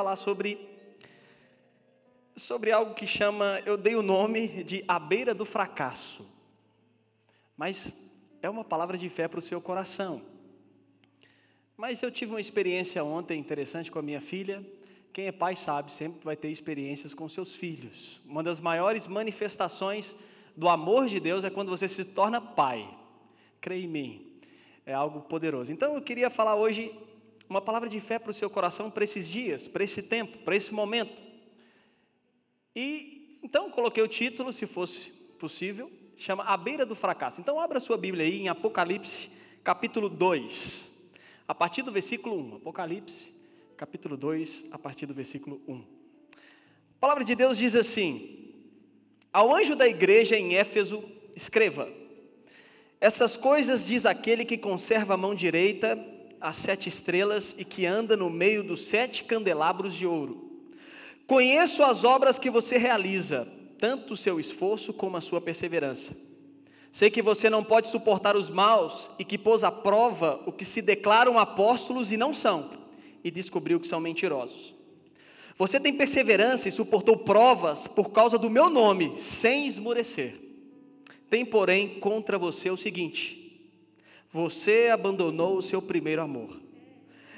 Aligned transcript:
falar 0.00 0.16
sobre 0.16 0.66
sobre 2.34 2.72
algo 2.72 2.94
que 2.94 3.06
chama, 3.06 3.60
eu 3.66 3.76
dei 3.76 3.94
o 3.94 4.00
nome 4.00 4.64
de 4.64 4.82
a 4.88 4.98
beira 4.98 5.34
do 5.34 5.44
fracasso. 5.44 6.26
Mas 7.54 7.92
é 8.40 8.48
uma 8.48 8.64
palavra 8.64 8.96
de 8.96 9.10
fé 9.10 9.28
para 9.28 9.40
o 9.40 9.42
seu 9.42 9.60
coração. 9.60 10.22
Mas 11.76 12.02
eu 12.02 12.10
tive 12.10 12.32
uma 12.32 12.40
experiência 12.40 13.04
ontem 13.04 13.38
interessante 13.38 13.90
com 13.90 13.98
a 13.98 14.02
minha 14.02 14.22
filha. 14.22 14.64
Quem 15.12 15.26
é 15.26 15.32
pai 15.32 15.54
sabe, 15.54 15.92
sempre 15.92 16.24
vai 16.24 16.34
ter 16.34 16.48
experiências 16.48 17.12
com 17.12 17.28
seus 17.28 17.54
filhos. 17.54 18.22
Uma 18.24 18.42
das 18.42 18.58
maiores 18.58 19.06
manifestações 19.06 20.16
do 20.56 20.66
amor 20.66 21.08
de 21.08 21.20
Deus 21.20 21.44
é 21.44 21.50
quando 21.50 21.68
você 21.68 21.86
se 21.86 22.06
torna 22.06 22.40
pai. 22.40 22.88
Creia 23.60 23.84
em 23.84 23.88
mim, 23.88 24.40
é 24.86 24.94
algo 24.94 25.20
poderoso. 25.20 25.70
Então 25.70 25.94
eu 25.94 26.00
queria 26.00 26.30
falar 26.30 26.54
hoje 26.54 26.90
uma 27.50 27.60
palavra 27.60 27.88
de 27.88 27.98
fé 27.98 28.16
para 28.16 28.30
o 28.30 28.34
seu 28.34 28.48
coração 28.48 28.88
para 28.88 29.02
esses 29.02 29.28
dias, 29.28 29.66
para 29.66 29.82
esse 29.82 30.00
tempo, 30.00 30.38
para 30.38 30.54
esse 30.54 30.72
momento. 30.72 31.20
E 32.76 33.40
então 33.42 33.68
coloquei 33.72 34.00
o 34.00 34.06
título, 34.06 34.52
se 34.52 34.68
fosse 34.68 35.10
possível, 35.36 35.90
chama 36.16 36.44
A 36.44 36.56
Beira 36.56 36.86
do 36.86 36.94
Fracasso. 36.94 37.40
Então 37.40 37.58
abra 37.58 37.80
sua 37.80 37.96
Bíblia 37.96 38.24
aí 38.24 38.38
em 38.38 38.48
Apocalipse, 38.48 39.28
capítulo 39.64 40.08
2, 40.08 40.88
a 41.48 41.52
partir 41.52 41.82
do 41.82 41.90
versículo 41.90 42.38
1. 42.38 42.56
Apocalipse, 42.56 43.34
capítulo 43.76 44.16
2, 44.16 44.66
a 44.70 44.78
partir 44.78 45.06
do 45.06 45.12
versículo 45.12 45.60
1. 45.66 45.74
A 45.74 47.00
palavra 47.00 47.24
de 47.24 47.34
Deus 47.34 47.58
diz 47.58 47.74
assim: 47.74 48.54
Ao 49.32 49.52
anjo 49.52 49.74
da 49.74 49.88
igreja 49.88 50.36
em 50.36 50.54
Éfeso, 50.54 51.02
escreva: 51.34 51.88
Essas 53.00 53.36
coisas 53.36 53.88
diz 53.88 54.06
aquele 54.06 54.44
que 54.44 54.56
conserva 54.56 55.14
a 55.14 55.16
mão 55.16 55.34
direita 55.34 55.98
as 56.40 56.56
sete 56.56 56.88
estrelas 56.88 57.54
e 57.58 57.64
que 57.64 57.84
anda 57.84 58.16
no 58.16 58.30
meio 58.30 58.62
dos 58.62 58.84
sete 58.86 59.24
candelabros 59.24 59.94
de 59.94 60.06
ouro. 60.06 60.50
Conheço 61.26 61.82
as 61.82 62.02
obras 62.02 62.38
que 62.38 62.50
você 62.50 62.76
realiza, 62.76 63.46
tanto 63.78 64.14
o 64.14 64.16
seu 64.16 64.40
esforço 64.40 64.92
como 64.92 65.16
a 65.16 65.20
sua 65.20 65.40
perseverança. 65.40 66.16
Sei 66.92 67.08
que 67.08 67.22
você 67.22 67.48
não 67.48 67.62
pode 67.62 67.88
suportar 67.88 68.36
os 68.36 68.50
maus 68.50 69.10
e 69.18 69.24
que 69.24 69.38
pôs 69.38 69.62
à 69.62 69.70
prova 69.70 70.42
o 70.44 70.52
que 70.52 70.64
se 70.64 70.82
declaram 70.82 71.38
apóstolos 71.38 72.10
e 72.10 72.16
não 72.16 72.34
são, 72.34 72.70
e 73.22 73.30
descobriu 73.30 73.78
que 73.78 73.86
são 73.86 74.00
mentirosos. 74.00 74.74
Você 75.56 75.78
tem 75.78 75.92
perseverança 75.92 76.68
e 76.68 76.72
suportou 76.72 77.18
provas 77.18 77.86
por 77.86 78.10
causa 78.10 78.38
do 78.38 78.50
meu 78.50 78.70
nome, 78.70 79.12
sem 79.18 79.66
esmorecer. 79.66 80.40
Tem, 81.28 81.44
porém, 81.44 82.00
contra 82.00 82.38
você 82.38 82.70
o 82.70 82.76
seguinte: 82.76 83.39
você 84.32 84.88
abandonou 84.92 85.56
o 85.56 85.62
seu 85.62 85.82
primeiro 85.82 86.22
amor. 86.22 86.60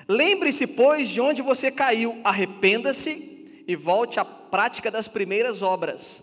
Lembre-se, 0.08 0.66
pois, 0.66 1.08
de 1.08 1.20
onde 1.20 1.40
você 1.40 1.70
caiu, 1.70 2.20
arrependa-se 2.22 3.64
e 3.66 3.74
volte 3.76 4.20
à 4.20 4.24
prática 4.24 4.90
das 4.90 5.08
primeiras 5.08 5.62
obras. 5.62 6.22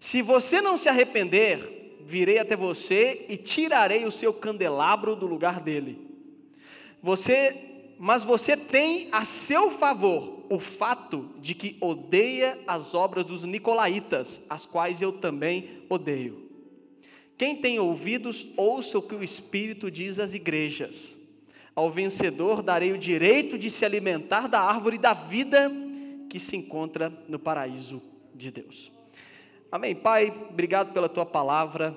Se 0.00 0.20
você 0.20 0.60
não 0.60 0.76
se 0.76 0.88
arrepender, 0.88 2.00
virei 2.00 2.38
até 2.38 2.56
você 2.56 3.26
e 3.28 3.36
tirarei 3.36 4.04
o 4.04 4.10
seu 4.10 4.32
candelabro 4.32 5.14
do 5.14 5.26
lugar 5.26 5.60
dele. 5.60 5.98
Você, 7.00 7.56
mas 7.98 8.24
você 8.24 8.56
tem 8.56 9.08
a 9.12 9.24
seu 9.24 9.70
favor 9.70 10.44
o 10.50 10.58
fato 10.58 11.30
de 11.40 11.54
que 11.54 11.76
odeia 11.80 12.58
as 12.66 12.94
obras 12.94 13.24
dos 13.24 13.44
nicolaítas, 13.44 14.42
as 14.50 14.66
quais 14.66 15.00
eu 15.00 15.12
também 15.12 15.84
odeio. 15.88 16.41
Quem 17.36 17.56
tem 17.56 17.78
ouvidos, 17.78 18.46
ouça 18.56 18.98
o 18.98 19.02
que 19.02 19.14
o 19.14 19.24
Espírito 19.24 19.90
diz 19.90 20.18
às 20.18 20.34
igrejas. 20.34 21.16
Ao 21.74 21.90
vencedor 21.90 22.62
darei 22.62 22.92
o 22.92 22.98
direito 22.98 23.58
de 23.58 23.70
se 23.70 23.84
alimentar 23.84 24.46
da 24.46 24.60
árvore 24.60 24.98
da 24.98 25.14
vida 25.14 25.70
que 26.28 26.38
se 26.38 26.56
encontra 26.56 27.12
no 27.28 27.38
paraíso 27.38 28.02
de 28.34 28.50
Deus. 28.50 28.92
Amém. 29.70 29.94
Pai, 29.94 30.32
obrigado 30.50 30.92
pela 30.92 31.08
tua 31.08 31.24
palavra. 31.24 31.94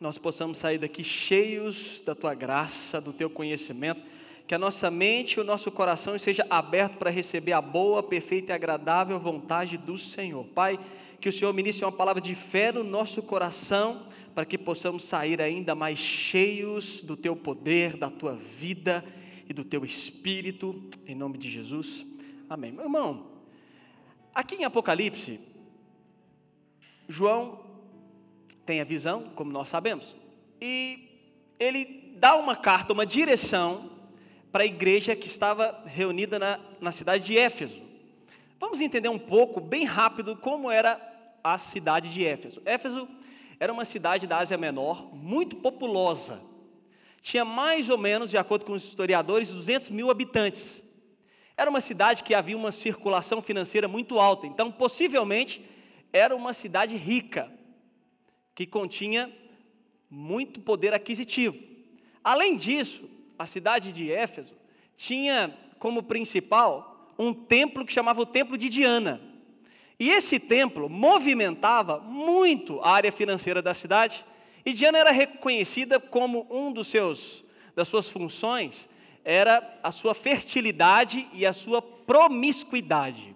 Nós 0.00 0.18
possamos 0.18 0.58
sair 0.58 0.78
daqui 0.78 1.02
cheios 1.04 2.02
da 2.04 2.14
tua 2.14 2.34
graça, 2.34 3.00
do 3.00 3.12
teu 3.12 3.30
conhecimento, 3.30 4.02
que 4.46 4.54
a 4.54 4.58
nossa 4.58 4.90
mente 4.90 5.34
e 5.34 5.40
o 5.40 5.44
nosso 5.44 5.70
coração 5.70 6.14
esteja 6.14 6.46
aberto 6.50 6.96
para 6.98 7.10
receber 7.10 7.52
a 7.52 7.60
boa, 7.60 8.02
perfeita 8.02 8.52
e 8.52 8.54
agradável 8.54 9.18
vontade 9.18 9.76
do 9.76 9.96
Senhor. 9.96 10.44
Pai, 10.46 10.78
que 11.20 11.28
o 11.28 11.32
Senhor 11.32 11.52
ministre 11.52 11.84
uma 11.84 11.92
palavra 11.92 12.20
de 12.20 12.34
fé 12.34 12.70
no 12.70 12.84
nosso 12.84 13.22
coração, 13.22 14.02
para 14.36 14.46
que 14.46 14.56
possamos 14.56 15.02
sair 15.02 15.42
ainda 15.42 15.74
mais 15.74 15.98
cheios 15.98 17.00
do 17.00 17.16
teu 17.16 17.34
poder, 17.34 17.96
da 17.96 18.08
tua 18.08 18.34
vida 18.34 19.04
e 19.48 19.52
do 19.52 19.64
teu 19.64 19.84
espírito, 19.84 20.88
em 21.04 21.16
nome 21.16 21.38
de 21.38 21.50
Jesus. 21.50 22.06
Amém. 22.48 22.70
Meu 22.70 22.84
irmão, 22.84 23.36
Aqui 24.36 24.54
em 24.54 24.64
Apocalipse, 24.64 25.40
João 27.08 27.64
tem 28.66 28.82
a 28.82 28.84
visão, 28.84 29.30
como 29.34 29.50
nós 29.50 29.66
sabemos, 29.66 30.14
e 30.60 31.08
ele 31.58 32.12
dá 32.18 32.36
uma 32.36 32.54
carta, 32.54 32.92
uma 32.92 33.06
direção 33.06 33.92
para 34.52 34.64
a 34.64 34.66
igreja 34.66 35.16
que 35.16 35.26
estava 35.26 35.82
reunida 35.86 36.38
na, 36.38 36.60
na 36.82 36.92
cidade 36.92 37.24
de 37.24 37.38
Éfeso. 37.38 37.80
Vamos 38.60 38.78
entender 38.82 39.08
um 39.08 39.18
pouco, 39.18 39.58
bem 39.58 39.86
rápido, 39.86 40.36
como 40.36 40.70
era 40.70 41.00
a 41.42 41.56
cidade 41.56 42.12
de 42.12 42.22
Éfeso. 42.22 42.60
Éfeso 42.66 43.08
era 43.58 43.72
uma 43.72 43.84
cidade 43.84 44.26
da 44.26 44.38
Ásia 44.38 44.58
Menor, 44.58 45.14
muito 45.14 45.56
populosa. 45.56 46.42
Tinha 47.22 47.44
mais 47.44 47.88
ou 47.88 47.98
menos, 47.98 48.30
de 48.30 48.38
acordo 48.38 48.64
com 48.64 48.72
os 48.72 48.84
historiadores, 48.84 49.52
200 49.52 49.88
mil 49.90 50.10
habitantes. 50.10 50.82
Era 51.56 51.70
uma 51.70 51.80
cidade 51.80 52.22
que 52.22 52.34
havia 52.34 52.56
uma 52.56 52.70
circulação 52.70 53.40
financeira 53.40 53.88
muito 53.88 54.18
alta, 54.20 54.46
então 54.46 54.70
possivelmente 54.70 55.64
era 56.12 56.36
uma 56.36 56.52
cidade 56.52 56.96
rica, 56.96 57.50
que 58.54 58.66
continha 58.66 59.32
muito 60.10 60.60
poder 60.60 60.94
aquisitivo. 60.94 61.56
Além 62.22 62.56
disso, 62.56 63.08
a 63.38 63.46
cidade 63.46 63.92
de 63.92 64.12
Éfeso 64.12 64.54
tinha 64.96 65.56
como 65.78 66.02
principal 66.02 67.14
um 67.18 67.32
templo 67.32 67.84
que 67.84 67.92
chamava 67.92 68.20
o 68.20 68.26
Templo 68.26 68.56
de 68.58 68.68
Diana. 68.68 69.20
E 69.98 70.10
esse 70.10 70.38
templo 70.38 70.88
movimentava 70.88 71.98
muito 71.98 72.80
a 72.80 72.90
área 72.90 73.12
financeira 73.12 73.62
da 73.62 73.72
cidade, 73.72 74.24
e 74.64 74.72
Diana 74.72 74.98
era 74.98 75.10
reconhecida 75.10 75.98
como 75.98 76.46
um 76.50 76.72
dos 76.72 76.88
seus 76.88 77.44
das 77.74 77.88
suas 77.88 78.08
funções 78.08 78.88
era 79.26 79.80
a 79.82 79.90
sua 79.90 80.14
fertilidade 80.14 81.28
e 81.32 81.44
a 81.44 81.52
sua 81.52 81.82
promiscuidade. 81.82 83.34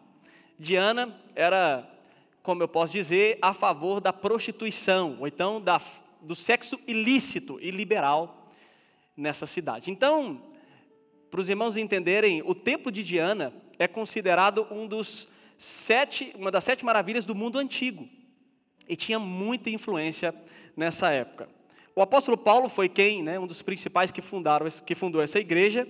Diana 0.56 1.20
era, 1.34 1.84
como 2.44 2.62
eu 2.62 2.68
posso 2.68 2.92
dizer, 2.92 3.38
a 3.42 3.52
favor 3.52 4.00
da 4.00 4.12
prostituição, 4.12 5.16
ou 5.18 5.26
então 5.26 5.60
da, 5.60 5.82
do 6.20 6.36
sexo 6.36 6.78
ilícito 6.86 7.58
e 7.60 7.72
liberal 7.72 8.52
nessa 9.16 9.48
cidade. 9.48 9.90
Então, 9.90 10.40
para 11.28 11.40
os 11.40 11.48
irmãos 11.48 11.76
entenderem, 11.76 12.40
o 12.46 12.54
templo 12.54 12.92
de 12.92 13.02
Diana 13.02 13.52
é 13.76 13.88
considerado 13.88 14.68
um 14.70 14.86
dos 14.86 15.26
sete, 15.60 16.32
uma 16.36 16.50
das 16.50 16.64
sete 16.64 16.86
maravilhas 16.86 17.26
do 17.26 17.34
mundo 17.34 17.58
antigo 17.58 18.08
e 18.88 18.96
tinha 18.96 19.18
muita 19.18 19.68
influência 19.68 20.34
nessa 20.74 21.10
época. 21.10 21.50
O 21.94 22.00
apóstolo 22.00 22.38
Paulo 22.38 22.70
foi 22.70 22.88
quem, 22.88 23.22
né, 23.22 23.38
um 23.38 23.46
dos 23.46 23.60
principais 23.60 24.10
que 24.10 24.22
fundaram, 24.22 24.66
que 24.86 24.94
fundou 24.94 25.20
essa 25.20 25.38
igreja, 25.38 25.86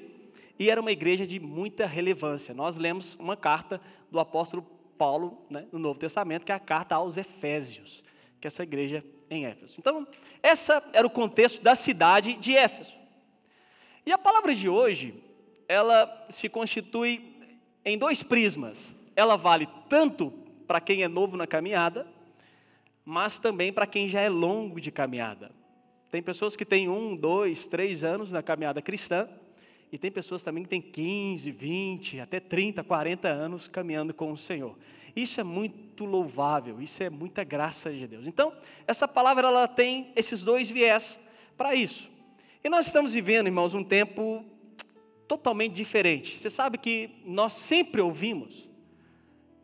e 0.59 0.69
era 0.69 0.81
uma 0.81 0.91
igreja 0.91 1.25
de 1.25 1.39
muita 1.39 1.87
relevância. 1.87 2.53
Nós 2.53 2.77
lemos 2.77 3.15
uma 3.15 3.37
carta 3.37 3.81
do 4.11 4.19
apóstolo 4.19 4.67
Paulo, 4.99 5.47
né, 5.49 5.65
no 5.71 5.79
Novo 5.79 6.01
Testamento, 6.01 6.45
que 6.45 6.51
é 6.51 6.55
a 6.57 6.59
carta 6.59 6.97
aos 6.97 7.17
Efésios, 7.17 8.03
que 8.41 8.47
é 8.47 8.49
essa 8.49 8.65
igreja 8.65 9.05
em 9.31 9.47
Éfeso. 9.47 9.77
Então, 9.79 10.05
essa 10.43 10.83
era 10.93 11.07
o 11.07 11.11
contexto 11.11 11.63
da 11.63 11.77
cidade 11.77 12.35
de 12.35 12.57
Éfeso. 12.57 12.95
E 14.05 14.11
a 14.11 14.19
palavra 14.19 14.53
de 14.53 14.69
hoje, 14.69 15.15
ela 15.69 16.27
se 16.29 16.49
constitui 16.49 17.37
em 17.85 17.97
dois 17.97 18.21
prismas. 18.21 18.99
Ela 19.21 19.37
vale 19.37 19.69
tanto 19.87 20.33
para 20.67 20.81
quem 20.81 21.03
é 21.03 21.09
novo 21.09 21.37
na 21.37 21.47
caminhada, 21.47 22.07
mas 23.05 23.39
também 23.39 23.71
para 23.71 23.87
quem 23.87 24.09
já 24.09 24.23
é 24.23 24.31
longo 24.31 24.81
de 24.81 24.91
caminhada. 24.91 25.51
Tem 26.11 26.23
pessoas 26.23 26.57
que 26.57 26.65
têm 26.65 26.89
um, 26.89 27.15
dois, 27.15 27.67
três 27.67 28.03
anos 28.03 28.33
na 28.33 28.43
caminhada 28.43 28.81
cristã, 28.81 29.29
e 29.93 29.99
tem 29.99 30.11
pessoas 30.11 30.43
também 30.43 30.63
que 30.63 30.71
têm 30.71 30.81
15, 30.81 31.51
20, 31.51 32.19
até 32.19 32.41
30, 32.41 32.83
40 32.83 33.29
anos 33.29 33.69
caminhando 33.69 34.15
com 34.15 34.33
o 34.33 34.39
Senhor. 34.39 34.75
Isso 35.15 35.39
é 35.39 35.45
muito 35.45 36.07
louvável, 36.07 36.81
isso 36.81 37.03
é 37.03 37.11
muita 37.11 37.45
graça 37.45 37.93
de 37.93 38.07
Deus. 38.07 38.27
Então, 38.27 38.55
essa 38.87 39.07
palavra 39.07 39.49
ela 39.49 39.69
tem 39.69 40.13
esses 40.17 40.43
dois 40.43 40.71
viés 40.71 41.21
para 41.59 41.75
isso. 41.75 42.11
E 42.65 42.71
nós 42.71 42.87
estamos 42.87 43.13
vivendo, 43.13 43.49
irmãos, 43.49 43.75
um 43.75 43.85
tempo 43.85 44.43
totalmente 45.29 45.75
diferente. 45.75 46.39
Você 46.39 46.49
sabe 46.49 46.79
que 46.79 47.11
nós 47.27 47.53
sempre 47.53 48.01
ouvimos, 48.01 48.70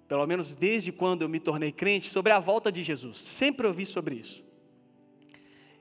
pelo 0.09 0.27
menos 0.27 0.55
desde 0.55 0.93
quando 0.93 1.23
eu 1.23 1.29
me 1.29 1.41
tornei 1.41 1.73
crente, 1.73 2.09
sobre 2.09 2.33
a 2.33 2.39
volta 2.39 2.71
de 2.71 2.83
Jesus. 2.83 3.19
Sempre 3.19 3.67
ouvi 3.67 3.85
sobre 3.85 4.17
isso. 4.17 4.45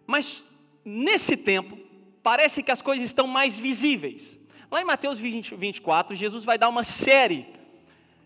Mas 0.06 0.46
nesse 0.84 1.36
tempo, 1.36 1.78
parece 2.22 2.64
que 2.64 2.72
as 2.72 2.82
coisas 2.82 3.06
estão 3.06 3.28
mais 3.28 3.60
visíveis. 3.60 4.40
Lá 4.72 4.82
em 4.82 4.86
Mateus 4.86 5.20
20, 5.20 5.56
24, 5.56 6.16
Jesus 6.16 6.44
vai 6.44 6.58
dar 6.58 6.70
uma 6.70 6.84
série 6.84 7.46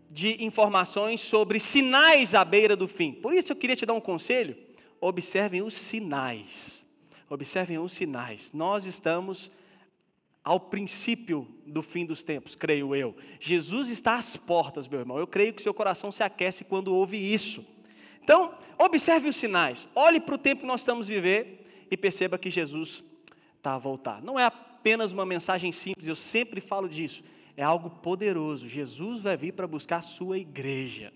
de 0.09 0.43
informações 0.43 1.21
sobre 1.21 1.59
sinais 1.59 2.33
à 2.33 2.43
beira 2.43 2.75
do 2.75 2.87
fim. 2.87 3.11
Por 3.11 3.33
isso 3.33 3.51
eu 3.51 3.55
queria 3.55 3.75
te 3.75 3.85
dar 3.85 3.93
um 3.93 4.01
conselho: 4.01 4.57
observem 4.99 5.61
os 5.61 5.73
sinais. 5.73 6.85
Observem 7.29 7.77
os 7.77 7.91
sinais. 7.91 8.51
Nós 8.51 8.85
estamos 8.85 9.51
ao 10.49 10.59
princípio 10.59 11.47
do 11.63 11.83
fim 11.83 12.07
dos 12.07 12.23
tempos, 12.23 12.55
creio 12.55 12.95
eu. 12.95 13.15
Jesus 13.39 13.91
está 13.91 14.15
às 14.15 14.35
portas, 14.35 14.87
meu 14.87 14.99
irmão. 14.99 15.19
Eu 15.19 15.27
creio 15.27 15.53
que 15.53 15.61
seu 15.61 15.75
coração 15.75 16.11
se 16.11 16.23
aquece 16.23 16.63
quando 16.63 16.91
ouve 16.91 17.17
isso. 17.17 17.63
Então, 18.23 18.55
observe 18.75 19.29
os 19.29 19.35
sinais. 19.35 19.87
Olhe 19.93 20.19
para 20.19 20.33
o 20.33 20.39
tempo 20.39 20.61
que 20.61 20.67
nós 20.67 20.81
estamos 20.81 21.07
vivendo 21.07 21.55
e 21.91 21.95
perceba 21.95 22.35
que 22.35 22.49
Jesus 22.49 23.03
está 23.57 23.75
a 23.75 23.77
voltar. 23.77 24.23
Não 24.23 24.39
é 24.39 24.45
apenas 24.45 25.11
uma 25.11 25.23
mensagem 25.23 25.71
simples, 25.71 26.07
eu 26.07 26.15
sempre 26.15 26.59
falo 26.59 26.89
disso. 26.89 27.23
É 27.55 27.61
algo 27.61 27.91
poderoso. 27.91 28.67
Jesus 28.67 29.21
vai 29.21 29.37
vir 29.37 29.53
para 29.53 29.67
buscar 29.67 29.97
a 29.97 30.01
sua 30.01 30.39
igreja. 30.39 31.13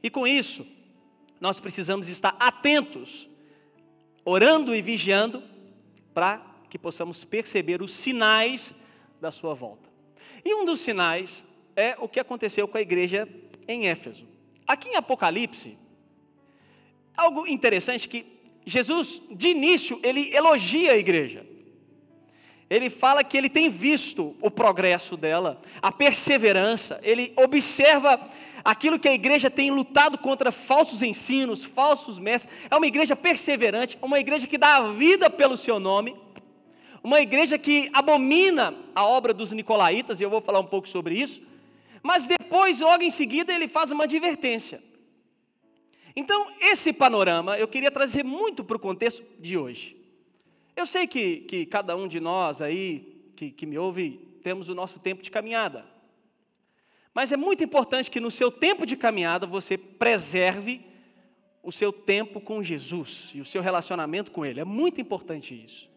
E 0.00 0.08
com 0.08 0.28
isso, 0.28 0.64
nós 1.40 1.58
precisamos 1.58 2.08
estar 2.08 2.36
atentos, 2.38 3.28
orando 4.24 4.72
e 4.72 4.80
vigiando, 4.80 5.42
para 6.14 6.54
que 6.68 6.78
possamos 6.78 7.24
perceber 7.24 7.82
os 7.82 7.92
sinais 7.92 8.74
da 9.20 9.30
sua 9.30 9.54
volta. 9.54 9.88
E 10.44 10.54
um 10.54 10.64
dos 10.64 10.80
sinais 10.80 11.44
é 11.74 11.96
o 11.98 12.08
que 12.08 12.20
aconteceu 12.20 12.66
com 12.68 12.78
a 12.78 12.80
igreja 12.80 13.28
em 13.66 13.88
Éfeso. 13.88 14.26
Aqui 14.66 14.88
em 14.88 14.96
Apocalipse, 14.96 15.78
algo 17.16 17.46
interessante 17.46 18.08
que 18.08 18.26
Jesus, 18.64 19.22
de 19.30 19.48
início, 19.48 20.00
ele 20.02 20.34
elogia 20.34 20.92
a 20.92 20.96
igreja. 20.96 21.46
Ele 22.68 22.90
fala 22.90 23.22
que 23.22 23.36
ele 23.36 23.48
tem 23.48 23.68
visto 23.68 24.34
o 24.40 24.50
progresso 24.50 25.16
dela, 25.16 25.62
a 25.80 25.92
perseverança, 25.92 26.98
ele 27.02 27.32
observa 27.36 28.28
aquilo 28.64 28.98
que 28.98 29.06
a 29.08 29.14
igreja 29.14 29.48
tem 29.48 29.70
lutado 29.70 30.18
contra 30.18 30.50
falsos 30.50 31.00
ensinos, 31.00 31.64
falsos 31.64 32.18
mestres. 32.18 32.52
É 32.68 32.76
uma 32.76 32.88
igreja 32.88 33.14
perseverante, 33.14 33.96
uma 34.02 34.18
igreja 34.18 34.48
que 34.48 34.58
dá 34.58 34.78
a 34.78 34.92
vida 34.92 35.30
pelo 35.30 35.56
seu 35.56 35.78
nome, 35.78 36.16
uma 37.06 37.20
igreja 37.20 37.56
que 37.56 37.88
abomina 37.92 38.74
a 38.92 39.06
obra 39.06 39.32
dos 39.32 39.52
nicolaítas, 39.52 40.18
e 40.18 40.24
eu 40.24 40.28
vou 40.28 40.40
falar 40.40 40.58
um 40.58 40.66
pouco 40.66 40.88
sobre 40.88 41.14
isso. 41.14 41.40
Mas 42.02 42.26
depois, 42.26 42.80
logo 42.80 43.00
em 43.00 43.10
seguida, 43.10 43.54
ele 43.54 43.68
faz 43.68 43.92
uma 43.92 44.02
advertência. 44.02 44.82
Então, 46.16 46.50
esse 46.60 46.92
panorama 46.92 47.56
eu 47.56 47.68
queria 47.68 47.92
trazer 47.92 48.24
muito 48.24 48.64
para 48.64 48.76
o 48.76 48.80
contexto 48.80 49.24
de 49.38 49.56
hoje. 49.56 49.96
Eu 50.74 50.84
sei 50.84 51.06
que, 51.06 51.42
que 51.42 51.64
cada 51.64 51.94
um 51.94 52.08
de 52.08 52.18
nós 52.18 52.60
aí, 52.60 53.22
que, 53.36 53.52
que 53.52 53.66
me 53.66 53.78
ouve, 53.78 54.18
temos 54.42 54.68
o 54.68 54.74
nosso 54.74 54.98
tempo 54.98 55.22
de 55.22 55.30
caminhada. 55.30 55.86
Mas 57.14 57.30
é 57.30 57.36
muito 57.36 57.62
importante 57.62 58.10
que 58.10 58.18
no 58.18 58.32
seu 58.32 58.50
tempo 58.50 58.84
de 58.84 58.96
caminhada 58.96 59.46
você 59.46 59.78
preserve 59.78 60.80
o 61.62 61.70
seu 61.70 61.92
tempo 61.92 62.40
com 62.40 62.64
Jesus 62.64 63.30
e 63.32 63.40
o 63.40 63.44
seu 63.44 63.62
relacionamento 63.62 64.32
com 64.32 64.44
Ele. 64.44 64.58
É 64.58 64.64
muito 64.64 65.00
importante 65.00 65.54
isso. 65.54 65.94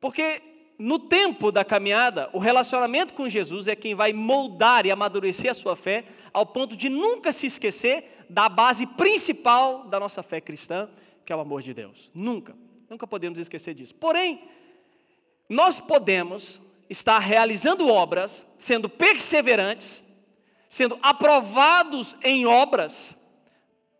Porque 0.00 0.42
no 0.78 0.98
tempo 0.98 1.52
da 1.52 1.62
caminhada, 1.62 2.30
o 2.32 2.38
relacionamento 2.38 3.12
com 3.12 3.28
Jesus 3.28 3.68
é 3.68 3.76
quem 3.76 3.94
vai 3.94 4.14
moldar 4.14 4.86
e 4.86 4.90
amadurecer 4.90 5.50
a 5.50 5.54
sua 5.54 5.76
fé 5.76 6.06
ao 6.32 6.46
ponto 6.46 6.74
de 6.74 6.88
nunca 6.88 7.32
se 7.32 7.46
esquecer 7.46 8.24
da 8.30 8.48
base 8.48 8.86
principal 8.86 9.84
da 9.84 10.00
nossa 10.00 10.22
fé 10.22 10.40
cristã, 10.40 10.88
que 11.24 11.32
é 11.32 11.36
o 11.36 11.40
amor 11.40 11.60
de 11.60 11.74
Deus. 11.74 12.10
Nunca, 12.14 12.56
nunca 12.88 13.06
podemos 13.06 13.38
esquecer 13.38 13.74
disso. 13.74 13.94
Porém, 13.94 14.42
nós 15.48 15.80
podemos 15.80 16.62
estar 16.88 17.18
realizando 17.18 17.86
obras, 17.88 18.46
sendo 18.56 18.88
perseverantes, 18.88 20.02
sendo 20.68 20.98
aprovados 21.02 22.16
em 22.22 22.46
obras 22.46 23.18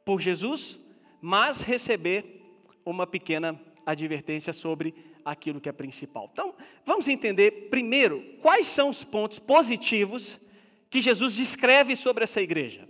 por 0.04 0.20
Jesus, 0.20 0.78
mas 1.20 1.60
receber 1.60 2.40
uma 2.86 3.06
pequena 3.06 3.60
advertência 3.84 4.52
sobre 4.52 4.94
aquilo 5.24 5.60
que 5.60 5.68
é 5.68 5.72
principal. 5.72 6.28
Então, 6.32 6.54
vamos 6.84 7.08
entender 7.08 7.68
primeiro 7.70 8.22
quais 8.40 8.66
são 8.66 8.88
os 8.88 9.04
pontos 9.04 9.38
positivos 9.38 10.40
que 10.88 11.00
Jesus 11.00 11.34
descreve 11.34 11.94
sobre 11.94 12.24
essa 12.24 12.40
igreja 12.40 12.88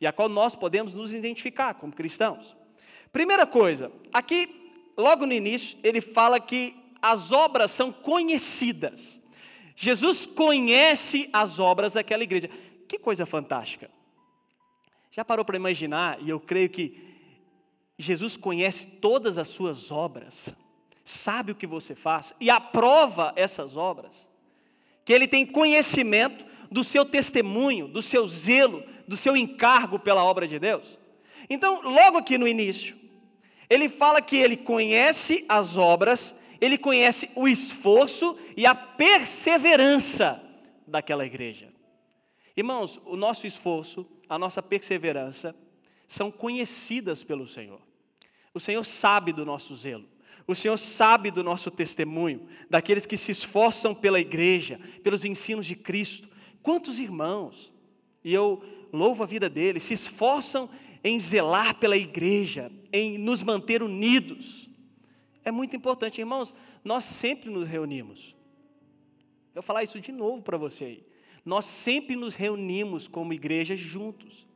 e 0.00 0.06
a 0.06 0.12
qual 0.12 0.28
nós 0.28 0.56
podemos 0.56 0.94
nos 0.94 1.12
identificar 1.12 1.74
como 1.74 1.92
cristãos. 1.92 2.56
Primeira 3.12 3.46
coisa, 3.46 3.92
aqui, 4.12 4.72
logo 4.96 5.24
no 5.24 5.32
início, 5.32 5.78
ele 5.82 6.00
fala 6.00 6.40
que 6.40 6.74
as 7.00 7.30
obras 7.30 7.70
são 7.70 7.92
conhecidas. 7.92 9.20
Jesus 9.76 10.26
conhece 10.26 11.28
as 11.32 11.58
obras 11.58 11.92
daquela 11.92 12.22
igreja. 12.22 12.48
Que 12.88 12.98
coisa 12.98 13.26
fantástica. 13.26 13.90
Já 15.10 15.24
parou 15.24 15.44
para 15.44 15.56
imaginar, 15.56 16.20
e 16.20 16.30
eu 16.30 16.40
creio 16.40 16.68
que 16.68 17.14
Jesus 17.98 18.36
conhece 18.36 18.86
todas 18.86 19.38
as 19.38 19.48
suas 19.48 19.92
obras, 19.92 20.48
sabe 21.04 21.52
o 21.52 21.54
que 21.54 21.66
você 21.66 21.94
faz 21.94 22.32
e 22.40 22.48
aprova 22.48 23.32
essas 23.36 23.76
obras, 23.76 24.26
que 25.04 25.12
ele 25.12 25.28
tem 25.28 25.44
conhecimento 25.44 26.44
do 26.70 26.82
seu 26.82 27.04
testemunho, 27.04 27.86
do 27.86 28.00
seu 28.00 28.26
zelo, 28.26 28.82
do 29.06 29.16
seu 29.16 29.36
encargo 29.36 29.98
pela 29.98 30.24
obra 30.24 30.48
de 30.48 30.58
Deus? 30.58 30.98
Então, 31.48 31.82
logo 31.82 32.16
aqui 32.16 32.38
no 32.38 32.48
início, 32.48 32.96
ele 33.68 33.88
fala 33.88 34.22
que 34.22 34.36
ele 34.36 34.56
conhece 34.56 35.44
as 35.48 35.76
obras, 35.76 36.34
ele 36.60 36.78
conhece 36.78 37.30
o 37.34 37.46
esforço 37.46 38.36
e 38.56 38.64
a 38.64 38.74
perseverança 38.74 40.42
daquela 40.86 41.26
igreja. 41.26 41.68
Irmãos, 42.56 43.00
o 43.04 43.16
nosso 43.16 43.46
esforço, 43.46 44.06
a 44.28 44.38
nossa 44.38 44.62
perseverança 44.62 45.54
são 46.06 46.30
conhecidas 46.30 47.24
pelo 47.24 47.46
Senhor. 47.46 47.80
O 48.54 48.60
Senhor 48.60 48.84
sabe 48.84 49.32
do 49.32 49.44
nosso 49.44 49.74
zelo. 49.74 50.13
O 50.46 50.54
Senhor 50.54 50.76
sabe 50.76 51.30
do 51.30 51.42
nosso 51.42 51.70
testemunho, 51.70 52.46
daqueles 52.68 53.06
que 53.06 53.16
se 53.16 53.32
esforçam 53.32 53.94
pela 53.94 54.20
igreja, 54.20 54.78
pelos 55.02 55.24
ensinos 55.24 55.64
de 55.64 55.74
Cristo. 55.74 56.28
Quantos 56.62 56.98
irmãos, 56.98 57.72
e 58.22 58.32
eu 58.32 58.62
louvo 58.92 59.22
a 59.22 59.26
vida 59.26 59.48
deles, 59.48 59.82
se 59.82 59.94
esforçam 59.94 60.68
em 61.02 61.18
zelar 61.18 61.78
pela 61.78 61.96
igreja, 61.96 62.70
em 62.92 63.18
nos 63.18 63.42
manter 63.42 63.82
unidos. 63.82 64.68
É 65.44 65.50
muito 65.50 65.76
importante, 65.76 66.20
irmãos, 66.20 66.54
nós 66.82 67.04
sempre 67.04 67.50
nos 67.50 67.66
reunimos. 67.66 68.34
Eu 69.54 69.60
vou 69.60 69.62
falar 69.62 69.82
isso 69.82 70.00
de 70.00 70.12
novo 70.12 70.42
para 70.42 70.56
você 70.56 70.84
aí. 70.84 71.06
Nós 71.44 71.64
sempre 71.66 72.16
nos 72.16 72.34
reunimos 72.34 73.06
como 73.06 73.32
igreja 73.32 73.76
juntos. 73.76 74.46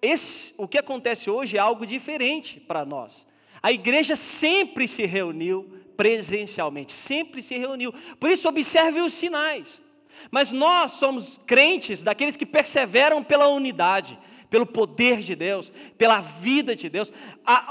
Esse, 0.00 0.54
o 0.56 0.66
que 0.66 0.78
acontece 0.78 1.30
hoje 1.30 1.56
é 1.56 1.60
algo 1.60 1.86
diferente 1.86 2.58
para 2.58 2.84
nós. 2.84 3.26
A 3.62 3.70
igreja 3.70 4.16
sempre 4.16 4.88
se 4.88 5.06
reuniu 5.06 5.70
presencialmente, 5.96 6.92
sempre 6.92 7.40
se 7.40 7.56
reuniu. 7.56 7.92
Por 8.18 8.30
isso, 8.30 8.48
observe 8.48 9.00
os 9.00 9.12
sinais. 9.12 9.80
Mas 10.30 10.52
nós 10.52 10.92
somos 10.92 11.40
crentes 11.46 12.02
daqueles 12.02 12.36
que 12.36 12.46
perseveram 12.46 13.22
pela 13.22 13.48
unidade, 13.48 14.18
pelo 14.50 14.66
poder 14.66 15.18
de 15.20 15.34
Deus, 15.34 15.72
pela 15.96 16.20
vida 16.20 16.74
de 16.76 16.88
Deus. 16.88 17.12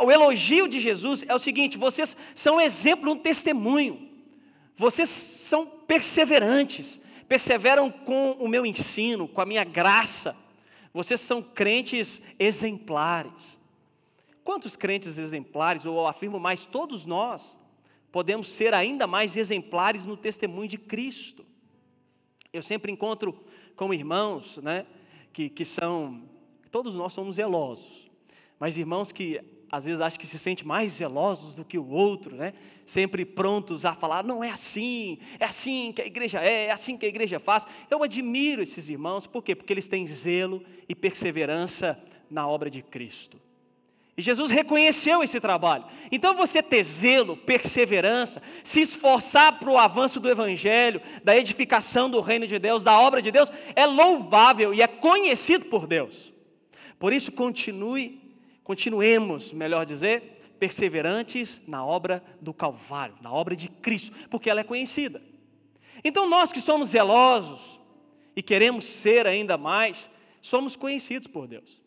o 0.01 0.11
elogio 0.11 0.67
de 0.67 0.79
Jesus 0.79 1.23
é 1.27 1.35
o 1.35 1.39
seguinte: 1.39 1.77
vocês 1.77 2.15
são 2.33 2.55
um 2.55 2.61
exemplo, 2.61 3.11
um 3.11 3.17
testemunho. 3.17 4.09
Vocês 4.77 5.09
são 5.09 5.65
perseverantes, 5.65 6.99
perseveram 7.27 7.91
com 7.91 8.31
o 8.39 8.47
meu 8.47 8.65
ensino, 8.65 9.27
com 9.27 9.41
a 9.41 9.45
minha 9.45 9.63
graça. 9.63 10.35
Vocês 10.93 11.21
são 11.21 11.41
crentes 11.41 12.21
exemplares. 12.39 13.60
Quantos 14.43 14.75
crentes 14.75 15.17
exemplares, 15.17 15.85
ou 15.85 16.07
afirmo 16.07 16.39
mais, 16.39 16.65
todos 16.65 17.05
nós, 17.05 17.57
podemos 18.11 18.47
ser 18.47 18.73
ainda 18.73 19.05
mais 19.05 19.37
exemplares 19.37 20.05
no 20.05 20.17
testemunho 20.17 20.67
de 20.67 20.77
Cristo? 20.77 21.45
Eu 22.51 22.61
sempre 22.61 22.91
encontro 22.91 23.37
com 23.75 23.93
irmãos, 23.93 24.57
né, 24.57 24.85
que, 25.31 25.49
que 25.49 25.63
são, 25.63 26.23
todos 26.71 26.95
nós 26.95 27.13
somos 27.13 27.35
zelosos, 27.35 28.09
mas 28.59 28.77
irmãos 28.77 29.11
que 29.11 29.39
às 29.71 29.85
vezes 29.85 30.01
acham 30.01 30.19
que 30.19 30.27
se 30.27 30.37
sentem 30.37 30.67
mais 30.67 30.91
zelosos 30.91 31.55
do 31.55 31.63
que 31.63 31.77
o 31.77 31.87
outro, 31.87 32.35
né? 32.35 32.53
Sempre 32.85 33.23
prontos 33.23 33.85
a 33.85 33.95
falar, 33.95 34.21
não 34.21 34.43
é 34.43 34.49
assim, 34.49 35.17
é 35.39 35.45
assim 35.45 35.93
que 35.93 36.01
a 36.01 36.05
igreja 36.05 36.41
é, 36.41 36.65
é 36.65 36.71
assim 36.71 36.97
que 36.97 37.05
a 37.05 37.09
igreja 37.09 37.39
faz. 37.39 37.65
Eu 37.89 38.03
admiro 38.03 38.61
esses 38.61 38.89
irmãos, 38.89 39.25
por 39.25 39.41
quê? 39.41 39.55
Porque 39.55 39.71
eles 39.71 39.87
têm 39.87 40.05
zelo 40.05 40.61
e 40.89 40.93
perseverança 40.93 41.97
na 42.29 42.45
obra 42.45 42.69
de 42.69 42.81
Cristo. 42.81 43.39
E 44.17 44.21
Jesus 44.21 44.51
reconheceu 44.51 45.23
esse 45.23 45.39
trabalho. 45.39 45.85
Então 46.11 46.35
você 46.35 46.61
ter 46.61 46.83
zelo, 46.83 47.37
perseverança, 47.37 48.41
se 48.63 48.81
esforçar 48.81 49.57
para 49.57 49.69
o 49.69 49.77
avanço 49.77 50.19
do 50.19 50.29
Evangelho, 50.29 51.01
da 51.23 51.35
edificação 51.35 52.09
do 52.09 52.19
reino 52.19 52.45
de 52.45 52.59
Deus, 52.59 52.83
da 52.83 52.99
obra 52.99 53.21
de 53.21 53.31
Deus, 53.31 53.51
é 53.75 53.85
louvável 53.85 54.73
e 54.73 54.81
é 54.81 54.87
conhecido 54.87 55.65
por 55.65 55.87
Deus. 55.87 56.33
Por 56.99 57.13
isso, 57.13 57.31
continue, 57.31 58.21
continuemos, 58.63 59.51
melhor 59.53 59.85
dizer, 59.85 60.55
perseverantes 60.59 61.59
na 61.65 61.83
obra 61.83 62.23
do 62.39 62.53
Calvário, 62.53 63.15
na 63.21 63.31
obra 63.31 63.55
de 63.55 63.67
Cristo, 63.67 64.15
porque 64.29 64.49
ela 64.49 64.59
é 64.59 64.63
conhecida. 64.63 65.19
Então 66.03 66.29
nós 66.29 66.51
que 66.51 66.61
somos 66.61 66.89
zelosos 66.89 67.79
e 68.35 68.43
queremos 68.43 68.85
ser 68.85 69.25
ainda 69.25 69.57
mais, 69.57 70.09
somos 70.41 70.75
conhecidos 70.75 71.27
por 71.27 71.47
Deus. 71.47 71.80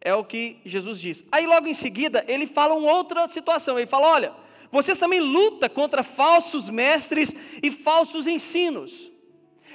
É 0.00 0.14
o 0.14 0.24
que 0.24 0.58
Jesus 0.64 1.00
diz. 1.00 1.24
Aí 1.30 1.46
logo 1.46 1.66
em 1.66 1.74
seguida, 1.74 2.24
ele 2.28 2.46
fala 2.46 2.74
uma 2.74 2.92
outra 2.92 3.26
situação. 3.26 3.78
Ele 3.78 3.86
fala: 3.86 4.08
olha, 4.08 4.32
vocês 4.70 4.98
também 4.98 5.20
lutam 5.20 5.68
contra 5.68 6.02
falsos 6.02 6.68
mestres 6.70 7.34
e 7.62 7.70
falsos 7.70 8.26
ensinos. 8.26 9.10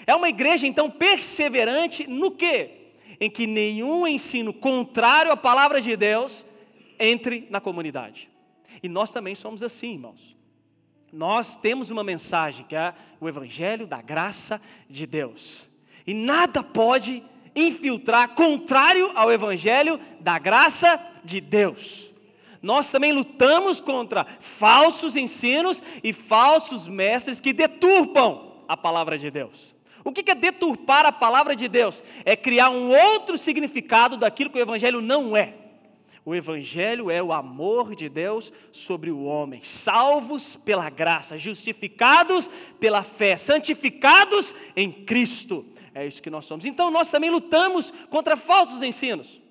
É 0.05 0.15
uma 0.15 0.29
igreja 0.29 0.67
então 0.67 0.89
perseverante 0.89 2.07
no 2.07 2.31
quê? 2.31 2.71
Em 3.19 3.29
que 3.29 3.47
nenhum 3.47 4.07
ensino 4.07 4.53
contrário 4.53 5.31
à 5.31 5.37
palavra 5.37 5.81
de 5.81 5.95
Deus 5.95 6.45
entre 6.99 7.47
na 7.49 7.59
comunidade. 7.61 8.29
E 8.81 8.89
nós 8.89 9.11
também 9.11 9.33
somos 9.33 9.63
assim, 9.63 9.93
irmãos. 9.93 10.35
Nós 11.11 11.55
temos 11.55 11.89
uma 11.89 12.03
mensagem 12.03 12.65
que 12.65 12.75
é 12.75 12.93
o 13.19 13.29
evangelho 13.29 13.85
da 13.85 14.01
graça 14.01 14.59
de 14.89 15.05
Deus. 15.05 15.69
E 16.05 16.13
nada 16.13 16.63
pode 16.63 17.23
infiltrar 17.55 18.35
contrário 18.35 19.11
ao 19.15 19.31
evangelho 19.31 19.99
da 20.19 20.37
graça 20.39 20.99
de 21.23 21.39
Deus. 21.39 22.11
Nós 22.61 22.89
também 22.89 23.11
lutamos 23.11 23.81
contra 23.81 24.25
falsos 24.39 25.15
ensinos 25.15 25.83
e 26.03 26.13
falsos 26.13 26.87
mestres 26.87 27.41
que 27.41 27.51
deturpam 27.51 28.53
a 28.67 28.77
palavra 28.77 29.17
de 29.17 29.29
Deus. 29.29 29.75
O 30.03 30.11
que 30.11 30.29
é 30.29 30.35
deturpar 30.35 31.05
a 31.05 31.11
palavra 31.11 31.55
de 31.55 31.67
Deus? 31.67 32.03
É 32.25 32.35
criar 32.35 32.69
um 32.69 32.89
outro 32.89 33.37
significado 33.37 34.17
daquilo 34.17 34.49
que 34.49 34.57
o 34.57 34.61
Evangelho 34.61 35.01
não 35.01 35.35
é. 35.35 35.55
O 36.25 36.33
Evangelho 36.33 37.11
é 37.11 37.21
o 37.21 37.33
amor 37.33 37.95
de 37.95 38.07
Deus 38.07 38.51
sobre 38.71 39.11
o 39.11 39.23
homem, 39.23 39.61
salvos 39.61 40.55
pela 40.55 40.89
graça, 40.89 41.37
justificados 41.37 42.49
pela 42.79 43.03
fé, 43.03 43.35
santificados 43.35 44.55
em 44.73 44.89
Cristo. 44.89 45.65
É 45.93 46.05
isso 46.05 46.21
que 46.21 46.29
nós 46.29 46.45
somos. 46.45 46.65
Então 46.65 46.89
nós 46.89 47.11
também 47.11 47.29
lutamos 47.29 47.91
contra 48.09 48.35
falsos 48.35 48.81
ensinos, 48.81 49.41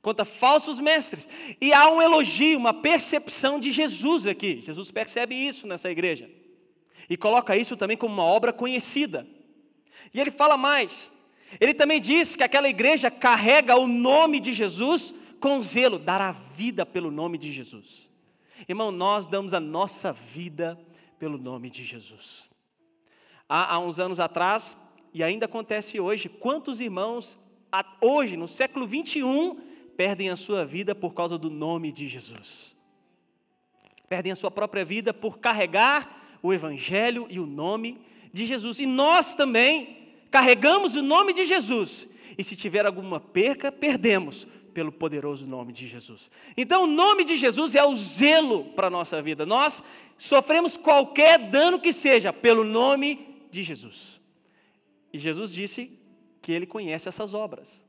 contra 0.00 0.24
falsos 0.24 0.78
mestres. 0.78 1.28
E 1.60 1.72
há 1.72 1.90
um 1.90 2.00
elogio, 2.00 2.58
uma 2.58 2.74
percepção 2.74 3.58
de 3.58 3.70
Jesus 3.70 4.26
aqui. 4.26 4.60
Jesus 4.60 4.90
percebe 4.90 5.34
isso 5.34 5.66
nessa 5.66 5.90
igreja 5.90 6.30
e 7.08 7.16
coloca 7.16 7.56
isso 7.56 7.76
também 7.76 7.96
como 7.96 8.14
uma 8.14 8.22
obra 8.22 8.52
conhecida. 8.52 9.26
E 10.14 10.20
ele 10.20 10.30
fala 10.30 10.56
mais. 10.56 11.12
Ele 11.58 11.74
também 11.74 12.00
diz 12.00 12.36
que 12.36 12.44
aquela 12.44 12.68
igreja 12.68 13.10
carrega 13.10 13.76
o 13.76 13.88
nome 13.88 14.38
de 14.38 14.52
Jesus 14.52 15.12
com 15.40 15.60
zelo, 15.60 15.98
dar 15.98 16.20
a 16.20 16.30
vida 16.30 16.86
pelo 16.86 17.10
nome 17.10 17.36
de 17.36 17.50
Jesus. 17.50 18.08
Irmão, 18.68 18.92
nós 18.92 19.26
damos 19.26 19.52
a 19.52 19.58
nossa 19.58 20.12
vida 20.12 20.78
pelo 21.18 21.36
nome 21.36 21.68
de 21.68 21.84
Jesus. 21.84 22.48
Há, 23.48 23.74
há 23.74 23.78
uns 23.80 23.98
anos 23.98 24.20
atrás, 24.20 24.76
e 25.12 25.22
ainda 25.22 25.46
acontece 25.46 25.98
hoje, 25.98 26.28
quantos 26.28 26.80
irmãos, 26.80 27.38
hoje, 28.00 28.36
no 28.36 28.46
século 28.46 28.86
21, 28.86 29.58
perdem 29.96 30.30
a 30.30 30.36
sua 30.36 30.64
vida 30.64 30.94
por 30.94 31.14
causa 31.14 31.36
do 31.36 31.50
nome 31.50 31.90
de 31.90 32.08
Jesus? 32.08 32.76
Perdem 34.08 34.32
a 34.32 34.36
sua 34.36 34.50
própria 34.50 34.84
vida 34.84 35.12
por 35.12 35.38
carregar 35.38 36.38
o 36.42 36.52
Evangelho 36.52 37.26
e 37.28 37.38
o 37.38 37.46
nome 37.46 38.00
de 38.32 38.46
Jesus. 38.46 38.78
E 38.78 38.86
nós 38.86 39.34
também 39.34 39.98
carregamos 40.30 40.96
o 40.96 41.02
nome 41.02 41.32
de 41.32 41.44
Jesus. 41.44 42.08
E 42.38 42.44
se 42.44 42.56
tiver 42.56 42.86
alguma 42.86 43.20
perca, 43.20 43.70
perdemos 43.70 44.46
pelo 44.72 44.92
poderoso 44.92 45.46
nome 45.46 45.72
de 45.72 45.86
Jesus. 45.88 46.30
Então, 46.56 46.84
o 46.84 46.86
nome 46.86 47.24
de 47.24 47.36
Jesus 47.36 47.74
é 47.74 47.84
o 47.84 47.94
zelo 47.96 48.66
para 48.76 48.86
a 48.86 48.90
nossa 48.90 49.20
vida. 49.20 49.44
Nós 49.44 49.82
sofremos 50.16 50.76
qualquer 50.76 51.50
dano 51.50 51.80
que 51.80 51.92
seja 51.92 52.32
pelo 52.32 52.64
nome 52.64 53.26
de 53.50 53.62
Jesus. 53.62 54.19
E 55.12 55.18
Jesus 55.18 55.52
disse 55.52 55.98
que 56.40 56.52
ele 56.52 56.66
conhece 56.66 57.08
essas 57.08 57.34
obras. 57.34 57.82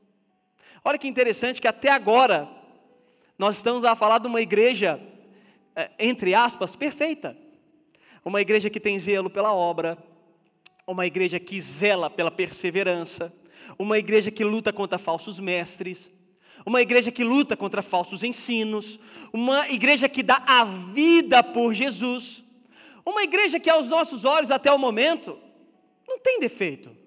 Olha 0.84 0.98
que 0.98 1.08
interessante 1.08 1.60
que 1.60 1.68
até 1.68 1.90
agora 1.90 2.48
nós 3.38 3.56
estamos 3.56 3.84
a 3.84 3.94
falar 3.94 4.18
de 4.18 4.26
uma 4.26 4.40
igreja, 4.40 5.00
é, 5.74 5.90
entre 5.98 6.34
aspas, 6.34 6.76
perfeita. 6.76 7.36
Uma 8.24 8.40
igreja 8.40 8.70
que 8.70 8.80
tem 8.80 8.98
zelo 8.98 9.30
pela 9.30 9.52
obra, 9.52 9.98
uma 10.86 11.06
igreja 11.06 11.38
que 11.38 11.60
zela 11.60 12.10
pela 12.10 12.30
perseverança, 12.30 13.32
uma 13.78 13.98
igreja 13.98 14.30
que 14.30 14.44
luta 14.44 14.72
contra 14.72 14.98
falsos 14.98 15.38
mestres, 15.38 16.10
uma 16.64 16.80
igreja 16.80 17.10
que 17.10 17.24
luta 17.24 17.56
contra 17.56 17.82
falsos 17.82 18.22
ensinos, 18.22 18.98
uma 19.32 19.68
igreja 19.68 20.08
que 20.08 20.22
dá 20.22 20.42
a 20.46 20.64
vida 20.64 21.42
por 21.42 21.74
Jesus, 21.74 22.44
uma 23.04 23.22
igreja 23.22 23.58
que 23.58 23.70
aos 23.70 23.88
nossos 23.88 24.24
olhos 24.24 24.50
até 24.50 24.70
o 24.70 24.78
momento 24.78 25.38
não 26.06 26.18
tem 26.18 26.38
defeito. 26.38 27.01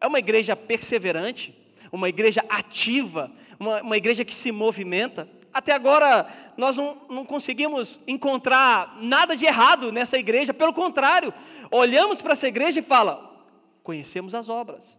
É 0.00 0.06
uma 0.06 0.18
igreja 0.18 0.54
perseverante, 0.54 1.54
uma 1.90 2.08
igreja 2.08 2.44
ativa, 2.48 3.30
uma, 3.58 3.82
uma 3.82 3.96
igreja 3.96 4.24
que 4.24 4.34
se 4.34 4.52
movimenta. 4.52 5.28
Até 5.52 5.72
agora, 5.72 6.28
nós 6.56 6.76
não, 6.76 6.98
não 7.08 7.24
conseguimos 7.24 7.98
encontrar 8.06 8.98
nada 9.00 9.36
de 9.36 9.44
errado 9.44 9.90
nessa 9.90 10.18
igreja, 10.18 10.54
pelo 10.54 10.72
contrário, 10.72 11.32
olhamos 11.70 12.22
para 12.22 12.32
essa 12.32 12.46
igreja 12.46 12.80
e 12.80 12.82
fala: 12.82 13.44
conhecemos 13.82 14.34
as 14.34 14.48
obras. 14.48 14.96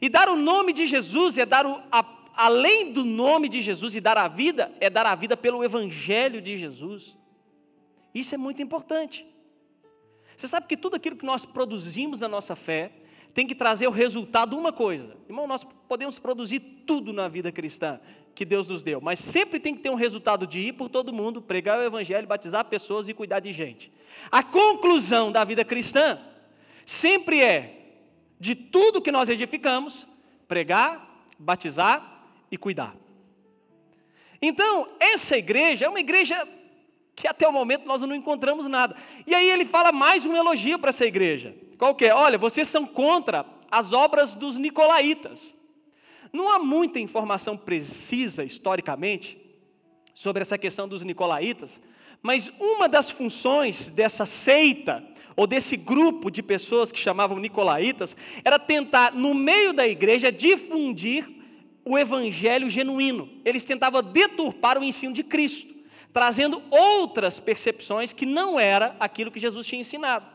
E 0.00 0.08
dar 0.08 0.28
o 0.28 0.36
nome 0.36 0.72
de 0.72 0.86
Jesus 0.86 1.38
é 1.38 1.46
dar 1.46 1.66
o, 1.66 1.80
a, 1.90 2.04
além 2.34 2.92
do 2.92 3.04
nome 3.04 3.48
de 3.48 3.60
Jesus 3.60 3.96
e 3.96 4.00
dar 4.00 4.18
a 4.18 4.28
vida, 4.28 4.72
é 4.80 4.90
dar 4.90 5.06
a 5.06 5.14
vida 5.14 5.36
pelo 5.36 5.64
Evangelho 5.64 6.40
de 6.40 6.58
Jesus. 6.58 7.16
Isso 8.14 8.34
é 8.34 8.38
muito 8.38 8.60
importante. 8.62 9.26
Você 10.36 10.48
sabe 10.48 10.66
que 10.66 10.76
tudo 10.76 10.96
aquilo 10.96 11.16
que 11.16 11.24
nós 11.24 11.44
produzimos 11.44 12.20
na 12.20 12.28
nossa 12.28 12.56
fé, 12.56 12.90
tem 13.34 13.46
que 13.46 13.54
trazer 13.54 13.86
o 13.86 13.92
resultado 13.92 14.50
de 14.50 14.56
uma 14.56 14.72
coisa. 14.72 15.16
Irmão, 15.28 15.46
nós 15.46 15.64
podemos 15.88 16.18
produzir 16.18 16.60
tudo 16.86 17.12
na 17.12 17.28
vida 17.28 17.52
cristã 17.52 18.00
que 18.34 18.44
Deus 18.44 18.66
nos 18.68 18.82
deu, 18.82 19.00
mas 19.00 19.18
sempre 19.18 19.60
tem 19.60 19.74
que 19.74 19.82
ter 19.82 19.90
um 19.90 19.94
resultado 19.94 20.46
de 20.46 20.60
ir 20.60 20.72
por 20.72 20.88
todo 20.88 21.12
mundo, 21.12 21.42
pregar 21.42 21.78
o 21.78 21.82
evangelho, 21.82 22.26
batizar 22.26 22.64
pessoas 22.64 23.08
e 23.08 23.14
cuidar 23.14 23.40
de 23.40 23.52
gente. 23.52 23.92
A 24.30 24.42
conclusão 24.42 25.30
da 25.30 25.44
vida 25.44 25.64
cristã 25.64 26.18
sempre 26.86 27.42
é 27.42 27.76
de 28.38 28.54
tudo 28.54 29.02
que 29.02 29.12
nós 29.12 29.28
edificamos, 29.28 30.06
pregar, 30.48 31.24
batizar 31.38 32.24
e 32.50 32.56
cuidar. 32.56 32.96
Então, 34.40 34.88
essa 34.98 35.36
igreja 35.36 35.86
é 35.86 35.88
uma 35.88 36.00
igreja 36.00 36.48
que 37.20 37.28
até 37.28 37.46
o 37.46 37.52
momento 37.52 37.84
nós 37.86 38.00
não 38.00 38.14
encontramos 38.14 38.66
nada. 38.66 38.96
E 39.26 39.34
aí 39.34 39.50
ele 39.50 39.66
fala 39.66 39.92
mais 39.92 40.24
um 40.24 40.34
elogio 40.34 40.78
para 40.78 40.88
essa 40.88 41.04
igreja. 41.04 41.54
Qual 41.76 41.94
que 41.94 42.06
é? 42.06 42.14
Olha, 42.14 42.38
vocês 42.38 42.66
são 42.66 42.86
contra 42.86 43.44
as 43.70 43.92
obras 43.92 44.34
dos 44.34 44.56
nicolaítas. 44.56 45.54
Não 46.32 46.50
há 46.50 46.58
muita 46.58 46.98
informação 46.98 47.56
precisa 47.56 48.42
historicamente 48.42 49.38
sobre 50.14 50.40
essa 50.40 50.56
questão 50.56 50.88
dos 50.88 51.02
nicolaítas, 51.02 51.80
mas 52.22 52.50
uma 52.58 52.88
das 52.88 53.10
funções 53.10 53.90
dessa 53.90 54.24
seita 54.24 55.04
ou 55.36 55.46
desse 55.46 55.76
grupo 55.76 56.30
de 56.30 56.42
pessoas 56.42 56.90
que 56.90 56.98
chamavam 56.98 57.38
nicolaítas 57.38 58.16
era 58.44 58.58
tentar 58.58 59.12
no 59.12 59.34
meio 59.34 59.72
da 59.72 59.86
igreja 59.86 60.32
difundir 60.32 61.28
o 61.84 61.98
evangelho 61.98 62.70
genuíno. 62.70 63.28
Eles 63.44 63.64
tentavam 63.64 64.02
deturpar 64.02 64.78
o 64.78 64.84
ensino 64.84 65.12
de 65.12 65.22
Cristo 65.22 65.79
trazendo 66.12 66.62
outras 66.70 67.38
percepções 67.38 68.12
que 68.12 68.26
não 68.26 68.58
era 68.58 68.96
aquilo 68.98 69.30
que 69.30 69.40
Jesus 69.40 69.66
tinha 69.66 69.80
ensinado. 69.80 70.26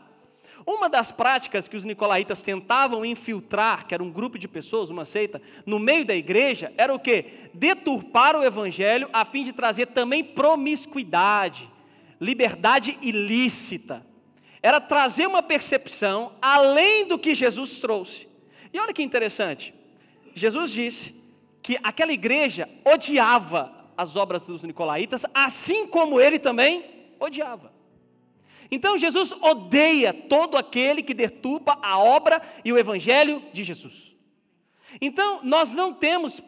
Uma 0.66 0.88
das 0.88 1.12
práticas 1.12 1.68
que 1.68 1.76
os 1.76 1.84
nicolaítas 1.84 2.42
tentavam 2.42 3.04
infiltrar, 3.04 3.86
que 3.86 3.94
era 3.94 4.02
um 4.02 4.10
grupo 4.10 4.36
de 4.36 4.48
pessoas, 4.48 4.90
uma 4.90 5.04
seita, 5.04 5.40
no 5.64 5.78
meio 5.78 6.04
da 6.04 6.14
igreja, 6.14 6.72
era 6.76 6.92
o 6.92 6.98
que? 6.98 7.26
Deturpar 7.54 8.34
o 8.34 8.42
evangelho 8.42 9.08
a 9.12 9.24
fim 9.24 9.44
de 9.44 9.52
trazer 9.52 9.86
também 9.86 10.24
promiscuidade, 10.24 11.70
liberdade 12.20 12.98
ilícita. 13.00 14.04
Era 14.60 14.80
trazer 14.80 15.28
uma 15.28 15.42
percepção 15.42 16.32
além 16.42 17.06
do 17.06 17.16
que 17.16 17.34
Jesus 17.34 17.78
trouxe. 17.78 18.26
E 18.72 18.80
olha 18.80 18.92
que 18.92 19.02
interessante. 19.02 19.72
Jesus 20.34 20.70
disse 20.72 21.14
que 21.62 21.78
aquela 21.82 22.12
igreja 22.12 22.68
odiava 22.84 23.75
as 23.96 24.16
obras 24.16 24.46
dos 24.46 24.62
nicolaítas, 24.62 25.24
assim 25.32 25.86
como 25.86 26.20
ele 26.20 26.38
também 26.38 26.84
odiava. 27.18 27.72
Então 28.70 28.98
Jesus 28.98 29.32
odeia 29.40 30.12
todo 30.12 30.56
aquele 30.56 31.02
que 31.02 31.14
deturpa 31.14 31.78
a 31.82 31.98
obra 31.98 32.42
e 32.64 32.72
o 32.72 32.78
evangelho 32.78 33.42
de 33.52 33.62
Jesus. 33.62 34.14
Então 35.00 35.40
nós 35.42 35.72
não 35.72 35.92
temos 35.92 36.42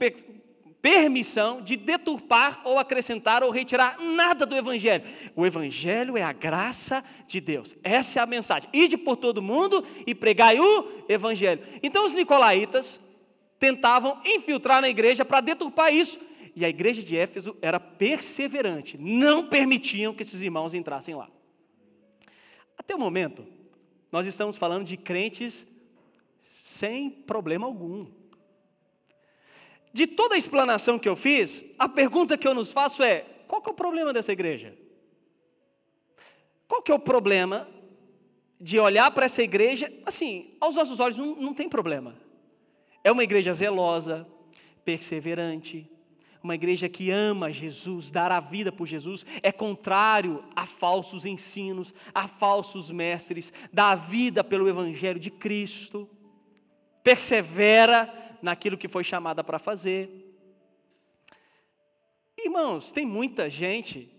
permissão 0.80 1.60
de 1.60 1.76
deturpar 1.76 2.60
ou 2.64 2.78
acrescentar 2.78 3.42
ou 3.42 3.50
retirar 3.50 4.00
nada 4.00 4.44
do 4.46 4.56
evangelho. 4.56 5.04
O 5.34 5.46
evangelho 5.46 6.16
é 6.16 6.22
a 6.22 6.32
graça 6.32 7.04
de 7.26 7.40
Deus. 7.40 7.76
Essa 7.82 8.20
é 8.20 8.22
a 8.22 8.26
mensagem. 8.26 8.68
Ide 8.72 8.96
por 8.96 9.16
todo 9.16 9.42
mundo 9.42 9.84
e 10.06 10.14
pregai 10.14 10.58
o 10.60 11.04
evangelho. 11.08 11.62
Então 11.82 12.04
os 12.04 12.12
nicolaítas 12.12 13.00
tentavam 13.58 14.20
infiltrar 14.24 14.80
na 14.80 14.88
igreja 14.88 15.24
para 15.24 15.40
deturpar 15.40 15.92
isso 15.92 16.18
e 16.58 16.64
a 16.64 16.68
igreja 16.68 17.04
de 17.04 17.16
Éfeso 17.16 17.56
era 17.62 17.78
perseverante, 17.78 18.98
não 18.98 19.48
permitiam 19.48 20.12
que 20.12 20.24
esses 20.24 20.42
irmãos 20.42 20.74
entrassem 20.74 21.14
lá. 21.14 21.30
Até 22.76 22.96
o 22.96 22.98
momento, 22.98 23.46
nós 24.10 24.26
estamos 24.26 24.56
falando 24.56 24.84
de 24.84 24.96
crentes 24.96 25.64
sem 26.52 27.10
problema 27.10 27.64
algum. 27.64 28.06
de 29.92 30.06
toda 30.06 30.34
a 30.34 30.38
explanação 30.38 30.98
que 30.98 31.08
eu 31.08 31.14
fiz, 31.14 31.64
a 31.78 31.88
pergunta 31.88 32.36
que 32.36 32.46
eu 32.46 32.54
nos 32.54 32.72
faço 32.72 33.04
é: 33.04 33.20
qual 33.46 33.62
que 33.62 33.68
é 33.68 33.72
o 33.72 33.76
problema 33.76 34.12
dessa 34.12 34.32
igreja? 34.32 34.76
Qual 36.66 36.82
que 36.82 36.90
é 36.90 36.94
o 36.94 36.98
problema 36.98 37.68
de 38.60 38.80
olhar 38.80 39.10
para 39.12 39.26
essa 39.26 39.42
igreja? 39.44 39.92
Assim, 40.04 40.56
aos 40.60 40.74
nossos 40.74 40.98
olhos 40.98 41.16
não, 41.16 41.36
não 41.36 41.54
tem 41.54 41.68
problema. 41.68 42.16
É 43.04 43.12
uma 43.12 43.22
igreja 43.22 43.52
zelosa, 43.52 44.26
perseverante, 44.84 45.88
uma 46.48 46.54
igreja 46.54 46.88
que 46.88 47.10
ama 47.10 47.52
Jesus, 47.52 48.10
dar 48.10 48.32
a 48.32 48.40
vida 48.40 48.72
por 48.72 48.86
Jesus, 48.86 49.26
é 49.42 49.52
contrário 49.52 50.42
a 50.56 50.64
falsos 50.64 51.26
ensinos, 51.26 51.92
a 52.14 52.26
falsos 52.26 52.90
mestres, 52.90 53.52
dá 53.70 53.90
a 53.90 53.94
vida 53.94 54.42
pelo 54.42 54.66
Evangelho 54.66 55.20
de 55.20 55.30
Cristo, 55.30 56.08
persevera 57.04 58.38
naquilo 58.40 58.78
que 58.78 58.88
foi 58.88 59.04
chamada 59.04 59.44
para 59.44 59.58
fazer. 59.58 60.34
Irmãos, 62.38 62.90
tem 62.90 63.04
muita 63.04 63.50
gente 63.50 64.10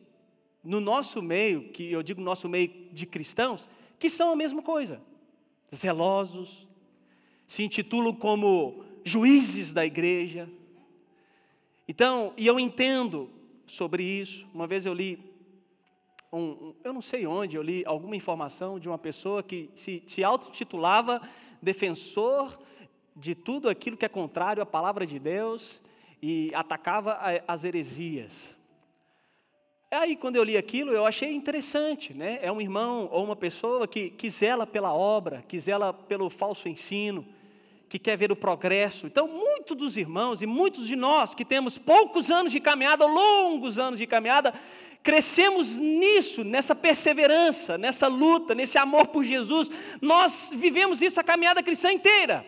no 0.64 0.80
nosso 0.80 1.24
meio, 1.24 1.70
que 1.70 1.92
eu 1.92 2.04
digo 2.04 2.22
nosso 2.22 2.48
meio 2.48 2.90
de 2.92 3.08
cristãos, 3.08 3.68
que 3.98 4.08
são 4.08 4.32
a 4.32 4.36
mesma 4.36 4.62
coisa, 4.62 5.02
zelosos, 5.74 6.68
se 7.48 7.64
intitulam 7.64 8.14
como 8.14 8.86
juízes 9.04 9.74
da 9.74 9.84
igreja, 9.84 10.48
então, 11.89 12.34
e 12.38 12.46
eu 12.46 12.60
entendo 12.60 13.31
sobre 13.65 14.03
isso. 14.03 14.48
Uma 14.53 14.67
vez 14.67 14.86
eu 14.86 14.93
li, 14.93 15.17
um, 16.31 16.75
eu 16.84 16.93
não 16.93 17.01
sei 17.01 17.25
onde, 17.25 17.55
eu 17.55 17.63
li 17.63 17.84
alguma 17.84 18.15
informação 18.15 18.77
de 18.77 18.88
uma 18.88 19.00
pessoa 19.00 19.41
que 19.41 19.72
se, 19.75 20.03
se 20.05 20.24
autotitulava 20.24 21.19
defensor 21.60 22.60
de 23.15 23.34
tudo 23.34 23.67
aquilo 23.67 23.98
que 23.98 24.05
é 24.05 24.08
contrário 24.08 24.62
à 24.62 24.67
palavra 24.67 25.03
de 25.03 25.17
Deus 25.17 25.81
e 26.22 26.51
atacava 26.53 27.17
as 27.48 27.63
heresias. 27.63 28.55
Aí, 29.89 30.15
quando 30.15 30.36
eu 30.36 30.43
li 30.43 30.55
aquilo, 30.55 30.91
eu 30.91 31.08
achei 31.08 31.34
interessante, 31.34 32.13
né? 32.13 32.38
É 32.43 32.51
um 32.51 32.62
irmão 32.62 33.10
ou 33.12 33.24
uma 33.24 33.36
pessoa 33.36 33.88
que, 33.88 34.12
que 34.12 34.29
zela 34.29 34.67
pela 34.67 34.93
obra, 34.93 35.43
que 35.48 35.60
zela 35.60 35.91
pelo 35.91 36.29
falso 36.29 36.69
ensino, 36.69 37.25
que 37.89 37.98
quer 37.98 38.15
ver 38.15 38.31
o 38.31 38.36
progresso. 38.36 39.08
Então, 39.08 39.27
muitos 39.27 39.75
dos 39.75 39.98
irmãos 39.98 40.41
e 40.41 40.46
muitos 40.46 40.88
de 40.88 40.96
nós 40.96 41.34
que 41.34 41.43
temos 41.43 41.77
poucos 41.77 42.29
anos 42.29 42.51
de 42.51 42.60
caminhada, 42.60 43.05
longos 43.05 43.79
anos 43.79 43.98
de 43.98 44.05
caminhada, 44.05 44.53
crescemos 45.01 45.75
nisso, 45.77 46.43
nessa 46.43 46.75
perseverança, 46.75 47.77
nessa 47.77 48.08
luta, 48.08 48.53
nesse 48.53 48.77
amor 48.77 49.08
por 49.08 49.24
Jesus. 49.24 49.72
Nós 50.00 50.51
vivemos 50.55 51.01
isso 51.01 51.19
a 51.19 51.24
caminhada 51.24 51.63
cristã 51.63 51.91
inteira. 51.91 52.46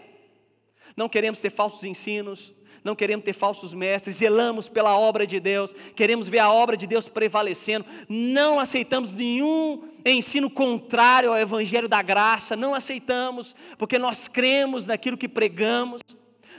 Não 0.96 1.10
queremos 1.10 1.42
ter 1.42 1.50
falsos 1.50 1.84
ensinos, 1.84 2.54
não 2.84 2.96
queremos 2.96 3.24
ter 3.24 3.34
falsos 3.34 3.74
mestres, 3.74 4.18
zelamos 4.18 4.68
pela 4.68 4.98
obra 4.98 5.28
de 5.28 5.40
Deus, 5.40 5.74
queremos 5.96 6.28
ver 6.28 6.40
a 6.40 6.52
obra 6.52 6.76
de 6.76 6.88
Deus 6.88 7.08
prevalecendo, 7.08 7.86
não 8.10 8.60
aceitamos 8.60 9.14
nenhum 9.14 9.88
ensino 10.04 10.50
contrário 10.50 11.30
ao 11.30 11.38
Evangelho 11.38 11.88
da 11.88 12.02
graça, 12.02 12.56
não 12.56 12.74
aceitamos, 12.74 13.56
porque 13.78 14.00
nós 14.00 14.28
cremos 14.28 14.88
naquilo 14.88 15.18
que 15.18 15.28
pregamos, 15.28 16.02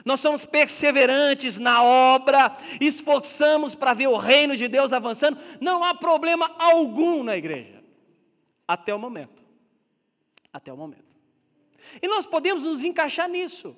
nós 0.05 0.21
somos 0.21 0.45
perseverantes 0.45 1.59
na 1.59 1.83
obra, 1.83 2.57
esforçamos 2.81 3.75
para 3.75 3.95
ver 3.95 4.09
o 4.09 4.17
reino 4.17 4.57
de 4.57 4.69
Deus 4.69 4.93
avançando, 4.93 5.39
não 5.61 5.83
há 5.83 5.95
problema 5.95 6.53
algum 6.59 7.23
na 7.23 7.37
igreja, 7.37 7.83
até 8.67 8.95
o 8.95 8.99
momento. 8.99 9.43
Até 10.53 10.71
o 10.71 10.77
momento. 10.77 11.05
E 12.01 12.07
nós 12.07 12.27
podemos 12.27 12.63
nos 12.63 12.85
encaixar 12.85 13.29
nisso 13.29 13.75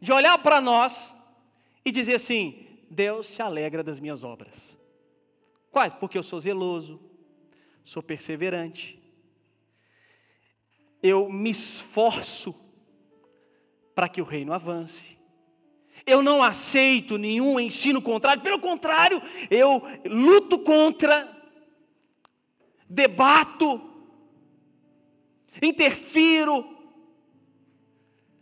de 0.00 0.12
olhar 0.12 0.38
para 0.38 0.60
nós 0.60 1.14
e 1.84 1.92
dizer 1.92 2.14
assim: 2.14 2.66
Deus 2.90 3.28
se 3.28 3.42
alegra 3.42 3.82
das 3.82 4.00
minhas 4.00 4.24
obras. 4.24 4.78
Quais? 5.70 5.94
Porque 5.94 6.18
eu 6.18 6.22
sou 6.22 6.40
zeloso, 6.40 7.00
sou 7.84 8.02
perseverante, 8.02 9.00
eu 11.02 11.30
me 11.30 11.50
esforço 11.50 12.54
para 13.94 14.08
que 14.08 14.20
o 14.20 14.24
reino 14.24 14.52
avance. 14.52 15.18
Eu 16.06 16.22
não 16.22 16.42
aceito 16.42 17.18
nenhum 17.18 17.60
ensino 17.60 18.00
contrário, 18.00 18.42
pelo 18.42 18.58
contrário, 18.58 19.22
eu 19.50 19.82
luto 20.06 20.58
contra, 20.58 21.28
debato, 22.88 23.80
interfiro, 25.62 26.79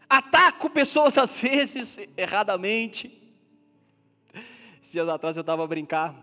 Ataco 0.09 0.71
pessoas 0.71 1.19
às 1.19 1.39
vezes 1.41 1.99
erradamente. 2.17 3.13
Esses 4.81 4.93
dias 4.93 5.09
atrás 5.09 5.37
eu 5.37 5.43
estava 5.43 5.63
a 5.63 5.67
brincar 5.67 6.15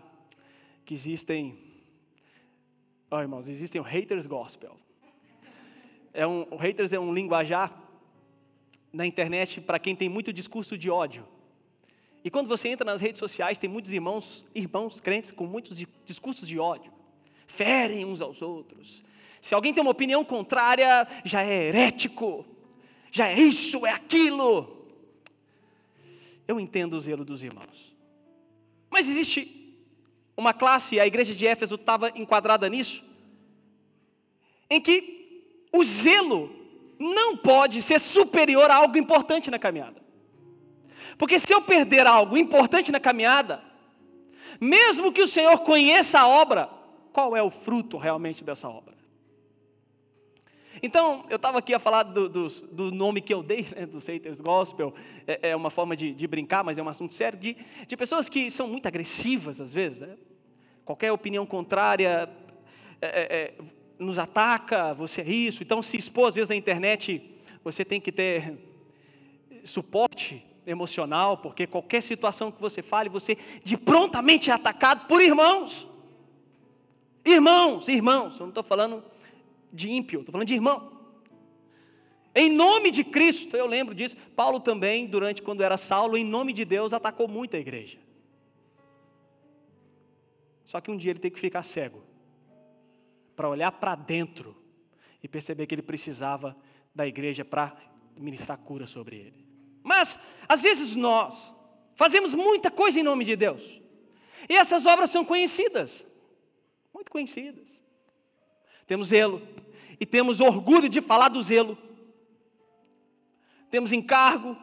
que 0.84 0.92
existem, 0.92 1.56
oh, 3.10 3.20
irmãos, 3.20 3.46
existem 3.46 3.80
o 3.80 3.84
haters 3.84 4.26
gospel. 4.26 4.76
É 6.12 6.26
um, 6.26 6.46
o 6.50 6.56
haters 6.56 6.92
é 6.92 6.98
um 6.98 7.14
linguajar 7.14 7.72
na 8.92 9.06
internet 9.06 9.60
para 9.60 9.78
quem 9.78 9.94
tem 9.94 10.08
muito 10.08 10.32
discurso 10.32 10.76
de 10.76 10.90
ódio. 10.90 11.26
E 12.24 12.30
quando 12.30 12.48
você 12.48 12.68
entra 12.68 12.84
nas 12.84 13.00
redes 13.00 13.20
sociais, 13.20 13.56
tem 13.56 13.70
muitos 13.70 13.92
irmãos, 13.92 14.44
irmãos 14.52 14.98
crentes 14.98 15.30
com 15.30 15.46
muitos 15.46 15.80
discursos 16.04 16.48
de 16.48 16.58
ódio. 16.58 16.92
Ferem 17.46 18.04
uns 18.04 18.20
aos 18.20 18.42
outros. 18.42 19.04
Se 19.40 19.54
alguém 19.54 19.72
tem 19.72 19.80
uma 19.80 19.92
opinião 19.92 20.24
contrária, 20.24 21.06
já 21.24 21.42
é 21.42 21.68
herético 21.68 22.44
já 23.16 23.28
é 23.28 23.38
isso, 23.38 23.86
é 23.86 23.90
aquilo. 23.90 24.86
Eu 26.46 26.60
entendo 26.60 26.94
o 26.94 27.00
zelo 27.00 27.24
dos 27.24 27.42
irmãos. 27.42 27.96
Mas 28.90 29.08
existe 29.08 29.74
uma 30.36 30.52
classe, 30.52 31.00
a 31.00 31.06
igreja 31.06 31.34
de 31.34 31.46
Éfeso 31.46 31.76
estava 31.76 32.10
enquadrada 32.10 32.68
nisso, 32.68 33.02
em 34.68 34.78
que 34.82 34.98
o 35.72 35.82
zelo 35.82 36.54
não 36.98 37.38
pode 37.38 37.80
ser 37.80 38.00
superior 38.00 38.70
a 38.70 38.76
algo 38.76 38.98
importante 38.98 39.50
na 39.50 39.58
caminhada. 39.58 40.02
Porque 41.16 41.38
se 41.38 41.54
eu 41.54 41.62
perder 41.62 42.06
algo 42.06 42.36
importante 42.36 42.92
na 42.92 43.00
caminhada, 43.00 43.62
mesmo 44.60 45.10
que 45.10 45.22
o 45.22 45.26
Senhor 45.26 45.58
conheça 45.60 46.20
a 46.20 46.28
obra, 46.28 46.68
qual 47.14 47.34
é 47.34 47.42
o 47.42 47.50
fruto 47.50 47.96
realmente 47.96 48.44
dessa 48.44 48.68
obra? 48.68 48.95
Então, 50.82 51.24
eu 51.28 51.36
estava 51.36 51.58
aqui 51.58 51.72
a 51.72 51.78
falar 51.78 52.02
do, 52.02 52.28
do, 52.28 52.48
do, 52.48 52.90
nome 52.90 53.20
que 53.20 53.32
eu 53.32 53.42
dei, 53.42 53.66
né, 53.74 53.86
do 53.86 53.98
Haters 53.98 54.40
Gospel, 54.40 54.94
é, 55.26 55.50
é 55.50 55.56
uma 55.56 55.70
forma 55.70 55.96
de, 55.96 56.12
de, 56.12 56.26
brincar, 56.26 56.62
mas 56.62 56.78
é 56.78 56.82
um 56.82 56.88
assunto 56.88 57.14
sério, 57.14 57.38
de, 57.38 57.56
de 57.86 57.96
pessoas 57.96 58.28
que 58.28 58.50
são 58.50 58.68
muito 58.68 58.86
agressivas 58.86 59.60
às 59.60 59.72
vezes. 59.72 60.00
Né? 60.00 60.16
Qualquer 60.84 61.12
opinião 61.12 61.46
contrária 61.46 62.28
é, 63.00 63.06
é, 63.06 63.36
é, 63.36 63.54
nos 63.98 64.18
ataca, 64.18 64.92
você 64.94 65.22
é 65.22 65.30
isso. 65.30 65.62
Então, 65.62 65.82
se 65.82 65.96
expor 65.96 66.28
às 66.28 66.34
vezes 66.34 66.48
na 66.48 66.56
internet, 66.56 67.22
você 67.64 67.84
tem 67.84 68.00
que 68.00 68.12
ter 68.12 68.58
suporte 69.64 70.44
emocional, 70.66 71.38
porque 71.38 71.66
qualquer 71.66 72.02
situação 72.02 72.50
que 72.50 72.60
você 72.60 72.82
fale, 72.82 73.08
você 73.08 73.38
de 73.64 73.76
prontamente 73.76 74.50
é 74.50 74.52
atacado 74.52 75.06
por 75.06 75.22
irmãos. 75.22 75.86
Irmãos, 77.24 77.88
irmãos, 77.88 78.34
eu 78.38 78.46
não 78.46 78.50
estou 78.50 78.62
falando 78.62 79.02
de 79.76 79.90
ímpio, 79.90 80.20
estou 80.20 80.32
falando 80.32 80.48
de 80.48 80.54
irmão. 80.54 80.96
Em 82.34 82.50
nome 82.50 82.90
de 82.90 83.02
Cristo, 83.02 83.56
eu 83.56 83.66
lembro 83.66 83.94
disso. 83.94 84.16
Paulo 84.34 84.60
também, 84.60 85.06
durante 85.06 85.40
quando 85.42 85.62
era 85.62 85.76
Saulo, 85.76 86.18
em 86.18 86.24
nome 86.24 86.52
de 86.52 86.64
Deus, 86.64 86.92
atacou 86.92 87.26
muito 87.28 87.56
a 87.56 87.58
igreja. 87.58 87.98
Só 90.64 90.80
que 90.80 90.90
um 90.90 90.96
dia 90.96 91.12
ele 91.12 91.20
tem 91.20 91.30
que 91.30 91.40
ficar 91.40 91.62
cego 91.62 92.02
para 93.34 93.48
olhar 93.48 93.72
para 93.72 93.94
dentro 93.94 94.56
e 95.22 95.28
perceber 95.28 95.66
que 95.66 95.74
ele 95.74 95.82
precisava 95.82 96.56
da 96.94 97.06
igreja 97.06 97.44
para 97.44 97.76
ministrar 98.16 98.58
cura 98.58 98.86
sobre 98.86 99.16
ele. 99.16 99.46
Mas, 99.82 100.18
às 100.48 100.62
vezes, 100.62 100.96
nós 100.96 101.54
fazemos 101.94 102.34
muita 102.34 102.70
coisa 102.70 102.98
em 102.98 103.02
nome 103.02 103.24
de 103.24 103.36
Deus, 103.36 103.80
e 104.48 104.56
essas 104.56 104.84
obras 104.84 105.10
são 105.10 105.24
conhecidas, 105.24 106.04
muito 106.92 107.10
conhecidas. 107.10 107.82
Temos 108.86 109.08
zelo, 109.08 109.40
e 109.98 110.06
temos 110.06 110.40
orgulho 110.40 110.88
de 110.88 111.00
falar 111.00 111.28
do 111.28 111.42
zelo. 111.42 111.78
Temos 113.70 113.92
encargo, 113.92 114.56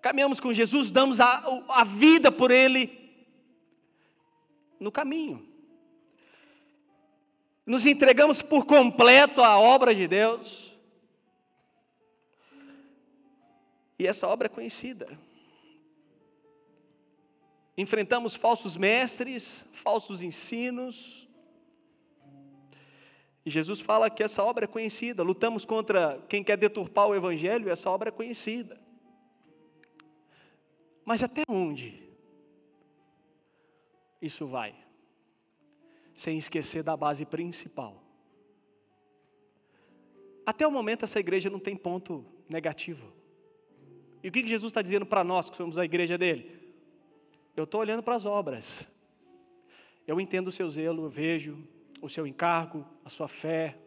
caminhamos 0.00 0.40
com 0.40 0.52
Jesus, 0.52 0.90
damos 0.90 1.20
a, 1.20 1.44
a 1.68 1.84
vida 1.84 2.32
por 2.32 2.50
Ele 2.50 2.98
no 4.80 4.90
caminho. 4.90 5.46
Nos 7.64 7.86
entregamos 7.86 8.42
por 8.42 8.66
completo 8.66 9.42
à 9.42 9.58
obra 9.58 9.94
de 9.94 10.08
Deus. 10.08 10.72
E 13.98 14.06
essa 14.06 14.26
obra 14.26 14.46
é 14.46 14.48
conhecida. 14.48 15.16
Enfrentamos 17.78 18.34
falsos 18.34 18.76
mestres, 18.76 19.64
falsos 19.72 20.22
ensinos, 20.22 21.21
e 23.44 23.50
Jesus 23.50 23.80
fala 23.80 24.08
que 24.08 24.22
essa 24.22 24.42
obra 24.42 24.64
é 24.64 24.68
conhecida. 24.68 25.22
Lutamos 25.22 25.64
contra 25.64 26.22
quem 26.28 26.44
quer 26.44 26.56
deturpar 26.56 27.08
o 27.08 27.14
Evangelho, 27.14 27.70
essa 27.70 27.90
obra 27.90 28.08
é 28.08 28.12
conhecida. 28.12 28.80
Mas 31.04 31.22
até 31.22 31.42
onde 31.48 32.00
isso 34.20 34.46
vai? 34.46 34.74
Sem 36.14 36.38
esquecer 36.38 36.84
da 36.84 36.96
base 36.96 37.24
principal. 37.24 38.00
Até 40.46 40.66
o 40.66 40.70
momento, 40.70 41.04
essa 41.04 41.18
igreja 41.18 41.50
não 41.50 41.58
tem 41.58 41.76
ponto 41.76 42.24
negativo. 42.48 43.12
E 44.22 44.28
o 44.28 44.32
que 44.32 44.46
Jesus 44.46 44.70
está 44.70 44.82
dizendo 44.82 45.06
para 45.06 45.24
nós, 45.24 45.50
que 45.50 45.56
somos 45.56 45.78
a 45.78 45.84
igreja 45.84 46.16
dele? 46.16 46.60
Eu 47.56 47.64
estou 47.64 47.80
olhando 47.80 48.02
para 48.02 48.14
as 48.14 48.24
obras. 48.24 48.86
Eu 50.06 50.20
entendo 50.20 50.48
o 50.48 50.52
seu 50.52 50.70
zelo, 50.70 51.04
eu 51.04 51.10
vejo 51.10 51.58
o 52.02 52.08
seu 52.08 52.26
encargo, 52.26 52.84
a 53.04 53.08
sua 53.08 53.28
fé. 53.28 53.78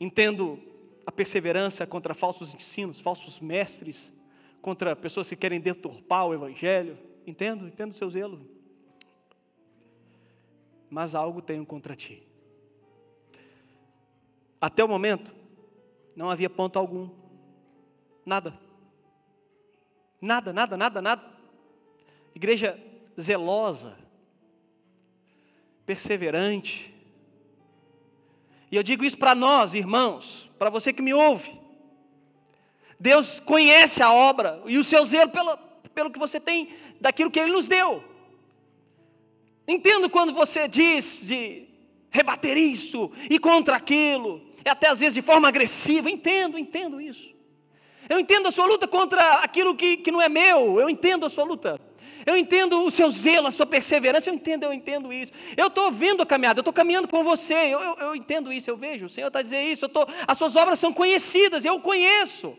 Entendo 0.00 0.58
a 1.04 1.12
perseverança 1.12 1.86
contra 1.86 2.14
falsos 2.14 2.54
ensinos, 2.54 2.98
falsos 2.98 3.38
mestres, 3.38 4.10
contra 4.62 4.96
pessoas 4.96 5.28
que 5.28 5.36
querem 5.36 5.60
deturpar 5.60 6.26
o 6.26 6.34
evangelho. 6.34 6.98
Entendo, 7.26 7.68
entendo 7.68 7.92
o 7.92 7.94
seu 7.94 8.08
zelo. 8.08 8.48
Mas 10.88 11.14
algo 11.14 11.42
tenho 11.42 11.64
contra 11.66 11.94
ti. 11.94 12.26
Até 14.58 14.82
o 14.82 14.88
momento, 14.88 15.34
não 16.16 16.30
havia 16.30 16.48
ponto 16.48 16.78
algum. 16.78 17.10
Nada. 18.24 18.58
Nada, 20.20 20.52
nada, 20.52 20.76
nada, 20.76 21.02
nada. 21.02 21.36
Igreja 22.34 22.82
zelosa, 23.20 24.05
perseverante. 25.86 26.92
E 28.70 28.76
eu 28.76 28.82
digo 28.82 29.04
isso 29.04 29.16
para 29.16 29.34
nós, 29.34 29.74
irmãos, 29.74 30.50
para 30.58 30.68
você 30.68 30.92
que 30.92 31.00
me 31.00 31.14
ouve. 31.14 31.58
Deus 32.98 33.38
conhece 33.40 34.02
a 34.02 34.12
obra 34.12 34.60
e 34.66 34.76
o 34.76 34.84
seu 34.84 35.04
zelo 35.04 35.30
pelo, 35.30 35.56
pelo 35.94 36.10
que 36.10 36.18
você 36.18 36.40
tem 36.40 36.74
daquilo 37.00 37.30
que 37.30 37.38
Ele 37.38 37.52
nos 37.52 37.68
deu. 37.68 38.02
Entendo 39.68 40.10
quando 40.10 40.32
você 40.32 40.66
diz 40.66 41.20
de 41.22 41.68
rebater 42.10 42.56
isso 42.56 43.12
e 43.30 43.38
contra 43.38 43.76
aquilo, 43.76 44.42
e 44.64 44.68
até 44.68 44.88
às 44.88 44.98
vezes 44.98 45.14
de 45.14 45.22
forma 45.22 45.48
agressiva. 45.48 46.10
Entendo, 46.10 46.58
entendo 46.58 47.00
isso. 47.00 47.34
Eu 48.08 48.18
entendo 48.18 48.48
a 48.48 48.50
sua 48.50 48.66
luta 48.66 48.86
contra 48.86 49.34
aquilo 49.34 49.74
que, 49.74 49.96
que 49.98 50.10
não 50.10 50.22
é 50.22 50.28
meu, 50.28 50.80
eu 50.80 50.88
entendo 50.88 51.26
a 51.26 51.28
sua 51.28 51.44
luta. 51.44 51.80
Eu 52.26 52.36
entendo 52.36 52.84
o 52.84 52.90
seu 52.90 53.08
zelo, 53.08 53.46
a 53.46 53.52
sua 53.52 53.64
perseverança, 53.64 54.28
eu 54.28 54.34
entendo, 54.34 54.64
eu 54.64 54.72
entendo 54.72 55.12
isso. 55.12 55.30
Eu 55.56 55.68
estou 55.68 55.92
vendo 55.92 56.24
a 56.24 56.26
caminhada, 56.26 56.58
eu 56.58 56.62
estou 56.62 56.72
caminhando 56.72 57.06
com 57.06 57.22
você, 57.22 57.54
eu, 57.54 57.80
eu, 57.80 57.96
eu, 57.98 58.16
entendo 58.16 58.52
isso, 58.52 58.68
eu 58.68 58.76
vejo. 58.76 59.06
O 59.06 59.08
Senhor 59.08 59.28
está 59.28 59.40
dizendo 59.40 59.62
isso, 59.62 59.88
tô, 59.88 60.08
as 60.26 60.36
suas 60.36 60.56
obras 60.56 60.80
são 60.80 60.92
conhecidas, 60.92 61.64
eu 61.64 61.78
conheço. 61.78 62.58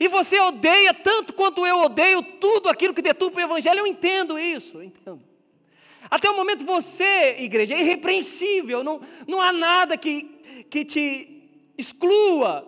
E 0.00 0.08
você 0.08 0.40
odeia 0.40 0.92
tanto 0.92 1.32
quanto 1.32 1.64
eu 1.64 1.82
odeio 1.82 2.20
tudo 2.20 2.68
aquilo 2.68 2.92
que 2.92 3.00
deturpa 3.00 3.38
o 3.38 3.42
Evangelho, 3.42 3.78
eu 3.78 3.86
entendo 3.86 4.36
isso, 4.36 4.78
eu 4.78 4.82
entendo. 4.82 5.22
Até 6.10 6.28
o 6.28 6.34
momento 6.34 6.64
você, 6.64 7.36
igreja, 7.38 7.76
é 7.76 7.80
irrepreensível, 7.80 8.82
não, 8.82 9.02
não 9.24 9.40
há 9.40 9.52
nada 9.52 9.96
que, 9.96 10.22
que 10.68 10.84
te 10.84 11.48
exclua, 11.78 12.66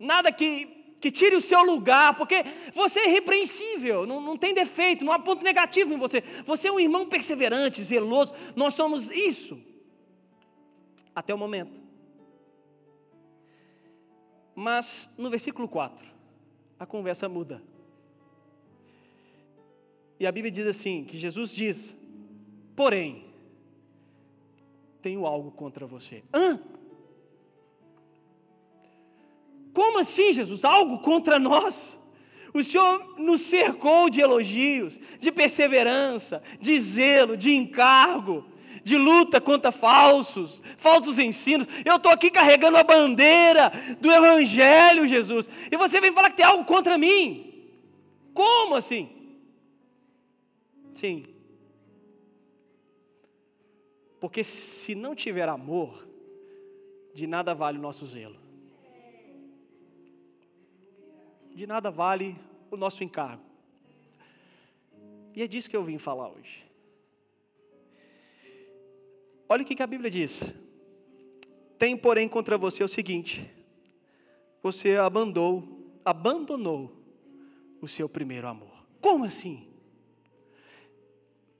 nada 0.00 0.32
que 0.32 0.73
que 1.04 1.10
tire 1.10 1.36
o 1.36 1.40
seu 1.40 1.62
lugar, 1.62 2.16
porque 2.16 2.42
você 2.74 3.00
é 3.00 3.10
irrepreensível, 3.10 4.06
não, 4.06 4.22
não 4.22 4.38
tem 4.38 4.54
defeito, 4.54 5.04
não 5.04 5.12
há 5.12 5.18
ponto 5.18 5.44
negativo 5.44 5.92
em 5.92 5.98
você. 5.98 6.22
Você 6.46 6.68
é 6.68 6.72
um 6.72 6.80
irmão 6.80 7.06
perseverante, 7.06 7.82
zeloso, 7.82 8.32
nós 8.56 8.72
somos 8.72 9.10
isso. 9.10 9.60
Até 11.14 11.34
o 11.34 11.36
momento. 11.36 11.78
Mas 14.54 15.06
no 15.18 15.28
versículo 15.28 15.68
4, 15.68 16.06
a 16.78 16.86
conversa 16.86 17.28
muda. 17.28 17.62
E 20.18 20.26
a 20.26 20.32
Bíblia 20.32 20.50
diz 20.50 20.66
assim: 20.66 21.04
que 21.04 21.18
Jesus 21.18 21.50
diz, 21.50 21.94
porém, 22.74 23.26
tenho 25.02 25.26
algo 25.26 25.50
contra 25.50 25.86
você. 25.86 26.24
Hã? 26.32 26.58
Como 29.74 29.98
assim, 29.98 30.32
Jesus? 30.32 30.64
Algo 30.64 31.00
contra 31.00 31.38
nós? 31.38 31.98
O 32.54 32.62
Senhor 32.62 33.18
nos 33.18 33.40
cercou 33.40 34.08
de 34.08 34.20
elogios, 34.20 34.98
de 35.18 35.32
perseverança, 35.32 36.40
de 36.60 36.78
zelo, 36.78 37.36
de 37.36 37.52
encargo, 37.52 38.46
de 38.84 38.96
luta 38.96 39.40
contra 39.40 39.72
falsos, 39.72 40.62
falsos 40.76 41.18
ensinos. 41.18 41.66
Eu 41.84 41.96
estou 41.96 42.12
aqui 42.12 42.30
carregando 42.30 42.76
a 42.76 42.84
bandeira 42.84 43.72
do 44.00 44.12
Evangelho, 44.12 45.08
Jesus, 45.08 45.50
e 45.70 45.76
você 45.76 46.00
vem 46.00 46.12
falar 46.12 46.30
que 46.30 46.36
tem 46.36 46.46
algo 46.46 46.64
contra 46.64 46.96
mim. 46.96 47.52
Como 48.32 48.76
assim? 48.76 49.08
Sim. 50.94 51.26
Porque 54.20 54.44
se 54.44 54.94
não 54.94 55.14
tiver 55.16 55.48
amor, 55.48 56.06
de 57.12 57.26
nada 57.26 57.52
vale 57.52 57.78
o 57.78 57.82
nosso 57.82 58.06
zelo. 58.06 58.44
De 61.54 61.66
nada 61.66 61.90
vale 61.90 62.36
o 62.70 62.76
nosso 62.76 63.04
encargo. 63.04 63.42
E 65.34 65.42
é 65.42 65.46
disso 65.46 65.70
que 65.70 65.76
eu 65.76 65.84
vim 65.84 65.98
falar 65.98 66.28
hoje. 66.28 66.64
Olha 69.48 69.62
o 69.62 69.64
que 69.64 69.82
a 69.82 69.86
Bíblia 69.86 70.10
diz. 70.10 70.42
Tem, 71.78 71.96
porém, 71.96 72.28
contra 72.28 72.56
você 72.58 72.82
o 72.82 72.88
seguinte: 72.88 73.48
você 74.62 74.96
abandonou, 74.96 75.62
abandonou 76.04 76.92
o 77.80 77.86
seu 77.86 78.08
primeiro 78.08 78.48
amor. 78.48 78.72
Como 79.00 79.24
assim? 79.24 79.68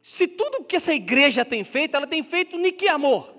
Se 0.03 0.27
tudo 0.27 0.65
que 0.65 0.77
essa 0.77 0.93
igreja 0.93 1.45
tem 1.45 1.65
feito, 1.65 1.97
ela 1.97 2.07
tem 2.07 2.23
feito 2.23 2.57
nem 2.59 2.73
que 2.73 2.89
amor. 2.89 3.33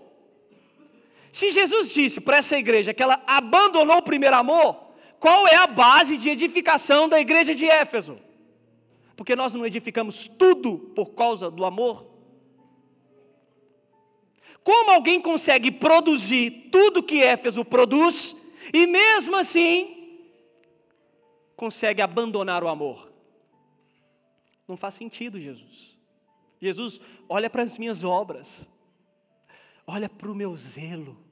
Se 1.31 1.51
Jesus 1.51 1.89
disse 1.89 2.21
para 2.21 2.37
essa 2.37 2.57
igreja 2.57 2.93
que 2.93 3.03
ela 3.03 3.21
abandonou 3.27 3.97
o 3.97 4.01
primeiro 4.01 4.35
amor, 4.35 4.84
qual 5.25 5.47
é 5.47 5.55
a 5.55 5.65
base 5.65 6.19
de 6.19 6.29
edificação 6.29 7.09
da 7.09 7.19
igreja 7.19 7.55
de 7.55 7.65
Éfeso? 7.65 8.19
Porque 9.15 9.35
nós 9.35 9.55
não 9.55 9.65
edificamos 9.65 10.27
tudo 10.27 10.77
por 10.95 11.15
causa 11.15 11.49
do 11.49 11.65
amor? 11.65 12.05
Como 14.63 14.91
alguém 14.91 15.19
consegue 15.19 15.71
produzir 15.71 16.69
tudo 16.71 17.01
que 17.01 17.23
Éfeso 17.23 17.65
produz 17.65 18.35
e 18.71 18.85
mesmo 18.85 19.35
assim 19.35 20.29
consegue 21.55 22.03
abandonar 22.03 22.63
o 22.63 22.67
amor? 22.67 23.11
Não 24.67 24.77
faz 24.77 24.93
sentido, 24.93 25.41
Jesus. 25.41 25.97
Jesus, 26.61 27.01
olha 27.27 27.49
para 27.49 27.63
as 27.63 27.79
minhas 27.79 28.03
obras, 28.03 28.63
olha 29.87 30.07
para 30.07 30.31
o 30.31 30.35
meu 30.35 30.55
zelo, 30.55 31.24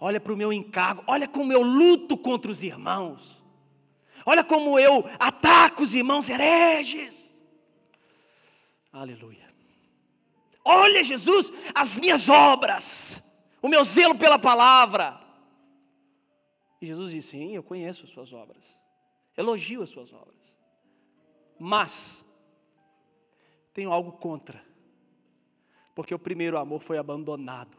olha 0.00 0.20
para 0.20 0.32
o 0.32 0.36
meu 0.36 0.52
encargo, 0.52 1.02
olha 1.06 1.26
como 1.26 1.52
eu 1.52 1.62
luto 1.62 2.16
contra 2.16 2.50
os 2.50 2.62
irmãos, 2.62 3.42
olha 4.24 4.44
como 4.44 4.78
eu 4.78 5.04
ataco 5.18 5.82
os 5.82 5.94
irmãos 5.94 6.28
hereges. 6.28 7.28
Aleluia. 8.92 9.48
Olha, 10.70 11.02
Jesus, 11.02 11.50
as 11.74 11.96
minhas 11.96 12.28
obras, 12.28 13.22
o 13.62 13.68
meu 13.68 13.82
zelo 13.84 14.18
pela 14.18 14.38
palavra. 14.38 15.18
E 16.78 16.86
Jesus 16.86 17.10
disse: 17.10 17.30
Sim, 17.30 17.54
eu 17.54 17.62
conheço 17.62 18.04
as 18.04 18.10
suas 18.10 18.32
obras, 18.34 18.62
elogio 19.34 19.80
as 19.80 19.88
suas 19.88 20.12
obras, 20.12 20.36
mas 21.58 22.22
tenho 23.72 23.90
algo 23.90 24.12
contra, 24.12 24.62
porque 25.94 26.14
o 26.14 26.18
primeiro 26.18 26.58
amor 26.58 26.82
foi 26.82 26.98
abandonado. 26.98 27.77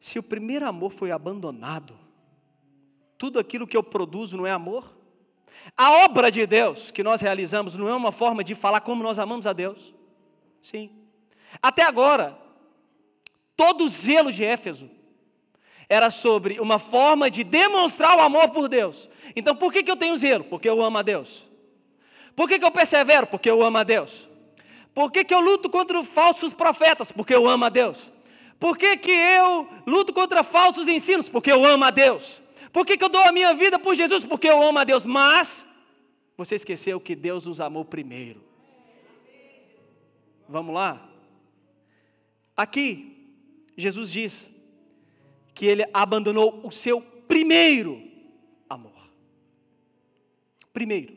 Se 0.00 0.18
o 0.18 0.22
primeiro 0.22 0.66
amor 0.66 0.92
foi 0.92 1.10
abandonado, 1.10 1.94
tudo 3.18 3.38
aquilo 3.38 3.66
que 3.66 3.76
eu 3.76 3.82
produzo 3.82 4.36
não 4.36 4.46
é 4.46 4.50
amor? 4.50 4.96
A 5.76 6.04
obra 6.04 6.30
de 6.30 6.46
Deus 6.46 6.90
que 6.90 7.02
nós 7.02 7.20
realizamos 7.20 7.76
não 7.76 7.88
é 7.88 7.94
uma 7.94 8.12
forma 8.12 8.44
de 8.44 8.54
falar 8.54 8.80
como 8.80 9.02
nós 9.02 9.18
amamos 9.18 9.46
a 9.46 9.52
Deus? 9.52 9.94
Sim. 10.60 10.90
Até 11.62 11.82
agora, 11.82 12.36
todo 13.56 13.84
o 13.84 13.88
zelo 13.88 14.30
de 14.30 14.44
Éfeso 14.44 14.90
era 15.88 16.10
sobre 16.10 16.60
uma 16.60 16.78
forma 16.78 17.30
de 17.30 17.44
demonstrar 17.44 18.16
o 18.16 18.20
amor 18.20 18.50
por 18.50 18.68
Deus. 18.68 19.08
Então, 19.34 19.54
por 19.54 19.72
que, 19.72 19.82
que 19.82 19.90
eu 19.90 19.96
tenho 19.96 20.16
zelo? 20.16 20.44
Porque 20.44 20.68
eu 20.68 20.82
amo 20.82 20.98
a 20.98 21.02
Deus. 21.02 21.48
Por 22.34 22.48
que, 22.48 22.58
que 22.58 22.64
eu 22.64 22.70
persevero? 22.70 23.26
Porque 23.26 23.48
eu 23.48 23.62
amo 23.62 23.78
a 23.78 23.84
Deus. 23.84 24.28
Por 24.92 25.10
que, 25.10 25.24
que 25.24 25.34
eu 25.34 25.40
luto 25.40 25.70
contra 25.70 26.02
falsos 26.04 26.52
profetas? 26.52 27.12
Porque 27.12 27.34
eu 27.34 27.48
amo 27.48 27.64
a 27.64 27.68
Deus. 27.68 28.12
Por 28.58 28.76
que, 28.78 28.96
que 28.96 29.10
eu 29.10 29.68
luto 29.86 30.12
contra 30.12 30.42
falsos 30.42 30.88
ensinos? 30.88 31.28
Porque 31.28 31.52
eu 31.52 31.64
amo 31.64 31.84
a 31.84 31.90
Deus. 31.90 32.42
Por 32.72 32.86
que, 32.86 32.96
que 32.96 33.04
eu 33.04 33.08
dou 33.08 33.22
a 33.22 33.32
minha 33.32 33.54
vida 33.54 33.78
por 33.78 33.94
Jesus? 33.94 34.24
Porque 34.24 34.48
eu 34.48 34.62
amo 34.62 34.78
a 34.78 34.84
Deus. 34.84 35.04
Mas 35.04 35.66
você 36.36 36.54
esqueceu 36.54 37.00
que 37.00 37.14
Deus 37.14 37.46
nos 37.46 37.60
amou 37.60 37.84
primeiro. 37.84 38.42
Vamos 40.48 40.74
lá? 40.74 41.08
Aqui, 42.56 43.34
Jesus 43.76 44.10
diz 44.10 44.50
que 45.54 45.66
ele 45.66 45.84
abandonou 45.92 46.60
o 46.64 46.70
seu 46.70 47.00
primeiro 47.00 48.02
amor. 48.68 49.10
Primeiro. 50.72 51.14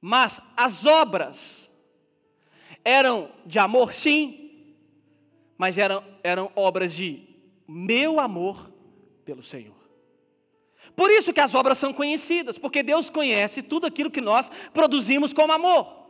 Mas 0.00 0.40
as 0.56 0.84
obras 0.84 1.70
eram 2.84 3.30
de 3.46 3.58
amor, 3.58 3.94
sim, 3.94 4.43
mas 5.56 5.78
eram, 5.78 6.02
eram 6.22 6.50
obras 6.54 6.92
de 6.92 7.22
meu 7.66 8.20
amor 8.20 8.70
pelo 9.24 9.42
Senhor. 9.42 9.74
Por 10.96 11.10
isso 11.10 11.32
que 11.32 11.40
as 11.40 11.54
obras 11.54 11.78
são 11.78 11.92
conhecidas, 11.92 12.58
porque 12.58 12.82
Deus 12.82 13.10
conhece 13.10 13.62
tudo 13.62 13.86
aquilo 13.86 14.10
que 14.10 14.20
nós 14.20 14.50
produzimos 14.72 15.32
como 15.32 15.52
amor. 15.52 16.04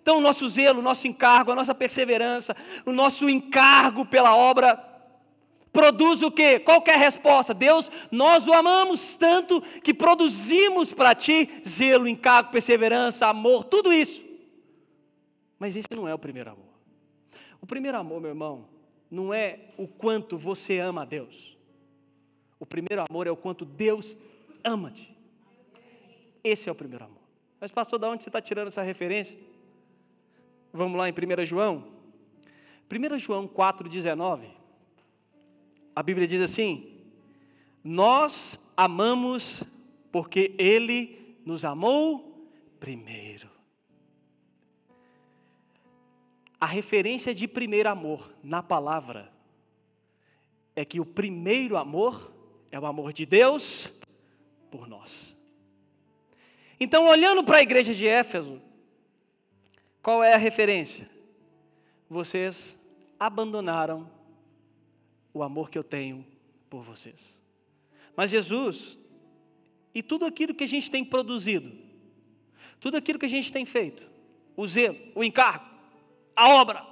Então, 0.00 0.16
o 0.16 0.20
nosso 0.20 0.48
zelo, 0.48 0.78
o 0.78 0.82
nosso 0.82 1.06
encargo, 1.06 1.52
a 1.52 1.54
nossa 1.54 1.74
perseverança, 1.74 2.56
o 2.86 2.92
nosso 2.92 3.28
encargo 3.28 4.06
pela 4.06 4.34
obra 4.34 4.82
produz 5.72 6.22
o 6.22 6.30
quê? 6.30 6.58
Qual 6.58 6.82
é 6.86 6.96
resposta? 6.96 7.52
Deus, 7.52 7.90
nós 8.10 8.46
o 8.46 8.52
amamos 8.52 9.16
tanto 9.16 9.60
que 9.82 9.92
produzimos 9.92 10.92
para 10.92 11.14
ti 11.14 11.62
zelo, 11.68 12.08
encargo, 12.08 12.50
perseverança, 12.50 13.26
amor, 13.26 13.64
tudo 13.64 13.92
isso. 13.92 14.24
Mas 15.58 15.76
esse 15.76 15.88
não 15.94 16.08
é 16.08 16.14
o 16.14 16.18
primeiro 16.18 16.50
amor. 16.50 16.70
O 17.60 17.66
primeiro 17.66 17.98
amor, 17.98 18.20
meu 18.20 18.30
irmão, 18.30 18.64
não 19.10 19.34
é 19.34 19.58
o 19.76 19.88
quanto 19.88 20.38
você 20.38 20.78
ama 20.78 21.02
a 21.02 21.04
Deus. 21.04 21.56
O 22.58 22.66
primeiro 22.66 23.04
amor 23.08 23.26
é 23.26 23.30
o 23.30 23.36
quanto 23.36 23.64
Deus 23.64 24.16
ama-te. 24.62 25.14
Esse 26.44 26.68
é 26.68 26.72
o 26.72 26.74
primeiro 26.74 27.04
amor. 27.04 27.20
Mas, 27.60 27.70
pastor, 27.70 27.98
de 27.98 28.06
onde 28.06 28.22
você 28.22 28.28
está 28.28 28.40
tirando 28.40 28.68
essa 28.68 28.82
referência? 28.82 29.36
Vamos 30.72 30.96
lá 30.96 31.08
em 31.08 31.12
1 31.12 31.44
João. 31.44 31.84
1 32.90 33.18
João 33.18 33.48
4,19. 33.48 34.44
A 35.94 36.02
Bíblia 36.02 36.26
diz 36.26 36.40
assim: 36.40 36.98
Nós 37.82 38.58
amamos 38.76 39.62
porque 40.12 40.54
Ele 40.58 41.36
nos 41.44 41.64
amou 41.64 42.48
primeiro. 42.78 43.48
A 46.60 46.66
referência 46.66 47.34
de 47.34 47.48
primeiro 47.48 47.88
amor 47.88 48.30
na 48.42 48.62
palavra 48.62 49.32
é 50.76 50.84
que 50.84 51.00
o 51.00 51.06
primeiro 51.06 51.78
amor 51.78 52.30
é 52.70 52.78
o 52.78 52.84
amor 52.84 53.14
de 53.14 53.24
Deus 53.24 53.90
por 54.70 54.86
nós. 54.86 55.34
Então, 56.78 57.06
olhando 57.06 57.42
para 57.42 57.58
a 57.58 57.62
igreja 57.62 57.94
de 57.94 58.06
Éfeso, 58.06 58.60
qual 60.02 60.22
é 60.22 60.34
a 60.34 60.38
referência? 60.38 61.08
Vocês 62.08 62.78
abandonaram 63.18 64.10
o 65.32 65.42
amor 65.42 65.70
que 65.70 65.78
eu 65.78 65.84
tenho 65.84 66.26
por 66.68 66.82
vocês. 66.82 67.38
Mas 68.14 68.30
Jesus, 68.30 68.98
e 69.94 70.02
tudo 70.02 70.26
aquilo 70.26 70.54
que 70.54 70.64
a 70.64 70.68
gente 70.68 70.90
tem 70.90 71.04
produzido, 71.04 71.72
tudo 72.80 72.96
aquilo 72.96 73.18
que 73.18 73.26
a 73.26 73.30
gente 73.30 73.52
tem 73.52 73.64
feito, 73.64 74.06
o 74.56 74.66
zelo, 74.66 74.98
o 75.14 75.22
encargo, 75.22 75.69
a 76.34 76.48
obra, 76.48 76.86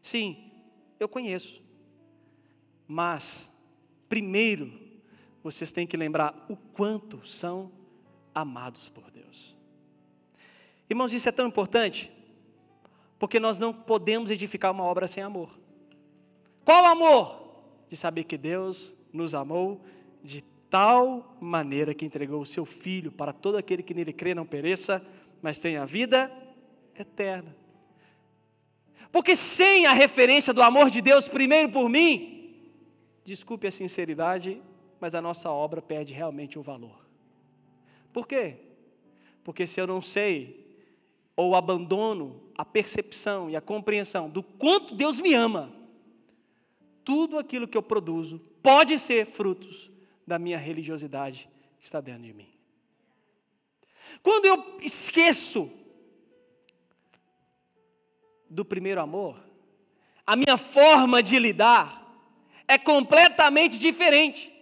sim, 0.00 0.50
eu 0.98 1.08
conheço. 1.08 1.62
Mas, 2.86 3.48
primeiro, 4.08 4.72
vocês 5.42 5.72
têm 5.72 5.86
que 5.86 5.96
lembrar 5.96 6.46
o 6.48 6.56
quanto 6.56 7.26
são 7.26 7.70
amados 8.34 8.88
por 8.88 9.10
Deus. 9.10 9.56
Irmãos, 10.88 11.12
isso 11.12 11.28
é 11.28 11.32
tão 11.32 11.46
importante 11.46 12.10
porque 13.18 13.38
nós 13.38 13.58
não 13.58 13.72
podemos 13.72 14.30
edificar 14.30 14.72
uma 14.72 14.84
obra 14.84 15.06
sem 15.06 15.22
amor. 15.22 15.50
Qual 16.64 16.84
amor? 16.84 17.62
De 17.88 17.96
saber 17.96 18.24
que 18.24 18.36
Deus 18.36 18.92
nos 19.12 19.34
amou 19.34 19.80
de 20.22 20.42
tal 20.68 21.36
maneira 21.40 21.94
que 21.94 22.04
entregou 22.04 22.40
o 22.40 22.46
seu 22.46 22.64
Filho 22.64 23.12
para 23.12 23.32
todo 23.32 23.56
aquele 23.56 23.82
que 23.82 23.94
nele 23.94 24.12
crê 24.12 24.34
não 24.34 24.46
pereça, 24.46 25.00
mas 25.40 25.58
tenha 25.58 25.86
vida 25.86 26.32
eterna. 26.98 27.54
Porque 29.12 29.36
sem 29.36 29.84
a 29.84 29.92
referência 29.92 30.54
do 30.54 30.62
amor 30.62 30.90
de 30.90 31.02
Deus 31.02 31.28
primeiro 31.28 31.70
por 31.70 31.88
mim, 31.88 32.56
desculpe 33.22 33.66
a 33.66 33.70
sinceridade, 33.70 34.60
mas 34.98 35.14
a 35.14 35.20
nossa 35.20 35.50
obra 35.50 35.82
perde 35.82 36.14
realmente 36.14 36.58
o 36.58 36.62
valor. 36.62 37.06
Por 38.10 38.26
quê? 38.26 38.56
Porque 39.44 39.66
se 39.66 39.78
eu 39.78 39.86
não 39.86 40.00
sei 40.00 40.62
ou 41.36 41.54
abandono 41.54 42.42
a 42.56 42.64
percepção 42.64 43.50
e 43.50 43.56
a 43.56 43.60
compreensão 43.60 44.30
do 44.30 44.42
quanto 44.42 44.94
Deus 44.94 45.20
me 45.20 45.34
ama, 45.34 45.72
tudo 47.04 47.38
aquilo 47.38 47.68
que 47.68 47.76
eu 47.76 47.82
produzo 47.82 48.38
pode 48.62 48.98
ser 48.98 49.26
frutos 49.26 49.90
da 50.26 50.38
minha 50.38 50.58
religiosidade 50.58 51.48
que 51.78 51.84
está 51.84 52.00
dentro 52.00 52.22
de 52.22 52.32
mim. 52.32 52.48
Quando 54.22 54.46
eu 54.46 54.78
esqueço 54.80 55.70
do 58.52 58.64
primeiro 58.64 59.00
amor, 59.00 59.36
a 60.26 60.36
minha 60.36 60.56
forma 60.56 61.22
de 61.22 61.38
lidar 61.38 62.06
é 62.68 62.76
completamente 62.76 63.78
diferente. 63.78 64.52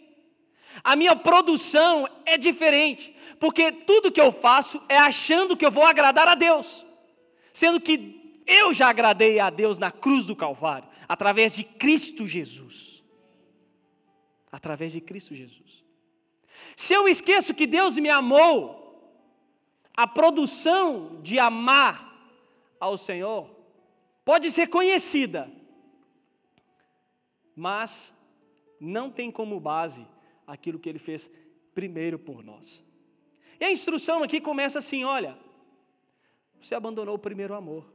A 0.83 0.95
minha 0.95 1.17
produção 1.17 2.09
é 2.25 2.39
diferente, 2.39 3.15
porque 3.39 3.73
tudo 3.73 4.13
que 4.13 4.21
eu 4.21 4.33
faço 4.33 4.81
é 4.89 4.97
achando 4.97 5.57
que 5.57 5.67
eu 5.67 5.73
vou 5.73 5.85
agradar 5.85 6.29
a 6.29 6.35
Deus, 6.35 6.87
sendo 7.53 7.81
que 7.81 8.43
eu 8.47 8.73
já 8.73 8.89
agradei 8.89 9.41
a 9.41 9.51
Deus 9.51 9.79
na 9.79 9.91
cruz 9.91 10.25
do 10.25 10.37
Calvário, 10.37 10.89
através 11.09 11.55
de 11.55 11.65
Cristo 11.65 12.27
Jesus. 12.27 13.03
Através 14.53 14.93
de 14.93 15.01
Cristo 15.01 15.35
Jesus. 15.35 15.85
Se 16.77 16.95
eu 16.95 17.09
esqueço 17.09 17.55
que 17.55 17.67
Deus 17.67 17.97
me 17.97 18.09
amou, 18.09 18.79
a 19.97 20.07
produção 20.07 21.21
de 21.23 21.39
amar 21.39 22.09
ao 22.81 22.97
Senhor 22.97 23.60
pode 24.31 24.53
ser 24.53 24.69
conhecida, 24.69 25.51
mas 27.67 28.15
não 28.79 29.11
tem 29.11 29.29
como 29.29 29.59
base 29.59 30.07
aquilo 30.47 30.79
que 30.79 30.89
ele 30.89 31.01
fez 31.01 31.29
primeiro 31.75 32.17
por 32.17 32.45
nós. 32.45 32.81
E 33.59 33.65
a 33.65 33.73
instrução 33.73 34.23
aqui 34.23 34.41
começa 34.41 34.79
assim: 34.79 35.03
olha, 35.03 35.37
você 36.61 36.77
abandonou 36.77 37.17
o 37.17 37.25
primeiro 37.27 37.55
amor. 37.55 37.93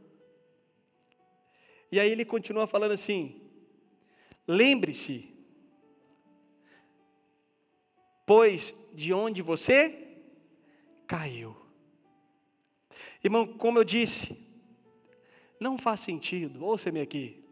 E 1.89 2.01
aí 2.01 2.11
ele 2.11 2.25
continua 2.25 2.67
falando 2.67 2.91
assim: 2.91 3.41
lembre-se, 4.45 5.33
pois 8.25 8.75
de 8.93 9.13
onde 9.13 9.41
você 9.41 9.77
caiu. 11.07 11.55
Irmão, 13.23 13.47
como 13.47 13.79
eu 13.79 13.85
disse, 13.85 14.44
não 15.59 15.77
faz 15.77 16.01
sentido, 16.01 16.63
ouça-me 16.63 17.01
aqui, 17.01 17.43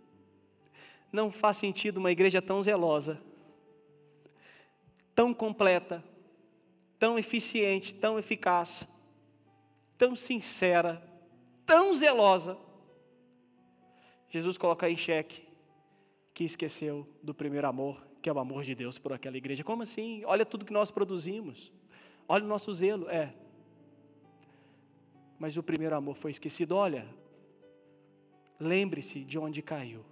não 1.12 1.32
faz 1.32 1.58
sentido 1.58 1.98
uma 1.98 2.12
igreja 2.12 2.42
tão 2.42 2.62
zelosa 2.62 3.20
tão 5.16 5.34
completa, 5.34 6.04
tão 6.98 7.18
eficiente, 7.18 7.94
tão 7.94 8.18
eficaz, 8.18 8.88
tão 9.98 10.16
sincera, 10.16 11.02
tão 11.66 11.94
zelosa. 11.94 12.58
Jesus 14.30 14.58
coloca 14.58 14.90
em 14.90 14.98
xeque 14.98 15.44
que 16.34 16.44
esqueceu 16.44 17.08
do 17.22 17.34
primeiro 17.34 17.68
amor, 17.68 18.02
que 18.22 18.30
é 18.30 18.34
o 18.34 18.40
amor 18.40 18.64
de 18.64 18.74
Deus 18.74 18.98
por 18.98 19.14
aquela 19.14 19.38
igreja. 19.38 19.64
Como 19.64 19.84
assim? 19.84 20.24
Olha 20.26 20.46
tudo 20.46 20.66
que 20.66 20.74
nós 20.74 20.90
produzimos. 20.90 21.72
Olha 22.28 22.44
o 22.44 22.48
nosso 22.48 22.74
zelo. 22.74 23.08
É. 23.10 23.34
Mas 25.38 25.56
o 25.58 25.62
primeiro 25.62 25.96
amor 25.96 26.16
foi 26.16 26.32
esquecido. 26.32 26.76
Olha, 26.76 27.06
lembre-se 28.64 29.24
de 29.24 29.38
onde 29.38 29.62
caiu. 29.62 30.04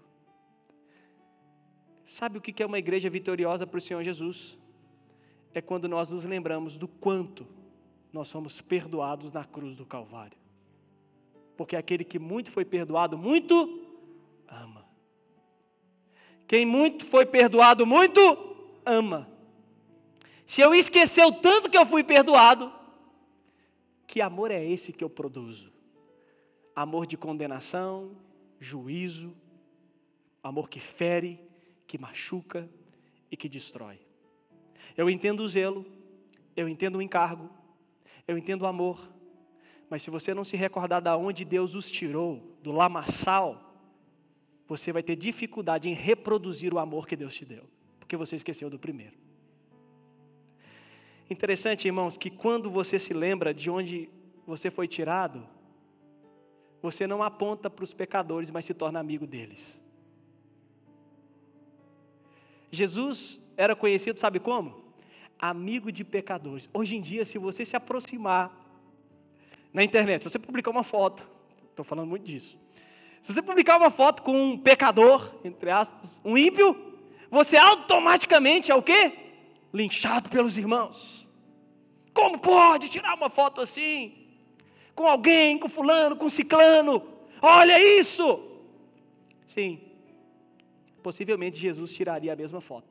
Sabe 2.05 2.37
o 2.37 2.41
que 2.41 2.61
é 2.61 2.65
uma 2.65 2.79
igreja 2.79 3.09
vitoriosa 3.09 3.65
para 3.65 3.77
o 3.77 3.81
Senhor 3.81 4.03
Jesus? 4.03 4.57
é 5.53 5.61
quando 5.61 5.87
nós 5.87 6.09
nos 6.09 6.23
lembramos 6.23 6.77
do 6.77 6.87
quanto 6.87 7.47
nós 8.11 8.27
somos 8.27 8.61
perdoados 8.61 9.31
na 9.31 9.43
cruz 9.43 9.75
do 9.75 9.85
Calvário. 9.85 10.37
Porque 11.57 11.75
aquele 11.75 12.03
que 12.03 12.19
muito 12.19 12.51
foi 12.51 12.65
perdoado, 12.65 13.17
muito 13.17 13.85
ama. 14.47 14.85
Quem 16.47 16.65
muito 16.65 17.05
foi 17.05 17.25
perdoado, 17.25 17.85
muito 17.85 18.19
ama. 18.85 19.29
Se 20.45 20.61
eu 20.61 20.73
esquecer 20.73 21.23
o 21.23 21.31
tanto 21.31 21.69
que 21.69 21.77
eu 21.77 21.85
fui 21.85 22.03
perdoado, 22.03 22.71
que 24.07 24.21
amor 24.21 24.51
é 24.51 24.63
esse 24.63 24.91
que 24.91 25.03
eu 25.03 25.09
produzo? 25.09 25.71
Amor 26.75 27.05
de 27.05 27.15
condenação, 27.15 28.11
juízo, 28.61 29.35
amor 30.43 30.69
que 30.69 30.79
fere, 30.79 31.39
que 31.87 31.97
machuca 31.97 32.69
e 33.29 33.35
que 33.35 33.49
destrói. 33.49 33.99
Eu 34.95 35.09
entendo 35.09 35.41
o 35.41 35.47
zelo, 35.47 35.85
eu 36.55 36.69
entendo 36.69 36.99
o 36.99 37.01
encargo, 37.01 37.49
eu 38.27 38.37
entendo 38.37 38.61
o 38.61 38.67
amor, 38.67 39.11
mas 39.89 40.03
se 40.03 40.11
você 40.11 40.33
não 40.33 40.43
se 40.45 40.55
recordar 40.55 41.01
da 41.01 41.17
onde 41.17 41.43
Deus 41.43 41.73
os 41.73 41.89
tirou, 41.89 42.55
do 42.61 42.71
lamaçal, 42.71 43.75
você 44.67 44.91
vai 44.93 45.01
ter 45.01 45.15
dificuldade 45.15 45.89
em 45.89 45.93
reproduzir 45.93 46.73
o 46.73 46.79
amor 46.79 47.07
que 47.07 47.15
Deus 47.15 47.33
te 47.33 47.43
deu, 47.43 47.67
porque 47.99 48.15
você 48.15 48.35
esqueceu 48.35 48.69
do 48.69 48.79
primeiro. 48.79 49.17
Interessante, 51.29 51.87
irmãos, 51.87 52.17
que 52.17 52.29
quando 52.29 52.69
você 52.69 52.99
se 52.99 53.13
lembra 53.13 53.53
de 53.53 53.69
onde 53.69 54.09
você 54.45 54.69
foi 54.69 54.87
tirado, 54.87 55.47
você 56.81 57.05
não 57.05 57.21
aponta 57.21 57.69
para 57.69 57.83
os 57.83 57.93
pecadores, 57.93 58.49
mas 58.49 58.65
se 58.65 58.73
torna 58.73 58.99
amigo 58.99 59.27
deles. 59.27 59.79
Jesus 62.71 63.39
era 63.55 63.75
conhecido, 63.75 64.19
sabe 64.19 64.39
como? 64.39 64.81
Amigo 65.37 65.91
de 65.91 66.03
pecadores. 66.03 66.69
Hoje 66.73 66.95
em 66.95 67.01
dia, 67.01 67.25
se 67.25 67.37
você 67.37 67.65
se 67.65 67.75
aproximar 67.75 68.51
na 69.73 69.83
internet, 69.83 70.23
se 70.23 70.29
você 70.29 70.39
publicar 70.39 70.71
uma 70.71 70.83
foto, 70.83 71.27
estou 71.69 71.85
falando 71.85 72.07
muito 72.07 72.25
disso. 72.25 72.57
Se 73.21 73.33
você 73.33 73.41
publicar 73.41 73.77
uma 73.77 73.91
foto 73.91 74.23
com 74.23 74.35
um 74.35 74.57
pecador, 74.57 75.35
entre 75.43 75.69
aspas, 75.69 76.19
um 76.25 76.37
ímpio, 76.37 76.97
você 77.29 77.57
automaticamente 77.57 78.71
é 78.71 78.75
o 78.75 78.81
quê? 78.81 79.13
Linchado 79.73 80.29
pelos 80.29 80.57
irmãos. 80.57 81.27
Como 82.13 82.39
pode 82.39 82.89
tirar 82.89 83.13
uma 83.15 83.29
foto 83.29 83.61
assim? 83.61 84.20
Com 85.01 85.07
alguém, 85.07 85.57
com 85.57 85.67
fulano, 85.67 86.15
com 86.15 86.29
ciclano. 86.29 87.01
Olha 87.41 87.81
isso! 87.99 88.39
Sim, 89.47 89.79
possivelmente 91.01 91.57
Jesus 91.57 91.91
tiraria 91.91 92.31
a 92.31 92.35
mesma 92.35 92.61
foto. 92.61 92.87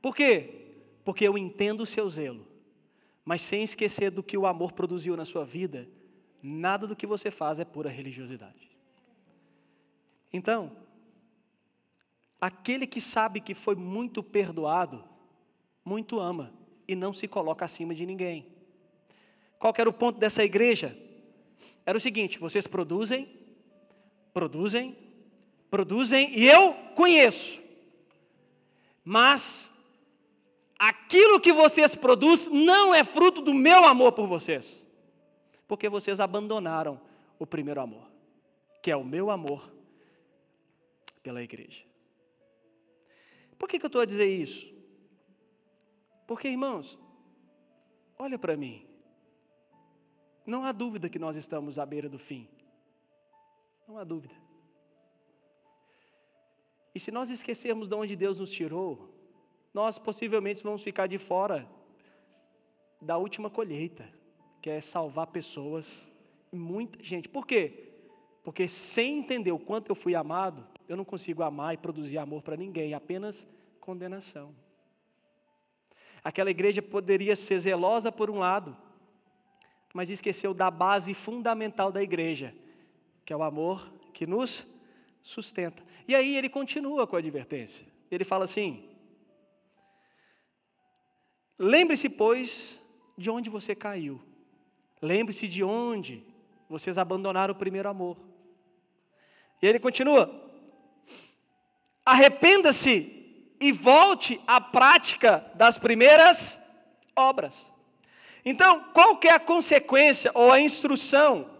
Por 0.00 0.16
quê? 0.16 0.78
Porque 1.04 1.28
eu 1.28 1.36
entendo 1.36 1.82
o 1.82 1.86
seu 1.86 2.08
zelo, 2.08 2.46
mas 3.22 3.42
sem 3.42 3.62
esquecer 3.62 4.10
do 4.10 4.22
que 4.22 4.38
o 4.38 4.46
amor 4.46 4.72
produziu 4.72 5.14
na 5.14 5.26
sua 5.26 5.44
vida, 5.44 5.86
nada 6.42 6.86
do 6.86 6.96
que 6.96 7.06
você 7.06 7.30
faz 7.30 7.60
é 7.60 7.64
pura 7.66 7.90
religiosidade. 7.90 8.70
Então, 10.32 10.72
aquele 12.40 12.86
que 12.86 13.00
sabe 13.00 13.42
que 13.42 13.52
foi 13.52 13.74
muito 13.74 14.22
perdoado, 14.22 15.04
muito 15.84 16.18
ama 16.18 16.50
e 16.88 16.96
não 16.96 17.12
se 17.12 17.28
coloca 17.28 17.66
acima 17.66 17.94
de 17.94 18.06
ninguém. 18.06 18.59
Qual 19.60 19.74
era 19.76 19.88
o 19.88 19.92
ponto 19.92 20.18
dessa 20.18 20.42
igreja? 20.42 20.96
Era 21.84 21.98
o 21.98 22.00
seguinte: 22.00 22.38
vocês 22.38 22.66
produzem, 22.66 23.28
produzem, 24.32 24.96
produzem 25.70 26.36
e 26.36 26.48
eu 26.48 26.72
conheço. 26.96 27.60
Mas 29.04 29.70
aquilo 30.78 31.38
que 31.38 31.52
vocês 31.52 31.94
produzem 31.94 32.52
não 32.52 32.94
é 32.94 33.04
fruto 33.04 33.42
do 33.42 33.52
meu 33.52 33.84
amor 33.84 34.12
por 34.12 34.26
vocês, 34.26 34.84
porque 35.68 35.90
vocês 35.90 36.20
abandonaram 36.20 36.98
o 37.38 37.46
primeiro 37.46 37.82
amor, 37.82 38.10
que 38.82 38.90
é 38.90 38.96
o 38.96 39.04
meu 39.04 39.30
amor 39.30 39.70
pela 41.22 41.42
igreja. 41.42 41.84
Por 43.58 43.68
que, 43.68 43.78
que 43.78 43.84
eu 43.84 43.88
estou 43.88 44.00
a 44.00 44.06
dizer 44.06 44.26
isso? 44.26 44.72
Porque, 46.26 46.48
irmãos, 46.48 46.98
olha 48.18 48.38
para 48.38 48.56
mim. 48.56 48.89
Não 50.50 50.64
há 50.64 50.72
dúvida 50.72 51.08
que 51.08 51.18
nós 51.24 51.36
estamos 51.36 51.78
à 51.78 51.86
beira 51.86 52.08
do 52.08 52.18
fim. 52.18 52.48
Não 53.86 53.96
há 53.98 54.02
dúvida. 54.02 54.34
E 56.92 56.98
se 56.98 57.12
nós 57.12 57.30
esquecermos 57.30 57.88
de 57.88 57.94
onde 57.94 58.16
Deus 58.16 58.36
nos 58.40 58.50
tirou, 58.50 59.14
nós 59.72 59.96
possivelmente 59.96 60.60
vamos 60.60 60.82
ficar 60.82 61.06
de 61.06 61.18
fora 61.18 61.68
da 63.00 63.16
última 63.16 63.48
colheita, 63.48 64.04
que 64.60 64.68
é 64.68 64.80
salvar 64.80 65.28
pessoas 65.28 65.86
e 66.52 66.56
muita 66.56 67.00
gente. 67.00 67.28
Por 67.28 67.46
quê? 67.46 67.92
Porque 68.42 68.66
sem 68.66 69.20
entender 69.20 69.52
o 69.52 69.58
quanto 69.58 69.90
eu 69.90 69.94
fui 69.94 70.16
amado, 70.16 70.66
eu 70.88 70.96
não 70.96 71.04
consigo 71.04 71.44
amar 71.44 71.74
e 71.74 71.76
produzir 71.76 72.18
amor 72.18 72.42
para 72.42 72.56
ninguém, 72.56 72.92
apenas 72.92 73.46
condenação. 73.80 74.52
Aquela 76.24 76.50
igreja 76.50 76.82
poderia 76.82 77.36
ser 77.36 77.60
zelosa 77.60 78.10
por 78.10 78.28
um 78.28 78.40
lado, 78.40 78.76
mas 79.92 80.10
esqueceu 80.10 80.54
da 80.54 80.70
base 80.70 81.14
fundamental 81.14 81.90
da 81.90 82.02
igreja, 82.02 82.54
que 83.24 83.32
é 83.32 83.36
o 83.36 83.42
amor 83.42 83.92
que 84.12 84.26
nos 84.26 84.66
sustenta. 85.22 85.82
E 86.06 86.14
aí 86.14 86.36
ele 86.36 86.48
continua 86.48 87.06
com 87.06 87.16
a 87.16 87.18
advertência. 87.18 87.86
Ele 88.10 88.24
fala 88.24 88.44
assim: 88.44 88.88
Lembre-se, 91.58 92.08
pois, 92.08 92.80
de 93.16 93.30
onde 93.30 93.50
você 93.50 93.74
caiu. 93.74 94.20
Lembre-se 95.02 95.46
de 95.46 95.62
onde 95.62 96.24
vocês 96.68 96.96
abandonaram 96.96 97.52
o 97.52 97.58
primeiro 97.58 97.88
amor. 97.88 98.16
E 99.60 99.66
ele 99.66 99.78
continua: 99.78 100.48
Arrependa-se 102.04 103.16
e 103.60 103.72
volte 103.72 104.40
à 104.46 104.60
prática 104.60 105.50
das 105.54 105.76
primeiras 105.76 106.58
obras. 107.14 107.69
Então, 108.44 108.84
qual 108.92 109.16
que 109.16 109.28
é 109.28 109.32
a 109.32 109.40
consequência 109.40 110.30
ou 110.34 110.50
a 110.50 110.60
instrução? 110.60 111.50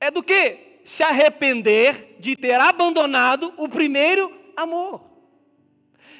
É 0.00 0.10
do 0.10 0.22
que? 0.22 0.80
Se 0.84 1.02
arrepender 1.02 2.16
de 2.18 2.36
ter 2.36 2.60
abandonado 2.60 3.52
o 3.56 3.68
primeiro 3.68 4.32
amor. 4.56 5.04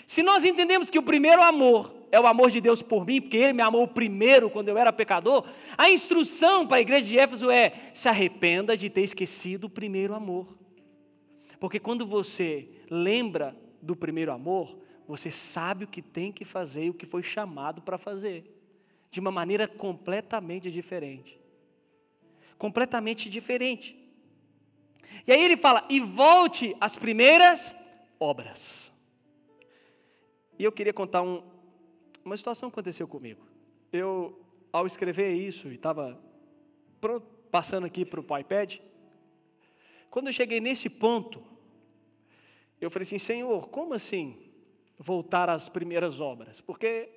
Se 0.06 0.22
nós 0.22 0.44
entendemos 0.44 0.88
que 0.88 0.98
o 0.98 1.02
primeiro 1.02 1.42
amor 1.42 1.92
é 2.12 2.20
o 2.20 2.26
amor 2.26 2.50
de 2.50 2.60
Deus 2.60 2.80
por 2.80 3.04
mim, 3.04 3.20
porque 3.20 3.36
Ele 3.36 3.52
me 3.52 3.62
amou 3.62 3.86
primeiro 3.88 4.48
quando 4.48 4.68
eu 4.68 4.78
era 4.78 4.92
pecador, 4.92 5.44
a 5.76 5.90
instrução 5.90 6.66
para 6.66 6.78
a 6.78 6.80
igreja 6.80 7.06
de 7.06 7.18
Éfeso 7.18 7.50
é: 7.50 7.90
se 7.92 8.08
arrependa 8.08 8.76
de 8.76 8.88
ter 8.88 9.02
esquecido 9.02 9.64
o 9.64 9.70
primeiro 9.70 10.14
amor. 10.14 10.56
Porque 11.58 11.80
quando 11.80 12.06
você 12.06 12.68
lembra 12.90 13.56
do 13.82 13.96
primeiro 13.96 14.32
amor, 14.32 14.78
você 15.06 15.30
sabe 15.30 15.84
o 15.84 15.88
que 15.88 16.02
tem 16.02 16.32
que 16.32 16.44
fazer 16.44 16.84
e 16.84 16.90
o 16.90 16.94
que 16.94 17.06
foi 17.06 17.22
chamado 17.22 17.80
para 17.80 17.96
fazer, 17.96 18.44
de 19.10 19.20
uma 19.20 19.30
maneira 19.30 19.68
completamente 19.68 20.70
diferente. 20.70 21.38
Completamente 22.58 23.30
diferente. 23.30 23.96
E 25.26 25.32
aí 25.32 25.42
ele 25.42 25.56
fala: 25.56 25.86
e 25.88 26.00
volte 26.00 26.76
às 26.80 26.96
primeiras 26.96 27.74
obras. 28.18 28.92
E 30.58 30.64
eu 30.64 30.72
queria 30.72 30.92
contar 30.92 31.22
um, 31.22 31.42
uma 32.24 32.36
situação 32.36 32.68
que 32.70 32.74
aconteceu 32.74 33.06
comigo. 33.06 33.46
Eu, 33.92 34.40
ao 34.72 34.86
escrever 34.86 35.34
isso, 35.34 35.68
estava 35.68 36.18
passando 37.50 37.86
aqui 37.86 38.04
para 38.04 38.20
o 38.20 38.38
iPad, 38.38 38.78
quando 40.10 40.28
eu 40.28 40.32
cheguei 40.32 40.60
nesse 40.60 40.88
ponto, 40.88 41.44
eu 42.80 42.90
falei 42.90 43.04
assim: 43.04 43.18
Senhor, 43.18 43.68
como 43.68 43.94
assim 43.94 44.45
voltar 44.98 45.48
às 45.48 45.68
primeiras 45.68 46.20
obras? 46.20 46.60
Porque 46.60 47.08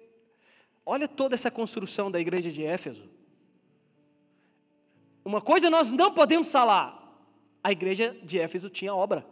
olha 0.85 1.07
toda 1.07 1.35
essa 1.35 1.51
construção 1.51 2.09
da 2.09 2.19
igreja 2.19 2.51
de 2.51 2.63
Éfeso. 2.63 3.09
Uma 5.23 5.41
coisa 5.41 5.69
nós 5.69 5.91
não 5.91 6.13
podemos 6.13 6.51
falar: 6.51 7.05
a 7.63 7.71
igreja 7.71 8.17
de 8.23 8.39
Éfeso 8.39 8.69
tinha 8.69 8.93
obra, 8.93 9.25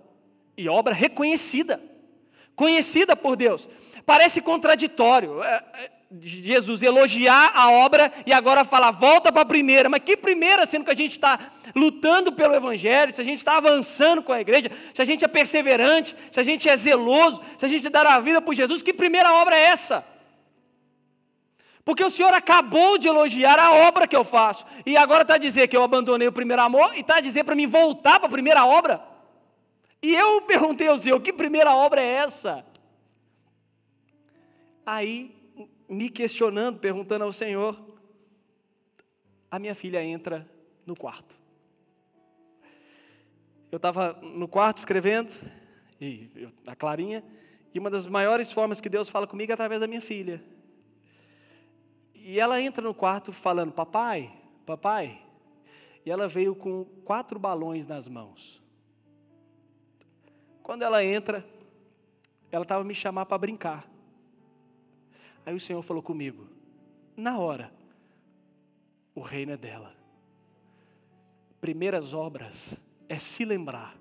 e 0.55 0.67
obra 0.69 0.93
reconhecida, 0.93 1.81
conhecida 2.55 3.15
por 3.15 3.35
Deus. 3.35 3.67
Parece 4.05 4.41
contraditório. 4.41 5.43
É, 5.43 5.65
é, 5.73 5.96
Jesus 6.21 6.81
elogiar 6.81 7.51
a 7.53 7.69
obra 7.69 8.13
e 8.25 8.31
agora 8.31 8.63
falar, 8.63 8.91
volta 8.91 9.31
para 9.31 9.41
a 9.41 9.45
primeira. 9.45 9.89
Mas 9.89 10.03
que 10.03 10.15
primeira, 10.15 10.65
sendo 10.65 10.85
que 10.85 10.91
a 10.91 10.95
gente 10.95 11.11
está 11.11 11.51
lutando 11.75 12.31
pelo 12.31 12.55
Evangelho, 12.55 13.13
se 13.13 13.19
a 13.19 13.23
gente 13.25 13.39
está 13.39 13.57
avançando 13.57 14.23
com 14.23 14.31
a 14.31 14.39
igreja, 14.39 14.71
se 14.93 15.01
a 15.01 15.05
gente 15.05 15.25
é 15.25 15.27
perseverante, 15.27 16.15
se 16.31 16.39
a 16.39 16.43
gente 16.43 16.69
é 16.69 16.75
zeloso, 16.77 17.41
se 17.57 17.65
a 17.65 17.67
gente 17.67 17.89
dá 17.89 18.01
a 18.01 18.19
vida 18.21 18.41
por 18.41 18.55
Jesus, 18.55 18.81
que 18.81 18.93
primeira 18.93 19.33
obra 19.33 19.57
é 19.57 19.63
essa? 19.65 20.05
Porque 21.83 22.03
o 22.03 22.09
Senhor 22.09 22.33
acabou 22.33 22.97
de 22.97 23.07
elogiar 23.07 23.59
a 23.59 23.87
obra 23.87 24.07
que 24.07 24.15
eu 24.15 24.23
faço, 24.23 24.65
e 24.85 24.95
agora 24.97 25.23
está 25.23 25.35
a 25.35 25.37
dizer 25.37 25.67
que 25.67 25.75
eu 25.75 25.83
abandonei 25.83 26.27
o 26.27 26.33
primeiro 26.33 26.61
amor, 26.61 26.95
e 26.95 27.01
está 27.01 27.17
a 27.17 27.21
dizer 27.21 27.43
para 27.43 27.55
mim 27.55 27.67
voltar 27.67 28.19
para 28.19 28.27
a 28.27 28.31
primeira 28.31 28.65
obra. 28.65 29.01
E 30.01 30.15
eu 30.15 30.41
perguntei 30.47 30.87
ao 30.87 30.97
Senhor, 30.97 31.19
que 31.19 31.33
primeira 31.33 31.73
obra 31.75 32.01
é 32.01 32.13
essa? 32.15 32.65
Aí 34.85 35.36
me 35.87 36.09
questionando, 36.09 36.79
perguntando 36.79 37.23
ao 37.23 37.31
Senhor, 37.31 37.79
a 39.49 39.57
minha 39.57 39.75
filha 39.75 40.03
entra 40.03 40.49
no 40.85 40.95
quarto. 40.95 41.35
Eu 43.71 43.77
estava 43.77 44.13
no 44.21 44.47
quarto 44.47 44.79
escrevendo, 44.79 45.31
e 45.99 46.29
eu, 46.35 46.51
a 46.65 46.75
Clarinha, 46.75 47.23
e 47.73 47.79
uma 47.79 47.89
das 47.89 48.05
maiores 48.07 48.51
formas 48.51 48.81
que 48.81 48.89
Deus 48.89 49.09
fala 49.09 49.27
comigo 49.27 49.51
é 49.51 49.53
através 49.53 49.79
da 49.79 49.87
minha 49.87 50.01
filha. 50.01 50.43
E 52.13 52.39
ela 52.39 52.61
entra 52.61 52.81
no 52.81 52.93
quarto 52.93 53.31
falando, 53.31 53.71
papai, 53.71 54.31
papai. 54.65 55.21
E 56.05 56.11
ela 56.11 56.27
veio 56.27 56.55
com 56.55 56.85
quatro 57.03 57.37
balões 57.37 57.85
nas 57.85 58.07
mãos. 58.07 58.61
Quando 60.63 60.81
ela 60.81 61.03
entra, 61.03 61.45
ela 62.51 62.63
estava 62.63 62.83
me 62.83 62.95
chamar 62.95 63.25
para 63.25 63.37
brincar. 63.37 63.96
Aí 65.47 65.55
o 65.55 65.61
Senhor 65.61 65.81
falou 65.81 66.03
comigo, 66.03 66.45
na 67.15 67.39
hora, 67.39 67.71
o 69.15 69.21
reino 69.21 69.53
é 69.53 69.57
dela. 69.57 69.95
Primeiras 71.61 72.13
obras 72.13 72.77
é 73.07 73.17
se 73.17 73.45
lembrar 73.45 73.95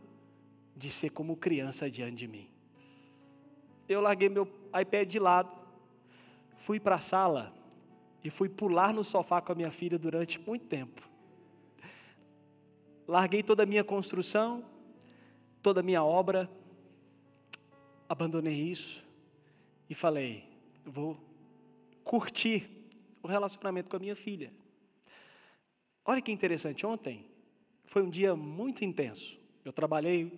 de 0.76 0.90
ser 0.90 1.10
como 1.10 1.36
criança 1.36 1.88
diante 1.88 2.16
de 2.16 2.26
mim. 2.26 2.50
Eu 3.88 4.00
larguei 4.00 4.28
meu 4.28 4.48
iPad 4.76 5.08
de 5.08 5.20
lado, 5.20 5.56
fui 6.64 6.80
para 6.80 6.96
a 6.96 6.98
sala 6.98 7.52
e 8.24 8.28
fui 8.28 8.48
pular 8.48 8.92
no 8.92 9.04
sofá 9.04 9.40
com 9.40 9.52
a 9.52 9.54
minha 9.54 9.70
filha 9.70 9.96
durante 9.96 10.40
muito 10.40 10.66
tempo. 10.66 11.00
larguei 13.06 13.44
toda 13.44 13.62
a 13.62 13.66
minha 13.66 13.84
construção, 13.84 14.64
toda 15.62 15.78
a 15.78 15.82
minha 15.84 16.02
obra, 16.02 16.50
abandonei 18.08 18.60
isso 18.68 19.00
e 19.88 19.94
falei: 19.94 20.42
vou 20.84 21.16
curtir 22.06 22.70
o 23.20 23.26
relacionamento 23.26 23.90
com 23.90 23.96
a 23.96 23.98
minha 23.98 24.14
filha. 24.14 24.52
Olha 26.04 26.22
que 26.22 26.30
interessante, 26.30 26.86
ontem 26.86 27.26
foi 27.86 28.00
um 28.00 28.08
dia 28.08 28.36
muito 28.36 28.84
intenso. 28.84 29.36
Eu 29.64 29.72
trabalhei, 29.72 30.32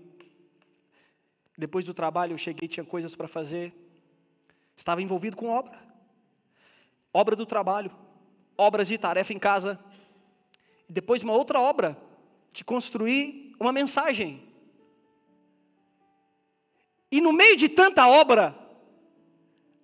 depois 1.57 1.85
do 1.85 1.93
trabalho 1.93 2.33
eu 2.33 2.39
cheguei, 2.39 2.67
tinha 2.67 2.85
coisas 2.85 3.15
para 3.15 3.29
fazer, 3.29 3.75
estava 4.75 5.03
envolvido 5.03 5.37
com 5.37 5.51
obra, 5.51 5.79
obra 7.13 7.37
do 7.37 7.45
trabalho, 7.45 7.91
obras 8.57 8.89
de 8.89 8.97
tarefa 8.97 9.35
em 9.35 9.39
casa, 9.39 9.79
depois 10.89 11.23
uma 11.23 11.35
outra 11.35 11.61
obra 11.61 11.99
de 12.51 12.65
construir 12.65 13.55
uma 13.61 13.73
mensagem. 13.73 14.43
E 17.13 17.21
no 17.21 17.33
meio 17.33 17.57
de 17.59 17.69
tanta 17.69 18.09
obra, 18.09 18.57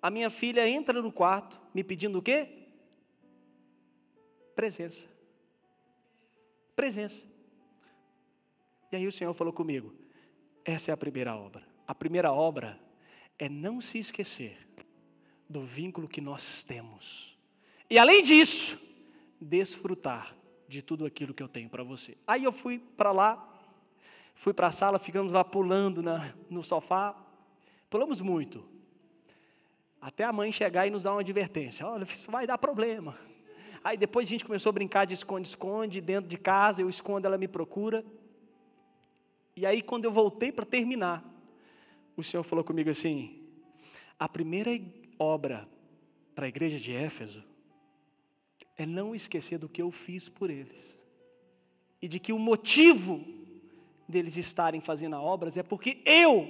a 0.04 0.10
minha 0.10 0.28
filha 0.28 0.68
entra 0.68 1.00
no 1.00 1.10
quarto 1.10 1.58
me 1.72 1.82
pedindo 1.82 2.18
o 2.18 2.22
quê? 2.22 2.46
Presença. 4.54 5.02
Presença. 6.76 7.24
E 8.92 8.96
aí 8.96 9.06
o 9.06 9.12
Senhor 9.12 9.32
falou 9.32 9.50
comigo: 9.50 9.94
essa 10.62 10.90
é 10.90 10.92
a 10.92 10.96
primeira 10.96 11.34
obra. 11.34 11.66
A 11.88 11.94
primeira 11.94 12.30
obra 12.30 12.78
é 13.38 13.48
não 13.48 13.80
se 13.80 13.96
esquecer 13.96 14.58
do 15.48 15.62
vínculo 15.62 16.06
que 16.06 16.20
nós 16.20 16.62
temos. 16.62 17.34
E 17.88 17.98
além 17.98 18.22
disso, 18.22 18.78
desfrutar 19.40 20.36
de 20.68 20.82
tudo 20.82 21.06
aquilo 21.06 21.32
que 21.32 21.42
eu 21.42 21.48
tenho 21.48 21.70
para 21.70 21.82
você. 21.82 22.14
Aí 22.26 22.44
eu 22.44 22.52
fui 22.52 22.78
para 22.78 23.10
lá, 23.10 23.58
fui 24.34 24.52
para 24.52 24.66
a 24.66 24.70
sala, 24.70 24.98
ficamos 24.98 25.32
lá 25.32 25.42
pulando 25.42 26.02
na, 26.02 26.34
no 26.50 26.62
sofá, 26.62 27.16
pulamos 27.88 28.20
muito. 28.20 28.73
Até 30.04 30.22
a 30.22 30.30
mãe 30.34 30.52
chegar 30.52 30.86
e 30.86 30.90
nos 30.90 31.04
dar 31.04 31.12
uma 31.12 31.22
advertência: 31.22 31.86
olha, 31.86 32.04
isso 32.04 32.30
vai 32.30 32.46
dar 32.46 32.58
problema. 32.58 33.18
Aí 33.82 33.96
depois 33.96 34.28
a 34.28 34.30
gente 34.30 34.44
começou 34.44 34.68
a 34.68 34.72
brincar 34.74 35.06
de 35.06 35.14
esconde-esconde 35.14 35.98
dentro 35.98 36.28
de 36.28 36.36
casa, 36.36 36.82
eu 36.82 36.90
escondo, 36.90 37.26
ela 37.26 37.38
me 37.38 37.48
procura. 37.48 38.04
E 39.56 39.64
aí, 39.64 39.80
quando 39.80 40.04
eu 40.04 40.12
voltei 40.12 40.52
para 40.52 40.66
terminar, 40.66 41.24
o 42.14 42.22
Senhor 42.22 42.42
falou 42.42 42.62
comigo 42.62 42.90
assim: 42.90 43.48
a 44.18 44.28
primeira 44.28 44.78
obra 45.18 45.66
para 46.34 46.44
a 46.44 46.48
igreja 46.48 46.78
de 46.78 46.92
Éfeso 46.94 47.42
é 48.76 48.84
não 48.84 49.14
esquecer 49.14 49.56
do 49.56 49.70
que 49.70 49.80
eu 49.80 49.90
fiz 49.90 50.28
por 50.28 50.50
eles. 50.50 50.98
E 52.02 52.06
de 52.06 52.20
que 52.20 52.30
o 52.30 52.38
motivo 52.38 53.24
deles 54.06 54.36
estarem 54.36 54.82
fazendo 54.82 55.16
obras 55.16 55.56
é 55.56 55.62
porque 55.62 56.02
eu 56.04 56.46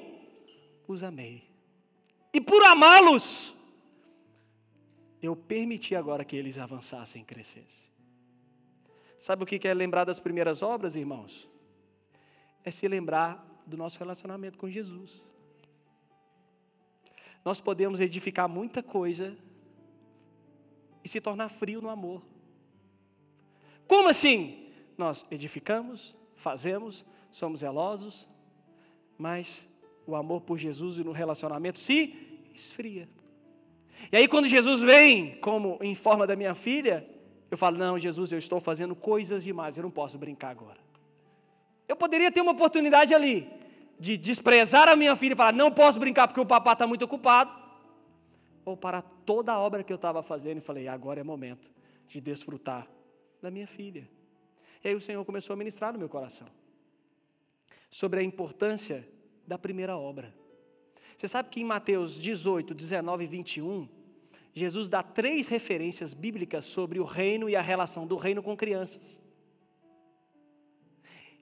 os 0.88 1.04
amei. 1.04 1.53
E 2.34 2.40
por 2.40 2.64
amá-los, 2.64 3.54
eu 5.22 5.36
permiti 5.36 5.94
agora 5.94 6.24
que 6.24 6.34
eles 6.34 6.58
avançassem 6.58 7.22
e 7.22 7.24
crescessem. 7.24 7.84
Sabe 9.20 9.44
o 9.44 9.46
que 9.46 9.66
é 9.66 9.72
lembrar 9.72 10.04
das 10.04 10.18
primeiras 10.18 10.60
obras, 10.60 10.96
irmãos? 10.96 11.48
É 12.64 12.72
se 12.72 12.88
lembrar 12.88 13.62
do 13.64 13.76
nosso 13.76 13.98
relacionamento 14.00 14.58
com 14.58 14.68
Jesus. 14.68 15.24
Nós 17.44 17.60
podemos 17.60 18.00
edificar 18.00 18.48
muita 18.48 18.82
coisa 18.82 19.38
e 21.04 21.08
se 21.08 21.20
tornar 21.20 21.50
frio 21.50 21.80
no 21.80 21.88
amor. 21.88 22.20
Como 23.86 24.08
assim? 24.08 24.72
Nós 24.98 25.24
edificamos, 25.30 26.16
fazemos, 26.34 27.04
somos 27.30 27.60
zelosos, 27.60 28.26
mas 29.16 29.68
o 30.06 30.14
amor 30.14 30.42
por 30.42 30.58
Jesus 30.58 30.98
e 30.98 31.04
no 31.04 31.12
relacionamento 31.12 31.78
se 31.78 32.23
esfria. 32.54 33.08
E 34.10 34.16
aí, 34.16 34.28
quando 34.28 34.46
Jesus 34.46 34.80
vem, 34.80 35.36
como 35.36 35.78
em 35.80 35.94
forma 35.94 36.26
da 36.26 36.36
minha 36.36 36.54
filha, 36.54 37.06
eu 37.50 37.58
falo: 37.58 37.76
Não, 37.76 37.98
Jesus, 37.98 38.32
eu 38.32 38.38
estou 38.38 38.60
fazendo 38.60 38.94
coisas 38.94 39.42
demais, 39.42 39.76
eu 39.76 39.82
não 39.82 39.90
posso 39.90 40.18
brincar 40.18 40.50
agora. 40.50 40.78
Eu 41.88 41.96
poderia 41.96 42.30
ter 42.32 42.40
uma 42.40 42.52
oportunidade 42.52 43.14
ali 43.14 43.48
de 43.98 44.16
desprezar 44.16 44.88
a 44.88 44.96
minha 44.96 45.16
filha 45.16 45.34
e 45.34 45.36
falar: 45.36 45.52
Não 45.52 45.70
posso 45.70 45.98
brincar 45.98 46.28
porque 46.28 46.40
o 46.40 46.46
papá 46.46 46.72
está 46.72 46.86
muito 46.86 47.04
ocupado. 47.04 47.62
Ou 48.64 48.76
parar 48.76 49.02
toda 49.26 49.52
a 49.52 49.58
obra 49.58 49.84
que 49.84 49.92
eu 49.92 49.96
estava 49.96 50.22
fazendo 50.22 50.58
e 50.58 50.60
falei: 50.60 50.88
Agora 50.88 51.20
é 51.20 51.24
momento 51.24 51.70
de 52.08 52.20
desfrutar 52.20 52.86
da 53.40 53.50
minha 53.50 53.66
filha. 53.66 54.08
E 54.82 54.88
aí 54.88 54.94
o 54.94 55.00
Senhor 55.00 55.24
começou 55.24 55.54
a 55.54 55.56
ministrar 55.56 55.92
no 55.92 55.98
meu 55.98 56.08
coração 56.08 56.46
sobre 57.90 58.20
a 58.20 58.22
importância 58.22 59.06
da 59.46 59.56
primeira 59.56 59.96
obra. 59.96 60.34
Você 61.16 61.28
sabe 61.28 61.48
que 61.48 61.60
em 61.60 61.64
Mateus 61.64 62.14
18, 62.20 62.74
19 62.74 63.24
e 63.24 63.26
21, 63.26 63.88
Jesus 64.52 64.88
dá 64.88 65.02
três 65.02 65.48
referências 65.48 66.14
bíblicas 66.14 66.64
sobre 66.64 67.00
o 67.00 67.04
reino 67.04 67.48
e 67.48 67.56
a 67.56 67.62
relação 67.62 68.06
do 68.06 68.16
reino 68.16 68.42
com 68.42 68.56
crianças. 68.56 69.02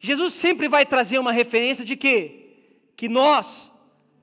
Jesus 0.01 0.35
sempre 0.35 0.69
vai 0.69 0.85
trazer 0.85 1.19
uma 1.19 1.33
referência 1.33 1.85
de 1.85 1.97
quê? 1.97 2.57
Que 2.97 3.09
nós, 3.09 3.71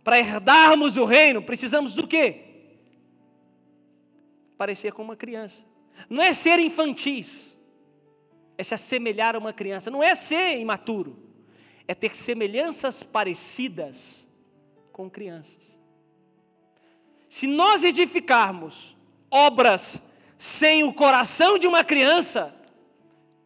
para 0.04 0.20
herdarmos 0.20 0.97
o 0.97 1.06
reino, 1.06 1.41
precisamos 1.41 1.93
do 1.93 2.08
quê? 2.08 2.45
Parecer 4.58 4.91
com 4.91 5.04
uma 5.04 5.16
criança. 5.16 5.64
Não 6.10 6.22
é 6.22 6.34
ser 6.34 6.60
infantis, 6.60 7.58
é 8.58 8.64
se 8.64 8.74
assemelhar 8.74 9.36
a 9.36 9.39
uma 9.39 9.54
criança. 9.54 9.89
Não 9.89 10.04
é 10.04 10.16
ser 10.16 10.60
imaturo, 10.60 11.18
é 11.88 11.95
ter 11.95 12.16
semelhanças 12.16 13.04
parecidas 13.04 14.28
com 14.92 15.10
crianças. 15.10 15.58
Se 17.30 17.46
nós 17.46 17.84
edificarmos 17.84 18.96
obras 19.30 20.02
sem 20.38 20.84
o 20.84 20.94
coração 20.94 21.60
de 21.60 21.68
uma 21.68 21.84
criança, 21.84 22.54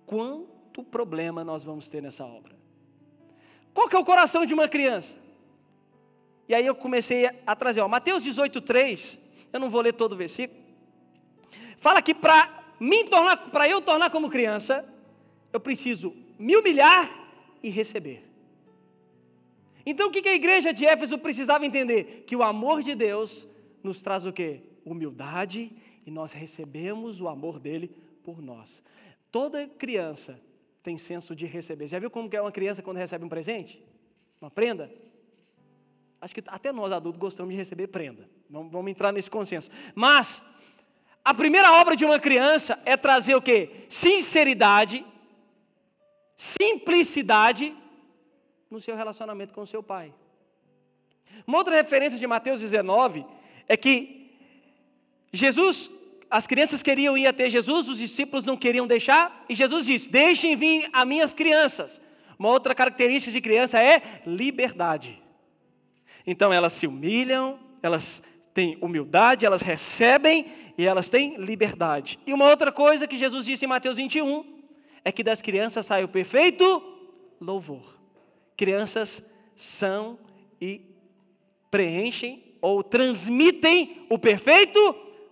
quanto 0.06 0.84
problema 0.84 1.44
nós 1.44 1.64
vamos 1.64 1.89
ter 1.89 2.02
nessa 2.02 2.26
obra? 2.26 2.56
Qual 3.74 3.89
que 3.89 3.96
é 3.96 4.00
o 4.00 4.06
coração 4.06 4.46
de 4.46 4.54
uma 4.54 4.68
criança? 4.68 5.16
E 6.48 6.54
aí 6.54 6.66
eu 6.66 6.76
comecei 6.76 7.30
a 7.46 7.56
trazer, 7.56 7.82
ó, 7.82 7.88
Mateus 7.88 8.24
18:3, 8.24 9.20
eu 9.52 9.60
não 9.60 9.70
vou 9.70 9.82
ler 9.82 9.94
todo 9.94 10.14
o 10.14 10.18
versículo. 10.18 10.62
Fala 11.78 12.02
que 12.02 12.14
para 12.14 12.64
me 12.80 13.04
tornar, 13.06 13.38
para 13.50 13.68
eu 13.68 13.82
tornar 13.82 14.10
como 14.10 14.30
criança, 14.30 14.86
eu 15.52 15.60
preciso 15.60 16.16
me 16.38 16.56
humilhar 16.56 17.10
e 17.62 17.70
receber. 17.70 18.32
Então 19.86 20.07
o 20.07 20.11
que 20.11 20.27
a 20.27 20.34
igreja 20.34 20.73
de 20.73 20.86
Éfeso 20.86 21.17
precisava 21.17 21.65
entender? 21.65 22.23
Que 22.25 22.36
o 22.36 22.43
amor 22.43 22.81
de 22.81 22.95
Deus 22.95 23.47
nos 23.84 24.01
traz 24.01 24.25
o 24.25 24.31
quê? 24.31 24.61
Humildade 24.86 25.71
e 26.05 26.11
nós 26.11 26.31
recebemos 26.31 27.19
o 27.19 27.27
amor 27.27 27.59
dele 27.59 27.91
por 28.23 28.41
nós. 28.41 28.81
Toda 29.31 29.67
criança 29.67 30.39
tem 30.81 30.97
senso 30.97 31.36
de 31.36 31.45
receber. 31.45 31.88
Já 31.88 31.99
viu 31.99 32.09
como 32.09 32.29
é 32.31 32.41
uma 32.41 32.51
criança 32.51 32.81
quando 32.81 32.97
recebe 32.97 33.25
um 33.25 33.29
presente? 33.29 33.84
Uma 34.39 34.51
prenda? 34.51 34.91
Acho 36.21 36.34
que 36.34 36.43
até 36.47 36.71
nós 36.71 36.91
adultos 36.91 37.19
gostamos 37.19 37.51
de 37.51 37.57
receber 37.57 37.88
prenda. 37.88 38.29
Vamos 38.49 38.88
entrar 38.89 39.11
nesse 39.11 39.29
consenso. 39.29 39.69
Mas 39.93 40.41
a 41.23 41.34
primeira 41.34 41.73
obra 41.73 41.95
de 41.95 42.05
uma 42.05 42.19
criança 42.19 42.79
é 42.86 42.95
trazer 42.95 43.36
o 43.36 43.41
quê? 43.41 43.86
Sinceridade, 43.89 45.05
simplicidade 46.36 47.75
no 48.74 48.82
seu 48.82 48.95
relacionamento 48.95 49.53
com 49.53 49.67
seu 49.67 49.84
pai. 49.84 50.11
Uma 51.45 51.59
outra 51.59 51.76
referência 51.76 52.17
de 52.17 52.26
Mateus 52.26 52.59
19 52.59 53.24
é 53.67 53.78
que 53.78 54.32
Jesus, 55.32 55.91
as 56.28 56.47
crianças 56.47 56.82
queriam 56.82 57.15
ir 57.15 57.28
até 57.28 57.47
Jesus, 57.47 57.88
os 57.88 57.99
discípulos 57.99 58.47
não 58.47 58.57
queriam 58.57 58.88
deixar, 58.88 59.45
e 59.47 59.53
Jesus 59.53 59.86
disse: 59.86 60.09
Deixem 60.09 60.55
vir 60.55 60.89
a 60.91 61.05
minhas 61.05 61.36
crianças. 61.36 62.01
Uma 62.38 62.49
outra 62.49 62.74
característica 62.74 63.32
de 63.32 63.39
criança 63.41 63.80
é 63.80 64.21
liberdade. 64.26 65.21
Então 66.26 66.51
elas 66.51 66.74
se 66.74 66.88
humilham, 66.88 67.59
elas 67.82 68.24
têm 68.55 68.76
humildade, 68.82 69.45
elas 69.45 69.61
recebem 69.61 70.47
e 70.76 70.84
elas 70.84 71.09
têm 71.09 71.36
liberdade. 71.38 72.19
E 72.26 72.34
uma 72.34 72.49
outra 72.49 72.71
coisa 72.71 73.07
que 73.07 73.19
Jesus 73.19 73.45
disse 73.45 73.65
em 73.65 73.67
Mateus 73.67 73.97
21 73.97 74.43
é 75.05 75.11
que 75.11 75.24
das 75.24 75.43
crianças 75.43 75.86
sai 75.86 76.03
o 76.03 76.07
perfeito 76.07 76.82
louvor 77.39 77.93
crianças 78.56 79.24
são 79.56 80.20
e 80.60 80.82
preenchem 81.70 82.58
ou 82.62 82.84
transmitem 82.84 84.06
o 84.10 84.18
perfeito 84.18 84.80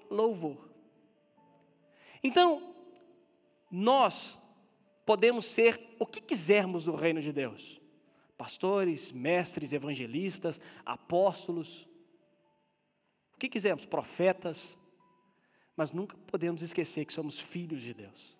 louvor. 0.09 0.69
Então, 2.23 2.75
nós 3.69 4.37
podemos 5.05 5.45
ser 5.45 5.95
o 5.97 6.05
que 6.05 6.21
quisermos 6.21 6.85
no 6.85 6.95
reino 6.95 7.21
de 7.21 7.31
Deus: 7.31 7.81
pastores, 8.37 9.11
mestres, 9.11 9.73
evangelistas, 9.73 10.59
apóstolos, 10.85 11.87
o 13.33 13.37
que 13.37 13.49
quisermos, 13.49 13.85
profetas, 13.85 14.77
mas 15.75 15.91
nunca 15.91 16.17
podemos 16.27 16.61
esquecer 16.61 17.05
que 17.05 17.13
somos 17.13 17.39
filhos 17.39 17.81
de 17.81 17.93
Deus. 17.93 18.37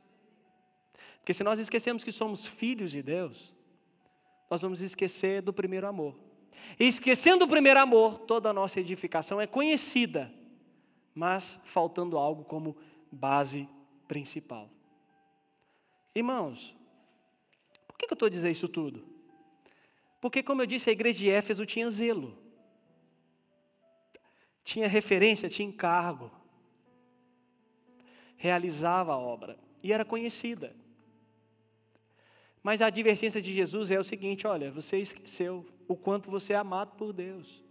Porque 1.20 1.34
se 1.34 1.44
nós 1.44 1.60
esquecemos 1.60 2.04
que 2.04 2.12
somos 2.12 2.46
filhos 2.48 2.92
de 2.92 3.02
Deus, 3.02 3.54
nós 4.52 4.62
vamos 4.62 4.82
esquecer 4.82 5.42
do 5.42 5.54
primeiro 5.54 5.88
amor. 5.88 6.14
E 6.78 6.86
esquecendo 6.86 7.46
o 7.46 7.48
primeiro 7.48 7.80
amor, 7.80 8.20
toda 8.20 8.50
a 8.50 8.54
nossa 8.54 8.82
edificação 8.82 9.40
é 9.40 9.48
conhecida, 9.48 10.30
mas 11.16 11.58
faltando 11.64 12.18
algo 12.18 12.44
como 12.44 12.76
base 13.10 13.66
principal. 14.10 14.70
Irmãos, 16.14 16.76
por 17.88 17.98
que 17.98 18.06
eu 18.12 18.14
estou 18.14 18.30
dizendo 18.30 18.52
isso 18.52 18.68
tudo? 18.68 19.08
Porque, 20.20 20.44
como 20.44 20.62
eu 20.62 20.66
disse, 20.66 20.90
a 20.90 20.94
igreja 20.94 21.20
de 21.20 21.30
Éfeso 21.30 21.66
tinha 21.66 21.90
zelo, 21.90 22.38
tinha 24.66 24.86
referência, 24.86 25.48
tinha 25.48 25.70
encargo, 25.70 26.30
realizava 28.36 29.14
a 29.14 29.18
obra 29.18 29.58
e 29.82 29.94
era 29.94 30.04
conhecida. 30.04 30.76
Mas 32.64 32.82
a 32.82 32.88
advertência 32.88 33.42
de 33.42 33.54
Jesus 33.54 33.92
é 33.92 34.00
o 34.00 34.04
seguinte: 34.04 34.46
olha, 34.46 34.72
você 34.72 34.98
esqueceu 34.98 35.66
o 35.88 35.96
quanto 35.96 36.30
você 36.30 36.54
é 36.54 36.58
amado 36.58 36.96
por 36.96 37.12
Deus. 37.12 37.64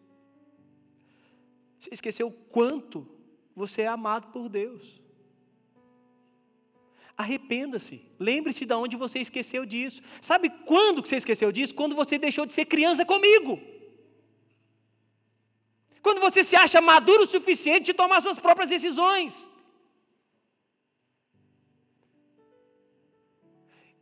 Você 1.78 1.90
esqueceu 1.92 2.26
o 2.28 2.32
quanto 2.32 3.06
você 3.54 3.82
é 3.82 3.86
amado 3.86 4.28
por 4.28 4.48
Deus. 4.48 5.00
Arrependa-se. 7.16 8.02
Lembre-se 8.18 8.64
de 8.64 8.74
onde 8.74 8.96
você 8.96 9.18
esqueceu 9.20 9.64
disso. 9.66 10.02
Sabe 10.20 10.48
quando 10.64 11.02
que 11.02 11.08
você 11.08 11.16
esqueceu 11.16 11.52
disso? 11.52 11.74
Quando 11.74 11.94
você 11.94 12.18
deixou 12.18 12.46
de 12.46 12.54
ser 12.54 12.64
criança 12.64 13.04
comigo. 13.04 13.60
Quando 16.02 16.20
você 16.20 16.42
se 16.42 16.56
acha 16.56 16.80
maduro 16.80 17.24
o 17.24 17.30
suficiente 17.30 17.86
de 17.86 17.94
tomar 17.94 18.22
suas 18.22 18.38
próprias 18.38 18.70
decisões. 18.70 19.48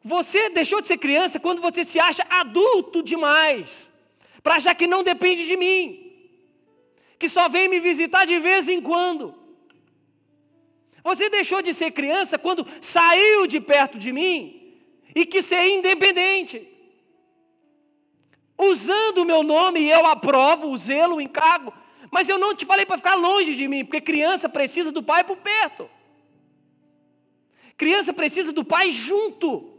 Você 0.09 0.49
deixou 0.49 0.81
de 0.81 0.89
ser 0.89 0.97
criança 0.97 1.39
quando 1.39 1.61
você 1.61 1.85
se 1.85 2.01
acha 2.01 2.27
adulto 2.31 3.03
demais, 3.03 3.91
para 4.43 4.55
achar 4.55 4.75
que 4.75 4.87
não 4.87 5.03
depende 5.03 5.47
de 5.47 5.55
mim, 5.55 5.85
que 7.19 7.29
só 7.29 7.47
vem 7.47 7.69
me 7.69 7.79
visitar 7.79 8.25
de 8.25 8.39
vez 8.39 8.71
em 8.71 8.81
quando. 8.81 9.35
Você 11.05 11.29
deixou 11.29 11.61
de 11.61 11.75
ser 11.75 11.91
criança 11.91 12.39
quando 12.39 12.67
saiu 12.81 13.47
de 13.47 13.61
perto 13.61 13.99
de 13.99 14.11
mim 14.11 14.79
e 15.15 15.27
que 15.27 15.43
ser 15.43 15.69
independente. 15.77 16.67
Usando 18.57 19.19
o 19.19 19.27
meu 19.27 19.43
nome, 19.43 19.87
eu 19.87 20.07
aprovo 20.07 20.69
o 20.69 20.79
zelo, 20.79 21.17
o 21.17 21.21
encargo, 21.21 21.73
mas 22.11 22.31
eu 22.31 22.39
não 22.39 22.55
te 22.55 22.65
falei 22.65 22.87
para 22.87 22.97
ficar 22.97 23.15
longe 23.15 23.55
de 23.55 23.69
mim, 23.69 23.85
porque 23.85 24.01
criança 24.01 24.49
precisa 24.49 24.91
do 24.91 25.03
pai 25.03 25.23
por 25.23 25.37
perto. 25.37 25.89
Criança 27.77 28.13
precisa 28.13 28.53
do 28.53 28.65
pai 28.65 28.91
junto. 28.91 29.78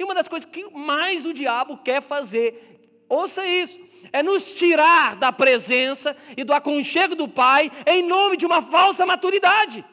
E 0.00 0.02
uma 0.02 0.14
das 0.14 0.26
coisas 0.26 0.48
que 0.48 0.64
mais 0.70 1.26
o 1.26 1.34
diabo 1.34 1.76
quer 1.76 2.00
fazer, 2.00 3.04
ouça 3.06 3.46
isso, 3.46 3.78
é 4.10 4.22
nos 4.22 4.50
tirar 4.50 5.14
da 5.14 5.30
presença 5.30 6.16
e 6.34 6.42
do 6.42 6.54
aconchego 6.54 7.14
do 7.14 7.28
Pai 7.28 7.70
em 7.86 8.02
nome 8.02 8.38
de 8.38 8.46
uma 8.46 8.62
falsa 8.62 9.04
maturidade. 9.04 9.84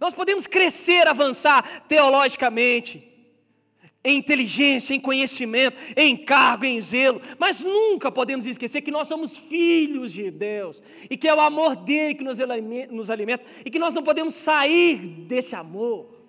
Nós 0.00 0.14
podemos 0.14 0.46
crescer, 0.46 1.06
avançar 1.06 1.84
teologicamente, 1.86 3.06
em 4.02 4.16
inteligência, 4.16 4.94
em 4.94 4.98
conhecimento, 4.98 5.76
em 5.94 6.16
cargo, 6.16 6.64
em 6.64 6.80
zelo, 6.80 7.20
mas 7.38 7.60
nunca 7.60 8.10
podemos 8.10 8.46
esquecer 8.46 8.80
que 8.80 8.90
nós 8.90 9.06
somos 9.06 9.36
filhos 9.36 10.10
de 10.10 10.30
Deus 10.30 10.82
e 11.10 11.18
que 11.18 11.28
é 11.28 11.34
o 11.34 11.40
amor 11.40 11.76
dele 11.76 12.14
que 12.14 12.24
nos 12.24 13.10
alimenta 13.10 13.44
e 13.62 13.70
que 13.70 13.78
nós 13.78 13.92
não 13.92 14.02
podemos 14.02 14.36
sair 14.36 14.96
desse 14.96 15.54
amor. 15.54 16.21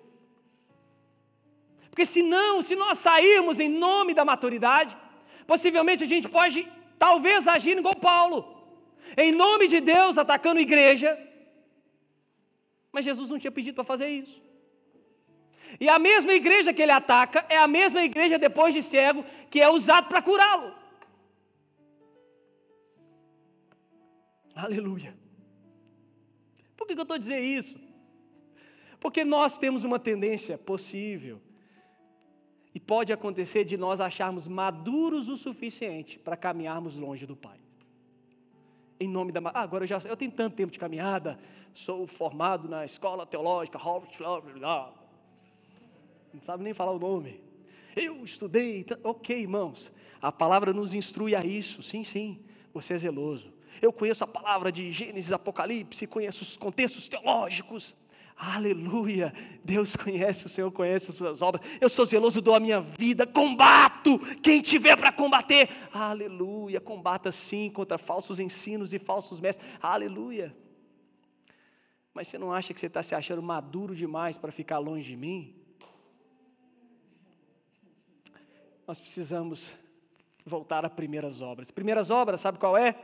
Porque 1.94 2.06
senão, 2.06 2.60
se 2.60 2.74
nós 2.74 2.98
sairmos 2.98 3.60
em 3.60 3.68
nome 3.68 4.14
da 4.14 4.24
maturidade, 4.24 4.96
possivelmente 5.46 6.02
a 6.02 6.08
gente 6.12 6.28
pode, 6.28 6.68
talvez, 6.98 7.46
agir 7.46 7.78
igual 7.78 7.94
Paulo, 7.94 8.38
em 9.16 9.30
nome 9.30 9.68
de 9.68 9.80
Deus, 9.80 10.18
atacando 10.18 10.58
a 10.58 10.62
igreja, 10.68 11.16
mas 12.90 13.04
Jesus 13.04 13.30
não 13.30 13.38
tinha 13.38 13.52
pedido 13.52 13.76
para 13.76 13.84
fazer 13.84 14.08
isso. 14.08 14.42
E 15.78 15.88
a 15.88 16.00
mesma 16.00 16.32
igreja 16.32 16.74
que 16.74 16.82
ele 16.82 16.90
ataca 16.90 17.46
é 17.48 17.58
a 17.58 17.68
mesma 17.68 18.02
igreja 18.02 18.40
depois 18.40 18.74
de 18.74 18.82
cego 18.82 19.24
que 19.48 19.60
é 19.60 19.70
usado 19.70 20.08
para 20.08 20.20
curá-lo. 20.20 20.74
Aleluia. 24.52 25.16
Por 26.76 26.88
que 26.88 26.94
eu 26.94 27.02
estou 27.02 27.18
dizendo 27.18 27.44
isso? 27.44 27.80
Porque 28.98 29.24
nós 29.24 29.56
temos 29.56 29.84
uma 29.84 30.00
tendência 30.00 30.58
possível 30.58 31.40
e 32.74 32.80
pode 32.80 33.12
acontecer 33.12 33.64
de 33.64 33.76
nós 33.76 34.00
acharmos 34.00 34.48
maduros 34.48 35.28
o 35.28 35.36
suficiente 35.36 36.18
para 36.18 36.36
caminharmos 36.36 36.96
longe 36.96 37.24
do 37.24 37.36
Pai. 37.36 37.58
Em 38.98 39.08
nome 39.08 39.30
da. 39.30 39.40
Ah, 39.50 39.62
agora 39.62 39.84
eu 39.84 39.88
já 39.88 39.98
eu 40.04 40.16
tenho 40.16 40.32
tanto 40.32 40.56
tempo 40.56 40.72
de 40.72 40.78
caminhada, 40.78 41.38
sou 41.72 42.06
formado 42.06 42.68
na 42.68 42.84
escola 42.84 43.24
teológica, 43.24 43.78
não 46.34 46.42
sabe 46.42 46.64
nem 46.64 46.74
falar 46.74 46.92
o 46.92 46.98
nome. 46.98 47.40
Eu 47.94 48.24
estudei. 48.24 48.84
Ok, 49.04 49.38
irmãos, 49.38 49.92
a 50.20 50.32
palavra 50.32 50.72
nos 50.72 50.94
instrui 50.94 51.34
a 51.36 51.44
isso. 51.44 51.80
Sim, 51.82 52.02
sim, 52.02 52.40
você 52.72 52.94
é 52.94 52.98
zeloso. 52.98 53.52
Eu 53.80 53.92
conheço 53.92 54.24
a 54.24 54.26
palavra 54.26 54.72
de 54.72 54.90
Gênesis, 54.90 55.32
Apocalipse, 55.32 56.06
conheço 56.06 56.42
os 56.42 56.56
contextos 56.56 57.08
teológicos. 57.08 57.94
Aleluia! 58.36 59.32
Deus 59.64 59.94
conhece, 59.94 60.46
o 60.46 60.48
Senhor 60.48 60.70
conhece 60.72 61.10
as 61.10 61.16
suas 61.16 61.40
obras. 61.40 61.64
Eu 61.80 61.88
sou 61.88 62.04
zeloso, 62.04 62.40
dou 62.40 62.54
a 62.54 62.60
minha 62.60 62.80
vida, 62.80 63.26
combato 63.26 64.18
quem 64.42 64.60
tiver 64.60 64.96
para 64.96 65.12
combater. 65.12 65.68
Aleluia! 65.92 66.80
Combata 66.80 67.30
sim 67.30 67.70
contra 67.70 67.96
falsos 67.96 68.40
ensinos 68.40 68.92
e 68.92 68.98
falsos 68.98 69.38
mestres. 69.38 69.68
Aleluia! 69.80 70.54
Mas 72.12 72.28
você 72.28 72.36
não 72.36 72.52
acha 72.52 72.74
que 72.74 72.80
você 72.80 72.86
está 72.86 73.02
se 73.02 73.14
achando 73.14 73.42
maduro 73.42 73.94
demais 73.94 74.36
para 74.36 74.50
ficar 74.50 74.78
longe 74.78 75.08
de 75.08 75.16
mim? 75.16 75.54
Nós 78.86 79.00
precisamos 79.00 79.72
voltar 80.44 80.84
a 80.84 80.90
primeiras 80.90 81.40
obras. 81.40 81.70
Primeiras 81.70 82.10
obras, 82.10 82.40
sabe 82.40 82.58
qual 82.58 82.76
é? 82.76 82.96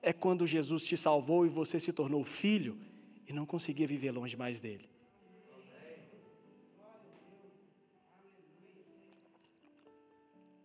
É 0.00 0.12
quando 0.12 0.46
Jesus 0.46 0.82
te 0.82 0.96
salvou 0.96 1.44
e 1.44 1.48
você 1.48 1.78
se 1.78 1.92
tornou 1.92 2.24
filho 2.24 2.76
e 3.28 3.32
não 3.32 3.44
conseguia 3.44 3.86
viver 3.86 4.10
longe 4.10 4.36
mais 4.36 4.58
dele. 4.58 4.88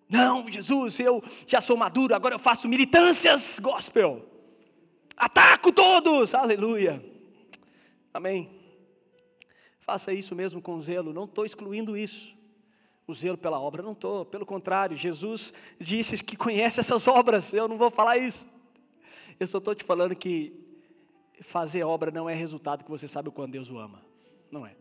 Não, 0.09 0.49
Jesus, 0.49 0.99
eu 0.99 1.23
já 1.45 1.59
sou 1.59 1.75
maduro, 1.75 2.15
agora 2.15 2.35
eu 2.35 2.39
faço 2.39 2.67
militâncias 2.67 3.59
gospel. 3.59 4.25
Ataco 5.17 5.71
todos, 5.71 6.33
aleluia. 6.33 7.03
Amém. 8.13 8.49
Faça 9.79 10.13
isso 10.13 10.35
mesmo 10.35 10.61
com 10.61 10.79
zelo, 10.79 11.11
não 11.11 11.25
estou 11.25 11.45
excluindo 11.45 11.97
isso. 11.97 12.33
O 13.05 13.13
zelo 13.13 13.37
pela 13.37 13.59
obra, 13.59 13.81
não 13.81 13.91
estou, 13.91 14.23
pelo 14.23 14.45
contrário, 14.45 14.95
Jesus 14.95 15.51
disse 15.79 16.23
que 16.23 16.37
conhece 16.37 16.79
essas 16.79 17.07
obras, 17.07 17.51
eu 17.51 17.67
não 17.67 17.77
vou 17.77 17.91
falar 17.91 18.17
isso. 18.17 18.47
Eu 19.37 19.47
só 19.47 19.57
estou 19.57 19.75
te 19.75 19.83
falando 19.83 20.15
que 20.15 20.62
fazer 21.41 21.83
obra 21.83 22.11
não 22.11 22.29
é 22.29 22.33
resultado 22.33 22.83
que 22.83 22.89
você 22.89 23.07
sabe 23.07 23.31
quando 23.31 23.53
Deus 23.53 23.69
o 23.69 23.77
ama. 23.77 24.01
Não 24.51 24.65
é. 24.65 24.75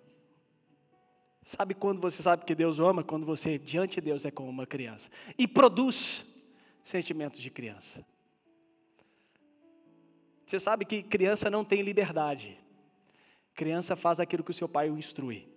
Sabe 1.44 1.74
quando 1.74 2.00
você 2.00 2.22
sabe 2.22 2.44
que 2.44 2.54
Deus 2.54 2.78
o 2.78 2.86
ama? 2.86 3.02
Quando 3.02 3.26
você, 3.26 3.58
diante 3.58 3.96
de 3.96 4.02
Deus, 4.02 4.24
é 4.24 4.30
como 4.30 4.48
uma 4.48 4.66
criança. 4.66 5.10
E 5.36 5.48
produz 5.48 6.24
sentimentos 6.84 7.40
de 7.40 7.50
criança. 7.50 8.04
Você 10.46 10.58
sabe 10.58 10.84
que 10.84 11.02
criança 11.02 11.50
não 11.50 11.64
tem 11.64 11.82
liberdade. 11.82 12.58
Criança 13.54 13.96
faz 13.96 14.20
aquilo 14.20 14.44
que 14.44 14.50
o 14.50 14.54
seu 14.54 14.68
pai 14.68 14.90
o 14.90 14.98
instrui. 14.98 15.48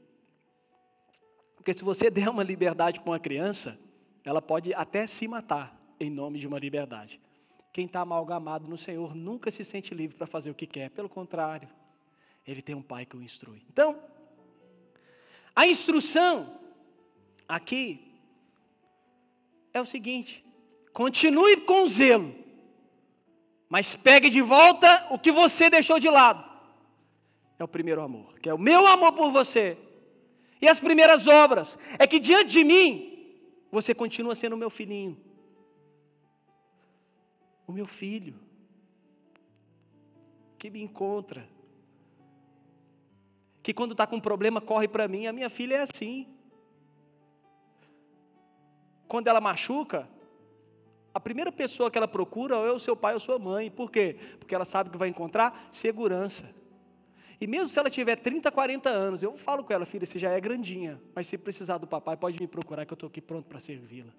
Porque 1.56 1.74
se 1.74 1.84
você 1.84 2.10
der 2.12 2.30
uma 2.30 2.44
liberdade 2.44 3.00
para 3.00 3.12
uma 3.12 3.20
criança, 3.20 3.78
ela 4.24 4.42
pode 4.42 4.74
até 4.74 5.06
se 5.06 5.28
matar 5.28 5.80
em 6.00 6.10
nome 6.10 6.40
de 6.40 6.48
uma 6.48 6.60
liberdade. 6.60 7.20
Quem 7.76 7.88
está 7.88 8.00
amalgamado 8.00 8.70
no 8.70 8.78
Senhor 8.78 9.14
nunca 9.14 9.52
se 9.52 9.66
sente 9.66 9.94
livre 9.94 10.16
para 10.16 10.26
fazer 10.26 10.50
o 10.50 10.54
que 10.56 10.66
quer, 10.66 10.90
pelo 10.92 11.10
contrário, 11.10 11.68
ele 12.48 12.62
tem 12.62 12.74
um 12.74 12.82
pai 12.82 13.06
que 13.06 13.18
o 13.18 13.22
instrui. 13.22 13.62
Então, 13.70 14.00
a 15.54 15.68
instrução 15.68 16.58
aqui 17.46 18.00
é 19.74 19.82
o 19.82 19.86
seguinte: 19.86 20.42
continue 20.94 21.58
com 21.58 21.86
zelo, 21.90 22.34
mas 23.68 23.94
pegue 23.94 24.30
de 24.30 24.42
volta 24.42 25.06
o 25.10 25.20
que 25.20 25.34
você 25.34 25.70
deixou 25.70 26.00
de 26.00 26.10
lado. 26.10 26.50
É 27.60 27.64
o 27.66 27.68
primeiro 27.68 28.02
amor, 28.02 28.40
que 28.40 28.48
é 28.48 28.54
o 28.54 28.58
meu 28.58 28.88
amor 28.88 29.12
por 29.12 29.34
você. 29.34 29.78
E 30.62 30.70
as 30.70 30.80
primeiras 30.80 31.28
obras 31.28 31.78
é 32.00 32.08
que 32.08 32.20
diante 32.20 32.52
de 32.52 32.64
mim 32.64 33.36
você 33.70 33.94
continua 33.94 34.34
sendo 34.34 34.56
meu 34.56 34.70
filhinho 34.70 35.25
o 37.68 37.72
meu 37.72 37.86
filho, 37.86 38.36
que 40.58 40.70
me 40.70 40.82
encontra, 40.82 41.48
que 43.66 43.74
quando 43.74 43.94
está 43.94 44.06
com 44.06 44.20
problema 44.20 44.62
corre 44.62 44.88
para 44.88 45.08
mim. 45.08 45.26
A 45.26 45.34
minha 45.34 45.50
filha 45.50 45.76
é 45.76 45.82
assim. 45.82 46.28
Quando 49.08 49.28
ela 49.28 49.42
machuca, 49.42 50.08
a 51.12 51.20
primeira 51.20 51.52
pessoa 51.52 51.90
que 51.90 51.98
ela 51.98 52.08
procura 52.08 52.56
é 52.58 52.72
o 52.72 52.78
seu 52.78 52.96
pai 52.96 53.16
ou 53.16 53.20
sua 53.20 53.40
mãe. 53.40 53.72
Por 53.72 53.90
quê? 53.90 54.18
Porque 54.38 54.54
ela 54.54 54.66
sabe 54.66 54.92
que 54.92 54.98
vai 54.98 55.10
encontrar 55.10 55.68
segurança. 55.72 56.48
E 57.42 57.48
mesmo 57.48 57.68
se 57.68 57.80
ela 57.80 57.90
tiver 57.90 58.18
30, 58.18 58.52
40 58.52 58.90
anos, 58.90 59.24
eu 59.24 59.36
falo 59.36 59.64
com 59.64 59.74
ela, 59.74 59.86
filha, 59.86 60.06
você 60.06 60.20
já 60.20 60.30
é 60.30 60.40
grandinha, 60.40 61.02
mas 61.16 61.26
se 61.26 61.38
precisar 61.38 61.78
do 61.80 61.88
papai, 61.88 62.16
pode 62.16 62.40
me 62.40 62.48
procurar 62.48 62.86
que 62.86 62.94
eu 62.94 62.96
estou 62.96 63.08
aqui 63.08 63.20
pronto 63.20 63.48
para 63.48 63.60
servi-la. 63.60 64.12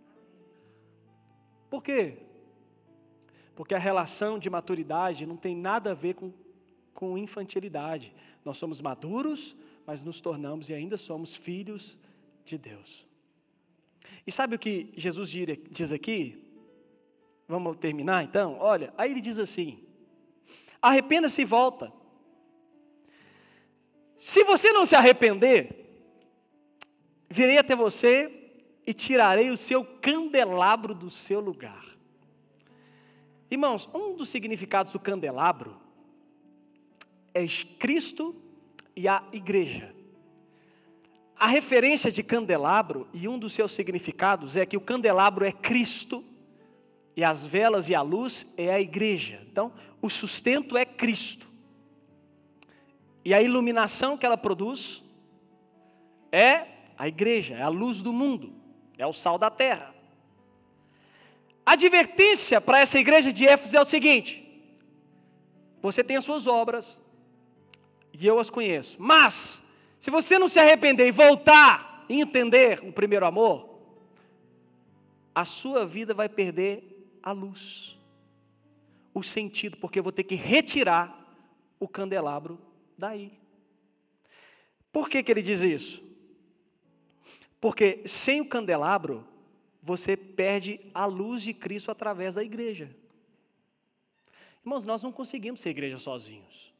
Por 1.71 1.83
quê? 1.83 2.19
Porque 3.57 3.75
a 3.75 3.79
relação 3.79 4.39
de 4.39 4.51
maturidade 4.51 5.25
não 5.27 5.37
tem 5.37 5.57
nada 5.57 5.93
a 5.93 5.95
ver 5.95 6.15
com, 6.15 6.31
com 6.93 7.17
infantilidade. 7.17 8.13
Nós 8.45 8.59
somos 8.59 8.83
maduros, 8.83 9.57
mas 9.87 10.05
nos 10.05 10.21
tornamos 10.21 10.69
e 10.69 10.75
ainda 10.75 10.99
somos 10.99 11.35
filhos 11.35 11.99
de 12.45 12.59
Deus. 12.59 13.07
E 14.27 14.31
sabe 14.31 14.55
o 14.55 14.59
que 14.59 14.93
Jesus 14.95 15.31
diz 15.71 15.91
aqui? 15.91 16.45
Vamos 17.49 17.79
terminar 17.79 18.23
então? 18.25 18.59
Olha, 18.61 18.93
aí 18.99 19.11
ele 19.11 19.23
diz 19.23 19.39
assim: 19.39 19.83
arrependa-se 20.83 21.41
e 21.41 21.45
volta. 21.47 21.91
Se 24.21 24.45
você 24.45 24.71
não 24.71 24.85
se 24.85 24.95
arrepender, 24.95 25.87
virei 27.31 27.57
até 27.57 27.75
você 27.75 28.31
e 28.87 28.93
tirarei 28.93 29.51
o 29.51 29.57
seu 29.57 29.83
candelabro 29.85 30.95
do 30.95 31.11
seu 31.11 31.41
lugar. 31.41 31.96
Irmãos, 33.51 33.89
um 33.95 34.17
dos 34.17 34.29
significados 34.29 34.93
do 34.93 34.99
candelabro 34.99 35.77
é 37.33 37.47
Cristo 37.79 38.35
e 38.95 39.07
a 39.07 39.23
igreja. 39.33 39.95
A 41.39 41.47
referência 41.47 42.11
de 42.11 42.23
candelabro 42.23 43.07
e 43.13 43.29
um 43.29 43.39
dos 43.39 43.53
seus 43.53 43.73
significados 43.73 44.57
é 44.57 44.65
que 44.65 44.77
o 44.77 44.81
candelabro 44.81 45.45
é 45.45 45.53
Cristo 45.53 46.25
e 47.15 47.23
as 47.23 47.45
velas 47.45 47.89
e 47.89 47.95
a 47.95 48.03
luz 48.03 48.47
é 48.57 48.73
a 48.73 48.81
igreja. 48.81 49.43
Então, 49.51 49.73
o 50.01 50.09
sustento 50.09 50.77
é 50.77 50.85
Cristo. 50.85 51.47
E 53.25 53.35
a 53.35 53.43
iluminação 53.43 54.17
que 54.17 54.25
ela 54.25 54.37
produz 54.37 55.03
é 56.33 56.67
a 56.99 57.07
igreja, 57.07 57.55
é 57.55 57.63
a 57.63 57.69
luz 57.69 58.03
do 58.03 58.13
mundo, 58.13 58.53
é 58.97 59.07
o 59.07 59.13
sal 59.13 59.39
da 59.39 59.51
terra. 59.51 59.96
A 61.67 61.73
advertência 61.73 62.61
para 62.61 62.79
essa 62.79 62.97
igreja 62.97 63.33
de 63.33 63.45
Éfeso 63.45 63.77
é 63.77 63.81
o 63.81 63.85
seguinte: 63.85 64.41
você 65.83 66.05
tem 66.05 66.17
as 66.17 66.25
suas 66.25 66.47
obras, 66.47 66.97
e 68.13 68.25
eu 68.25 68.39
as 68.39 68.49
conheço, 68.49 68.97
mas, 69.01 69.61
se 69.99 70.09
você 70.09 70.39
não 70.39 70.49
se 70.49 70.61
arrepender 70.61 71.09
e 71.09 71.11
voltar 71.11 72.07
e 72.09 72.21
entender 72.21 72.81
o 72.85 72.93
primeiro 72.93 73.27
amor, 73.27 73.81
a 75.35 75.45
sua 75.45 75.85
vida 75.85 76.15
vai 76.15 76.29
perder 76.29 77.09
a 77.21 77.33
luz, 77.33 77.99
o 79.13 79.23
sentido, 79.23 79.77
porque 79.77 79.99
eu 79.99 80.05
vou 80.05 80.13
ter 80.13 80.23
que 80.23 80.37
retirar 80.37 81.27
o 81.81 81.89
candelabro 81.89 82.61
daí. 82.97 83.33
Por 84.93 85.09
que, 85.09 85.23
que 85.23 85.33
ele 85.33 85.43
diz 85.43 85.61
isso? 85.61 86.03
Porque 87.61 88.03
sem 88.07 88.41
o 88.41 88.49
candelabro, 88.49 89.27
você 89.87 90.17
perde 90.17 90.81
a 90.93 91.07
luz 91.07 91.43
de 91.43 91.55
Cristo 91.55 91.93
através 91.93 92.35
da 92.35 92.43
igreja. 92.43 92.91
Irmãos, 94.65 94.85
nós 94.85 95.01
não 95.01 95.13
conseguimos 95.13 95.61
ser 95.61 95.71
igreja 95.71 95.97
sozinhos. 95.97 96.75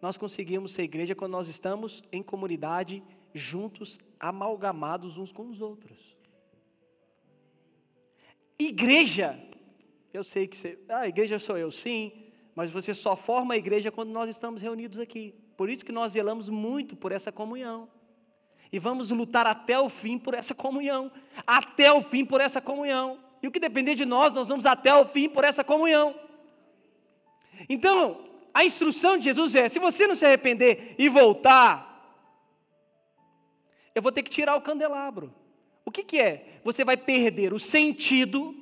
Nós 0.00 0.16
conseguimos 0.16 0.70
ser 0.70 0.84
igreja 0.84 1.16
quando 1.16 1.32
nós 1.32 1.48
estamos 1.48 2.04
em 2.12 2.22
comunidade, 2.22 3.02
juntos, 3.34 3.98
amalgamados 4.20 5.18
uns 5.18 5.32
com 5.32 5.48
os 5.48 5.60
outros. 5.60 6.16
Igreja, 8.56 9.36
eu 10.14 10.22
sei 10.22 10.46
que 10.46 10.56
você. 10.56 10.78
Ah, 10.88 11.08
igreja 11.08 11.40
sou 11.40 11.58
eu, 11.58 11.72
sim, 11.72 12.12
mas 12.54 12.70
você 12.70 12.94
só 12.94 13.16
forma 13.16 13.54
a 13.54 13.56
igreja 13.56 13.90
quando 13.90 14.10
nós 14.10 14.30
estamos 14.30 14.62
reunidos 14.62 15.00
aqui. 15.00 15.34
Por 15.56 15.68
isso 15.68 15.84
que 15.84 15.90
nós 15.90 16.12
zelamos 16.12 16.48
muito 16.48 16.94
por 16.94 17.10
essa 17.10 17.32
comunhão. 17.32 17.88
E 18.72 18.78
vamos 18.78 19.10
lutar 19.10 19.46
até 19.46 19.78
o 19.78 19.88
fim 19.88 20.18
por 20.18 20.34
essa 20.34 20.54
comunhão. 20.54 21.10
Até 21.46 21.92
o 21.92 22.02
fim 22.02 22.24
por 22.24 22.40
essa 22.40 22.60
comunhão. 22.60 23.18
E 23.42 23.48
o 23.48 23.50
que 23.50 23.60
depender 23.60 23.94
de 23.94 24.04
nós, 24.04 24.32
nós 24.32 24.48
vamos 24.48 24.66
até 24.66 24.94
o 24.94 25.06
fim 25.06 25.28
por 25.28 25.44
essa 25.44 25.64
comunhão. 25.64 26.14
Então, 27.68 28.24
a 28.52 28.64
instrução 28.64 29.16
de 29.16 29.24
Jesus 29.24 29.54
é: 29.54 29.68
se 29.68 29.78
você 29.78 30.06
não 30.06 30.14
se 30.14 30.26
arrepender 30.26 30.94
e 30.98 31.08
voltar, 31.08 31.86
eu 33.94 34.02
vou 34.02 34.12
ter 34.12 34.22
que 34.22 34.30
tirar 34.30 34.56
o 34.56 34.60
candelabro. 34.60 35.34
O 35.84 35.90
que, 35.90 36.04
que 36.04 36.20
é? 36.20 36.60
Você 36.62 36.84
vai 36.84 36.96
perder 36.96 37.54
o 37.54 37.58
sentido 37.58 38.54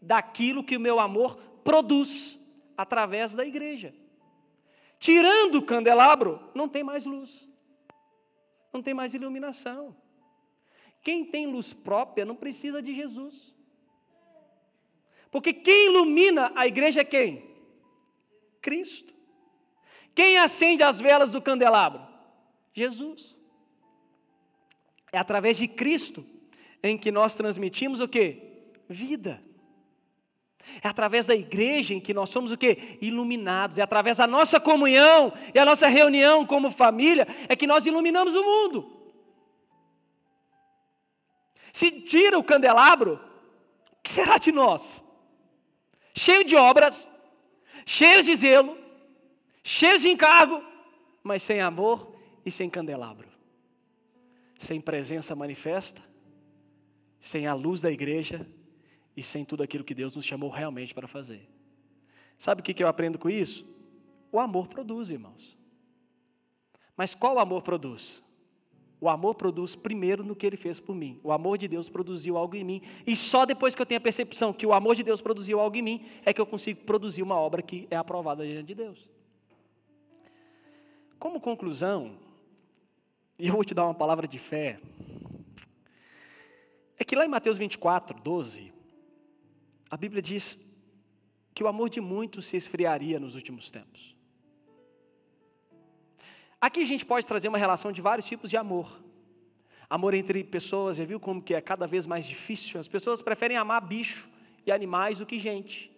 daquilo 0.00 0.62
que 0.62 0.76
o 0.76 0.80
meu 0.80 1.00
amor 1.00 1.36
produz 1.64 2.38
através 2.76 3.34
da 3.34 3.44
igreja. 3.44 3.92
Tirando 5.00 5.56
o 5.56 5.62
candelabro, 5.62 6.40
não 6.54 6.68
tem 6.68 6.84
mais 6.84 7.04
luz 7.04 7.47
não 8.72 8.82
tem 8.82 8.94
mais 8.94 9.14
iluminação. 9.14 9.96
Quem 11.02 11.24
tem 11.24 11.46
luz 11.46 11.72
própria 11.72 12.24
não 12.24 12.36
precisa 12.36 12.82
de 12.82 12.94
Jesus. 12.94 13.54
Porque 15.30 15.52
quem 15.52 15.86
ilumina 15.86 16.52
a 16.54 16.66
igreja 16.66 17.00
é 17.00 17.04
quem? 17.04 17.56
Cristo. 18.60 19.14
Quem 20.14 20.38
acende 20.38 20.82
as 20.82 21.00
velas 21.00 21.32
do 21.32 21.40
candelabro? 21.40 22.06
Jesus. 22.72 23.36
É 25.12 25.18
através 25.18 25.56
de 25.56 25.68
Cristo 25.68 26.24
em 26.82 26.98
que 26.98 27.10
nós 27.10 27.34
transmitimos 27.34 28.00
o 28.00 28.08
que? 28.08 28.72
Vida. 28.88 29.42
É 30.82 30.88
através 30.88 31.26
da 31.26 31.34
igreja 31.34 31.94
em 31.94 32.00
que 32.00 32.14
nós 32.14 32.30
somos 32.30 32.52
o 32.52 32.56
quê? 32.56 32.98
Iluminados. 33.00 33.78
É 33.78 33.82
através 33.82 34.18
da 34.18 34.26
nossa 34.26 34.60
comunhão 34.60 35.32
e 35.54 35.58
a 35.58 35.64
nossa 35.64 35.88
reunião 35.88 36.46
como 36.46 36.70
família 36.70 37.26
é 37.48 37.56
que 37.56 37.66
nós 37.66 37.84
iluminamos 37.86 38.34
o 38.34 38.42
mundo. 38.42 38.98
Se 41.72 41.90
tira 41.90 42.38
o 42.38 42.44
candelabro, 42.44 43.20
o 43.92 44.02
que 44.02 44.10
será 44.10 44.38
de 44.38 44.50
nós? 44.50 45.04
Cheio 46.14 46.44
de 46.44 46.56
obras, 46.56 47.08
cheios 47.86 48.26
de 48.26 48.34
zelo, 48.34 48.76
cheios 49.62 50.02
de 50.02 50.08
encargo, 50.08 50.62
mas 51.22 51.42
sem 51.42 51.60
amor 51.60 52.16
e 52.44 52.50
sem 52.50 52.68
candelabro. 52.68 53.28
Sem 54.58 54.80
presença 54.80 55.36
manifesta, 55.36 56.02
sem 57.20 57.46
a 57.46 57.54
luz 57.54 57.80
da 57.80 57.90
igreja, 57.90 58.44
e 59.18 59.22
sem 59.24 59.44
tudo 59.44 59.64
aquilo 59.64 59.82
que 59.82 59.94
Deus 59.94 60.14
nos 60.14 60.24
chamou 60.24 60.48
realmente 60.48 60.94
para 60.94 61.08
fazer. 61.08 61.40
Sabe 62.38 62.60
o 62.60 62.62
que 62.62 62.80
eu 62.80 62.86
aprendo 62.86 63.18
com 63.18 63.28
isso? 63.28 63.66
O 64.30 64.38
amor 64.38 64.68
produz, 64.68 65.10
irmãos. 65.10 65.58
Mas 66.96 67.16
qual 67.16 67.40
amor 67.40 67.62
produz? 67.62 68.22
O 69.00 69.08
amor 69.08 69.34
produz 69.34 69.74
primeiro 69.74 70.22
no 70.22 70.36
que 70.36 70.46
ele 70.46 70.56
fez 70.56 70.78
por 70.78 70.94
mim. 70.94 71.18
O 71.24 71.32
amor 71.32 71.58
de 71.58 71.66
Deus 71.66 71.88
produziu 71.88 72.36
algo 72.36 72.54
em 72.54 72.62
mim. 72.62 72.82
E 73.04 73.16
só 73.16 73.44
depois 73.44 73.74
que 73.74 73.82
eu 73.82 73.86
tenho 73.86 73.98
a 73.98 74.00
percepção 74.00 74.52
que 74.52 74.64
o 74.64 74.72
amor 74.72 74.94
de 74.94 75.02
Deus 75.02 75.20
produziu 75.20 75.58
algo 75.58 75.76
em 75.76 75.82
mim, 75.82 76.06
é 76.24 76.32
que 76.32 76.40
eu 76.40 76.46
consigo 76.46 76.84
produzir 76.84 77.24
uma 77.24 77.34
obra 77.34 77.60
que 77.60 77.88
é 77.90 77.96
aprovada 77.96 78.46
diante 78.46 78.68
de 78.68 78.74
Deus. 78.76 79.08
Como 81.18 81.40
conclusão, 81.40 82.12
e 83.36 83.48
eu 83.48 83.54
vou 83.54 83.64
te 83.64 83.74
dar 83.74 83.84
uma 83.84 83.94
palavra 83.94 84.28
de 84.28 84.38
fé, 84.38 84.78
é 86.96 87.02
que 87.02 87.16
lá 87.16 87.24
em 87.24 87.28
Mateus 87.28 87.58
24, 87.58 88.20
12, 88.22 88.77
a 89.90 89.96
Bíblia 89.96 90.22
diz 90.22 90.58
que 91.54 91.64
o 91.64 91.68
amor 91.68 91.88
de 91.88 92.00
muitos 92.00 92.46
se 92.46 92.56
esfriaria 92.56 93.18
nos 93.18 93.34
últimos 93.34 93.70
tempos. 93.70 94.14
Aqui 96.60 96.80
a 96.80 96.84
gente 96.84 97.04
pode 97.04 97.26
trazer 97.26 97.48
uma 97.48 97.58
relação 97.58 97.92
de 97.92 98.02
vários 98.02 98.26
tipos 98.26 98.50
de 98.50 98.56
amor. 98.56 99.00
Amor 99.88 100.12
entre 100.12 100.44
pessoas, 100.44 100.96
já 100.96 101.04
viu 101.04 101.18
como 101.18 101.40
que 101.40 101.54
é 101.54 101.60
cada 101.60 101.86
vez 101.86 102.04
mais 102.06 102.26
difícil? 102.26 102.78
As 102.78 102.88
pessoas 102.88 103.22
preferem 103.22 103.56
amar 103.56 103.80
bicho 103.80 104.28
e 104.66 104.72
animais 104.72 105.18
do 105.18 105.26
que 105.26 105.38
gente. 105.38 105.90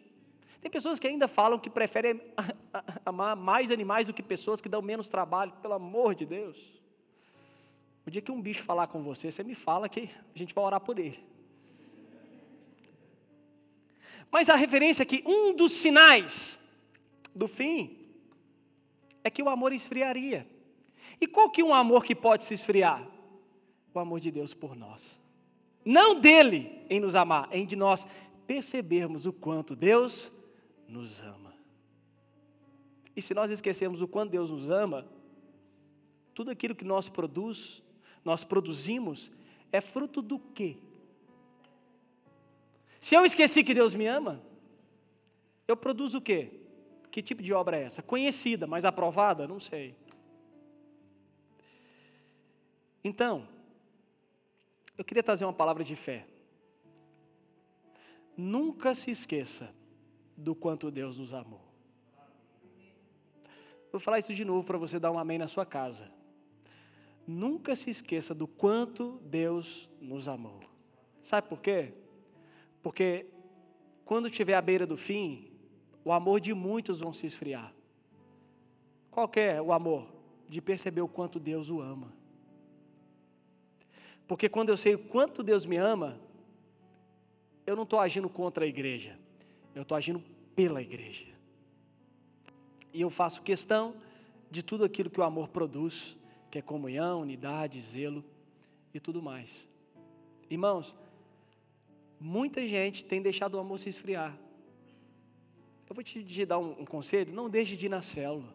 Tem 0.60 0.70
pessoas 0.70 0.98
que 0.98 1.08
ainda 1.08 1.26
falam 1.26 1.58
que 1.58 1.70
preferem 1.70 2.20
amar 3.04 3.34
mais 3.34 3.70
animais 3.70 4.06
do 4.06 4.12
que 4.12 4.22
pessoas 4.22 4.60
que 4.60 4.68
dão 4.68 4.82
menos 4.82 5.08
trabalho, 5.08 5.52
pelo 5.62 5.74
amor 5.74 6.14
de 6.14 6.26
Deus. 6.26 6.58
O 8.06 8.10
dia 8.10 8.22
que 8.22 8.30
um 8.30 8.40
bicho 8.40 8.62
falar 8.62 8.86
com 8.86 9.02
você, 9.02 9.32
você 9.32 9.42
me 9.42 9.54
fala 9.54 9.88
que 9.88 10.10
a 10.34 10.38
gente 10.38 10.54
vai 10.54 10.64
orar 10.64 10.80
por 10.80 10.98
ele. 10.98 11.29
Mas 14.30 14.48
a 14.48 14.56
referência 14.56 15.02
aqui, 15.02 15.22
um 15.26 15.54
dos 15.54 15.72
sinais 15.72 16.58
do 17.34 17.48
fim, 17.48 17.98
é 19.24 19.30
que 19.30 19.42
o 19.42 19.48
amor 19.48 19.72
esfriaria. 19.72 20.46
E 21.20 21.26
qual 21.26 21.50
que 21.50 21.60
é 21.60 21.64
um 21.64 21.74
amor 21.74 22.04
que 22.04 22.14
pode 22.14 22.44
se 22.44 22.54
esfriar? 22.54 23.06
O 23.92 23.98
amor 23.98 24.20
de 24.20 24.30
Deus 24.30 24.54
por 24.54 24.76
nós. 24.76 25.20
Não 25.84 26.20
dele 26.20 26.84
em 26.88 27.00
nos 27.00 27.16
amar, 27.16 27.48
em 27.52 27.66
de 27.66 27.76
nós 27.76 28.06
percebermos 28.46 29.26
o 29.26 29.32
quanto 29.32 29.74
Deus 29.74 30.30
nos 30.88 31.20
ama. 31.20 31.54
E 33.14 33.22
se 33.22 33.34
nós 33.34 33.50
esquecemos 33.50 34.00
o 34.00 34.08
quanto 34.08 34.30
Deus 34.30 34.50
nos 34.50 34.70
ama, 34.70 35.06
Tudo 36.32 36.50
aquilo 36.50 36.74
que 36.74 36.84
nós 36.84 37.08
produz, 37.08 37.82
nós 38.24 38.44
produzimos, 38.44 39.30
é 39.70 39.80
fruto 39.80 40.22
do 40.22 40.38
quê? 40.38 40.76
Se 43.00 43.14
eu 43.14 43.24
esqueci 43.24 43.64
que 43.64 43.74
Deus 43.74 43.94
me 43.94 44.06
ama, 44.06 44.42
eu 45.66 45.76
produzo 45.76 46.18
o 46.18 46.20
quê? 46.20 46.60
Que 47.10 47.22
tipo 47.22 47.42
de 47.42 47.52
obra 47.52 47.78
é 47.78 47.84
essa? 47.84 48.02
Conhecida, 48.02 48.66
mas 48.66 48.84
aprovada? 48.84 49.48
Não 49.48 49.58
sei. 49.58 49.96
Então, 53.02 53.48
eu 54.96 55.04
queria 55.04 55.22
trazer 55.22 55.44
uma 55.44 55.52
palavra 55.52 55.82
de 55.82 55.96
fé. 55.96 56.26
Nunca 58.36 58.94
se 58.94 59.10
esqueça 59.10 59.74
do 60.36 60.54
quanto 60.54 60.90
Deus 60.90 61.18
nos 61.18 61.32
amou. 61.32 61.70
Vou 63.90 64.00
falar 64.00 64.18
isso 64.18 64.32
de 64.32 64.44
novo 64.44 64.64
para 64.64 64.78
você 64.78 64.98
dar 64.98 65.10
um 65.10 65.18
amém 65.18 65.38
na 65.38 65.48
sua 65.48 65.66
casa. 65.66 66.10
Nunca 67.26 67.74
se 67.74 67.90
esqueça 67.90 68.34
do 68.34 68.46
quanto 68.46 69.20
Deus 69.24 69.90
nos 70.00 70.28
amou. 70.28 70.60
Sabe 71.22 71.48
por 71.48 71.60
quê? 71.60 71.92
Porque 72.82 73.26
quando 74.04 74.28
estiver 74.28 74.54
à 74.54 74.62
beira 74.62 74.86
do 74.86 74.96
fim, 74.96 75.50
o 76.04 76.12
amor 76.12 76.40
de 76.40 76.54
muitos 76.54 77.00
vão 77.00 77.12
se 77.12 77.26
esfriar. 77.26 77.72
Qual 79.10 79.30
é 79.36 79.60
o 79.60 79.72
amor? 79.72 80.06
De 80.48 80.60
perceber 80.60 81.00
o 81.00 81.08
quanto 81.08 81.38
Deus 81.38 81.68
o 81.68 81.80
ama. 81.80 82.12
Porque 84.26 84.48
quando 84.48 84.68
eu 84.68 84.76
sei 84.76 84.94
o 84.94 84.98
quanto 84.98 85.42
Deus 85.42 85.66
me 85.66 85.76
ama, 85.76 86.18
eu 87.66 87.74
não 87.76 87.82
estou 87.82 87.98
agindo 87.98 88.28
contra 88.28 88.64
a 88.64 88.68
igreja, 88.68 89.18
eu 89.74 89.82
estou 89.82 89.96
agindo 89.96 90.22
pela 90.54 90.80
igreja. 90.80 91.26
E 92.92 93.00
eu 93.00 93.10
faço 93.10 93.42
questão 93.42 93.94
de 94.50 94.62
tudo 94.62 94.84
aquilo 94.84 95.10
que 95.10 95.20
o 95.20 95.24
amor 95.24 95.48
produz, 95.48 96.16
que 96.50 96.58
é 96.58 96.62
comunhão, 96.62 97.20
unidade, 97.20 97.80
zelo 97.80 98.24
e 98.92 98.98
tudo 98.98 99.22
mais. 99.22 99.68
Irmãos, 100.48 100.94
muita 102.20 102.66
gente 102.68 103.04
tem 103.04 103.22
deixado 103.22 103.54
o 103.54 103.58
amor 103.58 103.78
se 103.78 103.88
esfriar. 103.88 104.38
Eu 105.88 105.94
vou 105.94 106.04
te 106.04 106.46
dar 106.46 106.58
um, 106.58 106.82
um 106.82 106.84
conselho: 106.84 107.32
não 107.32 107.48
deixe 107.48 107.76
de 107.76 107.86
ir 107.86 107.88
na 107.88 108.02
célula. 108.02 108.54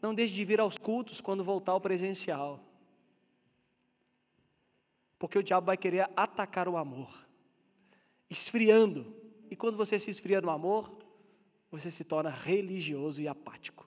Não 0.00 0.14
deixe 0.14 0.32
de 0.32 0.44
vir 0.44 0.60
aos 0.60 0.78
cultos 0.78 1.20
quando 1.20 1.44
voltar 1.44 1.72
ao 1.72 1.80
presencial. 1.80 2.60
Porque 5.18 5.38
o 5.38 5.42
diabo 5.42 5.66
vai 5.66 5.76
querer 5.76 6.10
atacar 6.16 6.66
o 6.68 6.76
amor, 6.76 7.12
esfriando. 8.28 9.14
E 9.50 9.54
quando 9.54 9.76
você 9.76 9.98
se 9.98 10.10
esfria 10.10 10.40
no 10.40 10.50
amor, 10.50 10.90
você 11.70 11.90
se 11.90 12.02
torna 12.02 12.30
religioso 12.30 13.20
e 13.20 13.28
apático. 13.28 13.86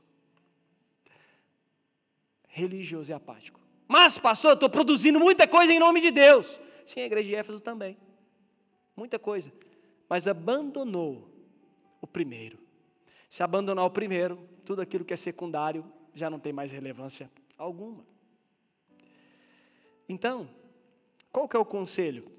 Religioso 2.47 3.11
e 3.11 3.13
apático. 3.13 3.59
Mas, 3.87 4.17
pastor, 4.17 4.51
eu 4.51 4.53
estou 4.53 4.69
produzindo 4.69 5.19
muita 5.19 5.47
coisa 5.47 5.73
em 5.73 5.79
nome 5.79 5.99
de 5.99 6.11
Deus. 6.11 6.47
Sim, 6.85 7.01
a 7.01 7.05
igreja 7.05 7.29
de 7.29 7.35
Éfeso 7.35 7.59
também. 7.59 7.97
Muita 8.95 9.19
coisa. 9.19 9.51
Mas 10.07 10.27
abandonou 10.27 11.27
o 11.99 12.07
primeiro. 12.07 12.59
Se 13.29 13.43
abandonar 13.43 13.85
o 13.85 13.89
primeiro, 13.89 14.37
tudo 14.63 14.81
aquilo 14.81 15.03
que 15.03 15.13
é 15.13 15.17
secundário 15.17 15.85
já 16.13 16.29
não 16.29 16.39
tem 16.39 16.53
mais 16.53 16.71
relevância 16.71 17.29
alguma. 17.57 18.05
Então, 20.07 20.47
qual 21.31 21.49
que 21.49 21.57
é 21.57 21.59
o 21.59 21.65
conselho? 21.65 22.31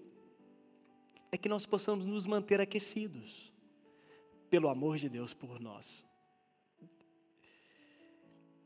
É 1.30 1.36
que 1.36 1.48
nós 1.48 1.66
possamos 1.66 2.06
nos 2.06 2.24
manter 2.24 2.60
aquecidos 2.60 3.52
pelo 4.48 4.68
amor 4.68 4.96
de 4.96 5.08
Deus 5.08 5.34
por 5.34 5.60
nós. 5.60 6.04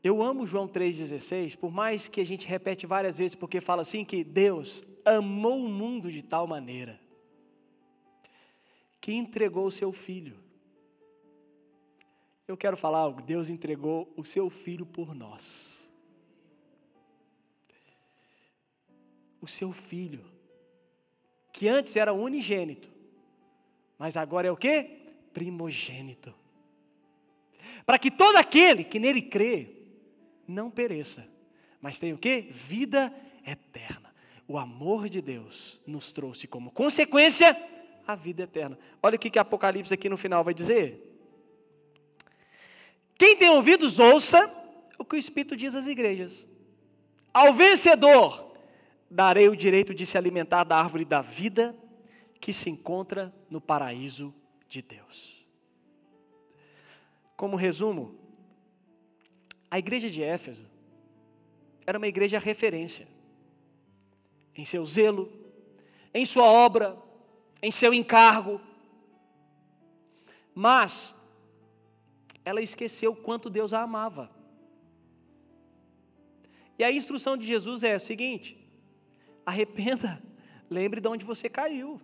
Eu 0.03 0.21
amo 0.21 0.47
João 0.47 0.67
3,16, 0.67 1.57
por 1.57 1.71
mais 1.71 2.07
que 2.07 2.21
a 2.21 2.25
gente 2.25 2.47
repete 2.47 2.87
várias 2.87 3.17
vezes, 3.17 3.35
porque 3.35 3.59
fala 3.59 3.81
assim 3.81 4.03
que 4.05 4.23
Deus 4.23 4.83
amou 5.05 5.63
o 5.63 5.69
mundo 5.69 6.11
de 6.11 6.21
tal 6.21 6.47
maneira 6.47 6.99
que 8.99 9.13
entregou 9.13 9.65
o 9.65 9.71
seu 9.71 9.91
filho 9.91 10.37
eu 12.51 12.57
quero 12.57 12.75
falar 12.75 12.99
algo. 12.99 13.21
Deus 13.21 13.49
entregou 13.49 14.11
o 14.15 14.25
seu 14.25 14.49
filho 14.49 14.85
por 14.85 15.15
nós. 15.15 15.79
O 19.39 19.47
seu 19.47 19.71
filho, 19.71 20.23
que 21.51 21.67
antes 21.67 21.95
era 21.95 22.13
unigênito, 22.13 22.91
mas 23.97 24.15
agora 24.15 24.47
é 24.47 24.51
o 24.51 24.57
que? 24.57 24.99
Primogênito. 25.33 26.35
Para 27.85 27.97
que 27.97 28.11
todo 28.11 28.35
aquele 28.35 28.83
que 28.83 28.99
nele 28.99 29.21
crê 29.21 29.69
não 30.47 30.69
pereça, 30.69 31.27
mas 31.81 31.97
tenha 31.97 32.13
o 32.13 32.19
que? 32.19 32.41
Vida 32.41 33.11
eterna. 33.45 34.10
O 34.51 34.57
amor 34.57 35.07
de 35.07 35.21
Deus 35.21 35.79
nos 35.87 36.11
trouxe 36.11 36.45
como 36.45 36.71
consequência 36.71 37.57
a 38.05 38.15
vida 38.15 38.43
eterna. 38.43 38.77
Olha 39.01 39.15
o 39.15 39.19
que, 39.19 39.29
que 39.29 39.39
Apocalipse 39.39 39.93
aqui 39.93 40.09
no 40.09 40.17
final 40.17 40.43
vai 40.43 40.53
dizer. 40.53 41.01
Quem 43.17 43.37
tem 43.37 43.49
ouvidos, 43.49 43.97
ouça 43.97 44.53
o 44.99 45.05
que 45.05 45.15
o 45.15 45.17
Espírito 45.17 45.55
diz 45.55 45.73
às 45.73 45.87
igrejas. 45.87 46.45
Ao 47.33 47.53
vencedor, 47.53 48.53
darei 49.09 49.47
o 49.47 49.55
direito 49.55 49.93
de 49.93 50.05
se 50.05 50.17
alimentar 50.17 50.65
da 50.65 50.75
árvore 50.75 51.05
da 51.05 51.21
vida 51.21 51.73
que 52.37 52.51
se 52.51 52.69
encontra 52.69 53.33
no 53.49 53.61
paraíso 53.61 54.35
de 54.67 54.81
Deus. 54.81 55.45
Como 57.37 57.55
resumo, 57.55 58.19
a 59.69 59.79
igreja 59.79 60.09
de 60.09 60.21
Éfeso 60.21 60.69
era 61.87 61.97
uma 61.97 62.07
igreja 62.09 62.37
referência 62.37 63.07
em 64.55 64.65
seu 64.65 64.85
zelo, 64.85 65.31
em 66.13 66.25
sua 66.25 66.45
obra, 66.45 66.97
em 67.61 67.71
seu 67.71 67.93
encargo. 67.93 68.59
Mas 70.53 71.15
ela 72.43 72.61
esqueceu 72.61 73.15
quanto 73.15 73.49
Deus 73.49 73.73
a 73.73 73.81
amava. 73.81 74.29
E 76.77 76.83
a 76.83 76.91
instrução 76.91 77.37
de 77.37 77.45
Jesus 77.45 77.83
é 77.83 77.95
o 77.95 77.99
seguinte: 77.99 78.57
arrependa, 79.45 80.21
lembre 80.69 80.99
de 80.99 81.07
onde 81.07 81.25
você 81.25 81.47
caiu. 81.47 82.01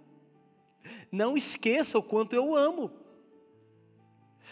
Não 1.11 1.35
esqueça 1.35 1.97
o 1.97 2.03
quanto 2.03 2.33
eu 2.33 2.55
amo. 2.55 2.91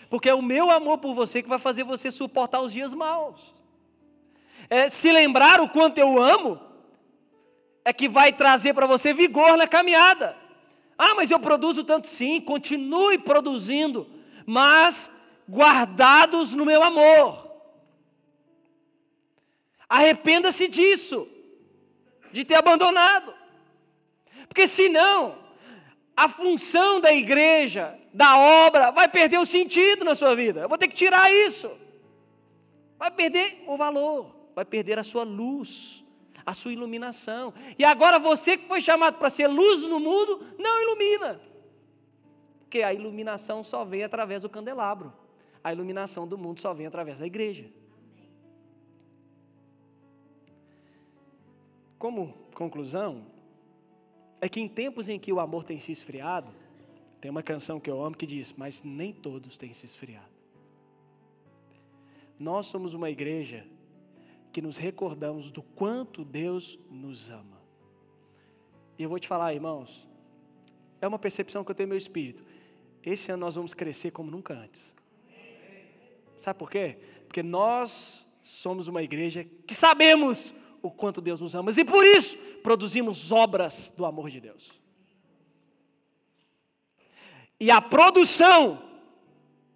Porque 0.10 0.30
é 0.30 0.36
o 0.36 0.42
meu 0.42 0.70
amor 0.70 0.98
por 1.00 1.14
você 1.16 1.42
que 1.42 1.50
vai 1.50 1.58
fazer 1.58 1.84
você 1.84 2.12
suportar 2.12 2.62
os 2.62 2.72
dias 2.72 2.94
maus. 2.94 3.54
É 4.70 4.90
se 4.90 5.12
lembrar 5.12 5.62
o 5.62 5.70
quanto 5.70 5.98
eu 5.98 6.22
amo 6.22 6.60
é 7.86 7.94
que 7.94 8.10
vai 8.10 8.34
trazer 8.34 8.74
para 8.74 8.88
você 8.88 9.14
vigor 9.14 9.56
na 9.56 9.68
caminhada. 9.68 10.36
Ah, 10.98 11.14
mas 11.14 11.30
eu 11.30 11.40
produzo 11.40 11.84
tanto 11.84 12.08
sim, 12.08 12.42
continue 12.42 13.20
produzindo, 13.20 14.10
mas 14.46 15.12
guardados 15.48 16.52
no 16.52 16.66
meu 16.66 16.82
amor. 16.82 17.46
Arrependa-se 19.88 20.68
disso, 20.68 21.28
de 22.32 22.44
ter 22.44 22.56
abandonado. 22.56 23.34
Porque 24.48 24.66
senão, 24.66 25.38
a 26.18 26.28
função 26.28 27.00
da 27.00 27.14
igreja, 27.14 27.96
da 28.12 28.38
obra, 28.38 28.90
vai 28.90 29.08
perder 29.08 29.38
o 29.38 29.46
sentido 29.46 30.04
na 30.04 30.16
sua 30.16 30.36
vida. 30.36 30.62
Eu 30.62 30.70
vou 30.70 30.78
ter 30.78 30.88
que 30.88 30.96
tirar 30.96 31.32
isso. 31.32 31.70
Vai 32.98 33.12
perder 33.12 33.64
o 33.68 33.78
valor, 33.78 34.34
vai 34.56 34.66
perder 34.66 34.98
a 34.98 35.04
sua 35.04 35.24
luz, 35.24 36.05
a 36.46 36.54
sua 36.54 36.74
iluminação. 36.74 37.54
E 37.78 37.84
agora 37.84 38.20
você 38.20 38.58
que 38.58 38.68
foi 38.68 38.82
chamado 38.82 39.18
para 39.18 39.30
ser 39.30 39.48
luz 39.48 39.82
no 39.84 40.00
mundo, 40.00 40.46
não 40.58 40.82
ilumina. 40.82 41.42
Porque 42.60 42.82
a 42.82 42.94
iluminação 42.94 43.64
só 43.64 43.84
vem 43.84 44.04
através 44.04 44.42
do 44.42 44.50
candelabro 44.50 45.12
a 45.66 45.74
iluminação 45.74 46.28
do 46.28 46.38
mundo 46.38 46.60
só 46.60 46.76
vem 46.76 46.86
através 46.86 47.18
da 47.18 47.26
igreja. 47.26 47.66
Como 51.98 52.34
conclusão, 52.54 53.26
é 54.40 54.48
que 54.48 54.62
em 54.62 54.68
tempos 54.68 55.10
em 55.10 55.18
que 55.18 55.34
o 55.34 55.40
amor 55.40 55.64
tem 55.64 55.80
se 55.80 55.92
esfriado, 55.92 56.52
tem 57.20 57.32
uma 57.32 57.42
canção 57.42 57.80
que 57.80 57.90
eu 57.90 58.00
amo 58.04 58.16
que 58.16 58.28
diz: 58.28 58.54
Mas 58.56 58.84
nem 58.84 59.12
todos 59.12 59.58
têm 59.58 59.74
se 59.74 59.88
esfriado. 59.88 60.30
Nós 62.38 62.68
somos 62.68 62.94
uma 62.94 63.10
igreja 63.10 63.66
que 64.56 64.62
nos 64.62 64.78
recordamos 64.78 65.52
do 65.52 65.62
quanto 65.62 66.24
Deus 66.24 66.80
nos 66.90 67.30
ama. 67.30 67.62
E 68.98 69.04
eu 69.04 69.10
vou 69.10 69.20
te 69.20 69.28
falar, 69.28 69.54
irmãos, 69.54 70.08
é 71.02 71.06
uma 71.06 71.20
percepção 71.20 71.62
que 71.62 71.72
eu 71.72 71.76
tenho 71.76 71.88
no 71.88 71.90
meu 71.90 71.98
espírito. 71.98 72.42
Esse 73.04 73.30
ano 73.34 73.42
nós 73.42 73.56
vamos 73.56 73.74
crescer 73.74 74.12
como 74.12 74.32
nunca 74.32 74.54
antes. 74.54 74.96
Sabe 76.38 76.58
por 76.58 76.72
quê? 76.72 76.98
Porque 77.28 77.44
nós 77.44 78.26
somos 78.44 78.88
uma 78.88 79.04
igreja 79.04 79.46
que 79.68 79.76
sabemos 79.76 80.56
o 80.82 80.90
quanto 80.90 81.20
Deus 81.20 81.42
nos 81.42 81.54
ama 81.54 81.72
e 81.72 81.84
por 81.84 82.06
isso 82.06 82.38
produzimos 82.64 83.34
obras 83.34 83.94
do 83.98 84.06
amor 84.06 84.30
de 84.30 84.40
Deus. 84.40 84.72
E 87.60 87.70
a 87.70 87.82
produção 87.82 88.82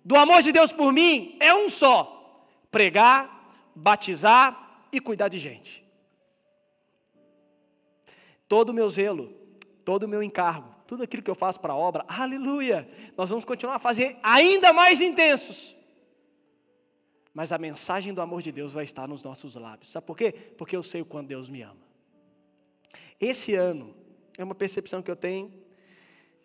do 0.05 0.15
amor 0.15 0.41
de 0.41 0.53
Deus 0.53 0.71
por 0.71 0.93
mim 0.93 1.35
é 1.37 1.53
um 1.53 1.67
só: 1.67 2.47
pregar 2.71 3.39
batizar 3.75 4.68
e 4.91 4.99
cuidar 4.99 5.27
de 5.27 5.37
gente. 5.37 5.85
Todo 8.47 8.69
o 8.69 8.73
meu 8.73 8.89
zelo, 8.89 9.33
todo 9.85 10.03
o 10.03 10.07
meu 10.07 10.23
encargo, 10.23 10.73
tudo 10.87 11.03
aquilo 11.03 11.21
que 11.21 11.29
eu 11.29 11.35
faço 11.35 11.59
para 11.59 11.73
a 11.73 11.75
obra, 11.75 12.03
aleluia, 12.07 12.89
nós 13.15 13.29
vamos 13.29 13.45
continuar 13.45 13.75
a 13.75 13.79
fazer 13.79 14.17
ainda 14.23 14.73
mais 14.73 15.01
intensos. 15.01 15.75
Mas 17.33 17.51
a 17.51 17.57
mensagem 17.57 18.13
do 18.13 18.21
amor 18.21 18.41
de 18.41 18.51
Deus 18.51 18.73
vai 18.73 18.83
estar 18.83 19.07
nos 19.07 19.23
nossos 19.23 19.55
lábios. 19.55 19.91
Sabe 19.91 20.07
por 20.07 20.17
quê? 20.17 20.31
Porque 20.31 20.75
eu 20.75 20.81
sei 20.81 21.01
o 21.01 21.05
quanto 21.05 21.27
Deus 21.27 21.47
me 21.47 21.61
ama. 21.61 21.87
Esse 23.19 23.53
ano 23.53 23.93
é 24.37 24.43
uma 24.43 24.55
percepção 24.55 25.01
que 25.01 25.11
eu 25.11 25.15
tenho 25.15 25.53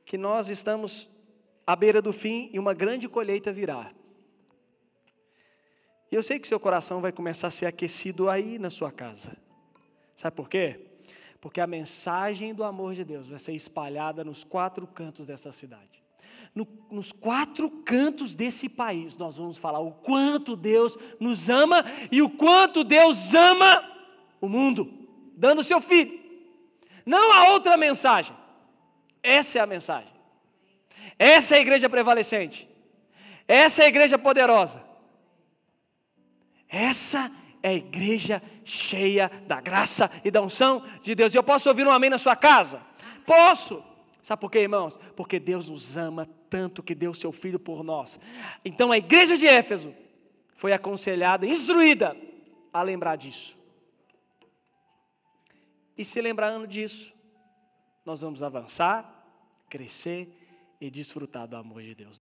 que 0.05 0.19
nós 0.19 0.51
estamos 0.51 1.09
à 1.67 1.75
beira 1.75 2.03
do 2.03 2.13
fim 2.13 2.51
e 2.53 2.59
uma 2.59 2.75
grande 2.75 3.09
colheita 3.09 3.53
virá. 3.53 3.93
E 6.15 6.17
eu 6.17 6.23
sei 6.23 6.39
que 6.39 6.47
seu 6.47 6.61
coração 6.61 7.01
vai 7.01 7.11
começar 7.11 7.49
a 7.49 7.51
ser 7.51 7.67
aquecido 7.67 8.31
aí 8.31 8.57
na 8.57 8.71
sua 8.71 8.93
casa. 8.93 9.37
Sabe 10.15 10.37
por 10.37 10.49
quê? 10.49 10.79
Porque 11.41 11.61
a 11.61 11.67
mensagem 11.67 12.55
do 12.55 12.62
amor 12.62 12.95
de 12.95 13.03
Deus 13.03 13.27
vai 13.27 13.41
ser 13.41 13.53
espalhada 13.53 14.23
nos 14.23 14.45
quatro 14.45 14.87
cantos 14.87 15.27
dessa 15.27 15.51
cidade. 15.51 16.05
No, 16.55 16.69
nos 16.89 17.11
quatro 17.11 17.69
cantos 17.69 18.33
desse 18.33 18.69
país, 18.69 19.17
nós 19.17 19.37
vamos 19.39 19.59
falar 19.59 19.81
o 19.81 19.91
quanto 19.91 20.55
Deus 20.55 20.97
nos 21.19 21.51
ama 21.51 21.85
e 22.12 22.23
o 22.23 22.31
quanto 22.31 22.85
Deus 22.85 23.35
ama 23.35 23.85
o 24.41 24.49
mundo, 24.49 24.89
dando 25.37 25.62
o 25.62 25.65
seu 25.65 25.81
filho. 25.81 26.17
Não 27.05 27.33
há 27.33 27.49
outra 27.49 27.77
mensagem. 27.77 28.37
Essa 29.21 29.59
é 29.59 29.61
a 29.61 29.67
mensagem. 29.67 30.12
Essa 31.19 31.57
é 31.57 31.59
a 31.59 31.62
igreja 31.62 31.89
prevalecente. 31.89 32.69
Essa 33.49 33.83
é 33.83 33.87
a 33.87 33.89
igreja 33.89 34.17
poderosa. 34.17 34.84
Essa 36.75 37.31
é 37.62 37.68
a 37.68 37.75
igreja 37.75 38.43
cheia 38.64 39.31
da 39.47 39.61
graça 39.61 40.11
e 40.25 40.31
da 40.31 40.43
unção 40.43 40.85
de 41.05 41.14
Deus. 41.14 41.33
E 41.33 41.39
eu 41.39 41.43
posso 41.43 41.68
ouvir 41.68 41.87
um 41.87 41.91
amém 41.91 42.11
na 42.11 42.18
sua 42.18 42.35
casa? 42.35 42.83
Posso. 43.25 43.81
Sabe 44.20 44.41
por 44.41 44.51
quê, 44.51 44.59
irmãos? 44.59 44.99
Porque 45.14 45.39
Deus 45.39 45.70
nos 45.70 45.97
ama 45.97 46.29
tanto 46.51 46.83
que 46.83 46.93
deu 46.93 47.14
seu 47.14 47.31
filho 47.31 47.61
por 47.61 47.85
nós. 47.85 48.18
Então 48.64 48.91
a 48.91 48.99
igreja 48.99 49.37
de 49.37 49.47
Éfeso 49.47 49.95
foi 50.57 50.72
aconselhada, 50.72 51.47
instruída 51.47 52.16
a 52.72 52.83
lembrar 52.83 53.14
disso. 53.16 53.57
E 55.97 56.05
se 56.05 56.20
lembrando 56.20 56.66
disso, 56.66 57.14
nós 58.05 58.20
vamos 58.20 58.43
avançar, 58.43 59.25
crescer 59.70 60.29
e 60.81 60.91
desfrutar 60.91 61.47
do 61.47 61.55
amor 61.55 61.83
de 61.83 61.95
Deus. 61.95 62.24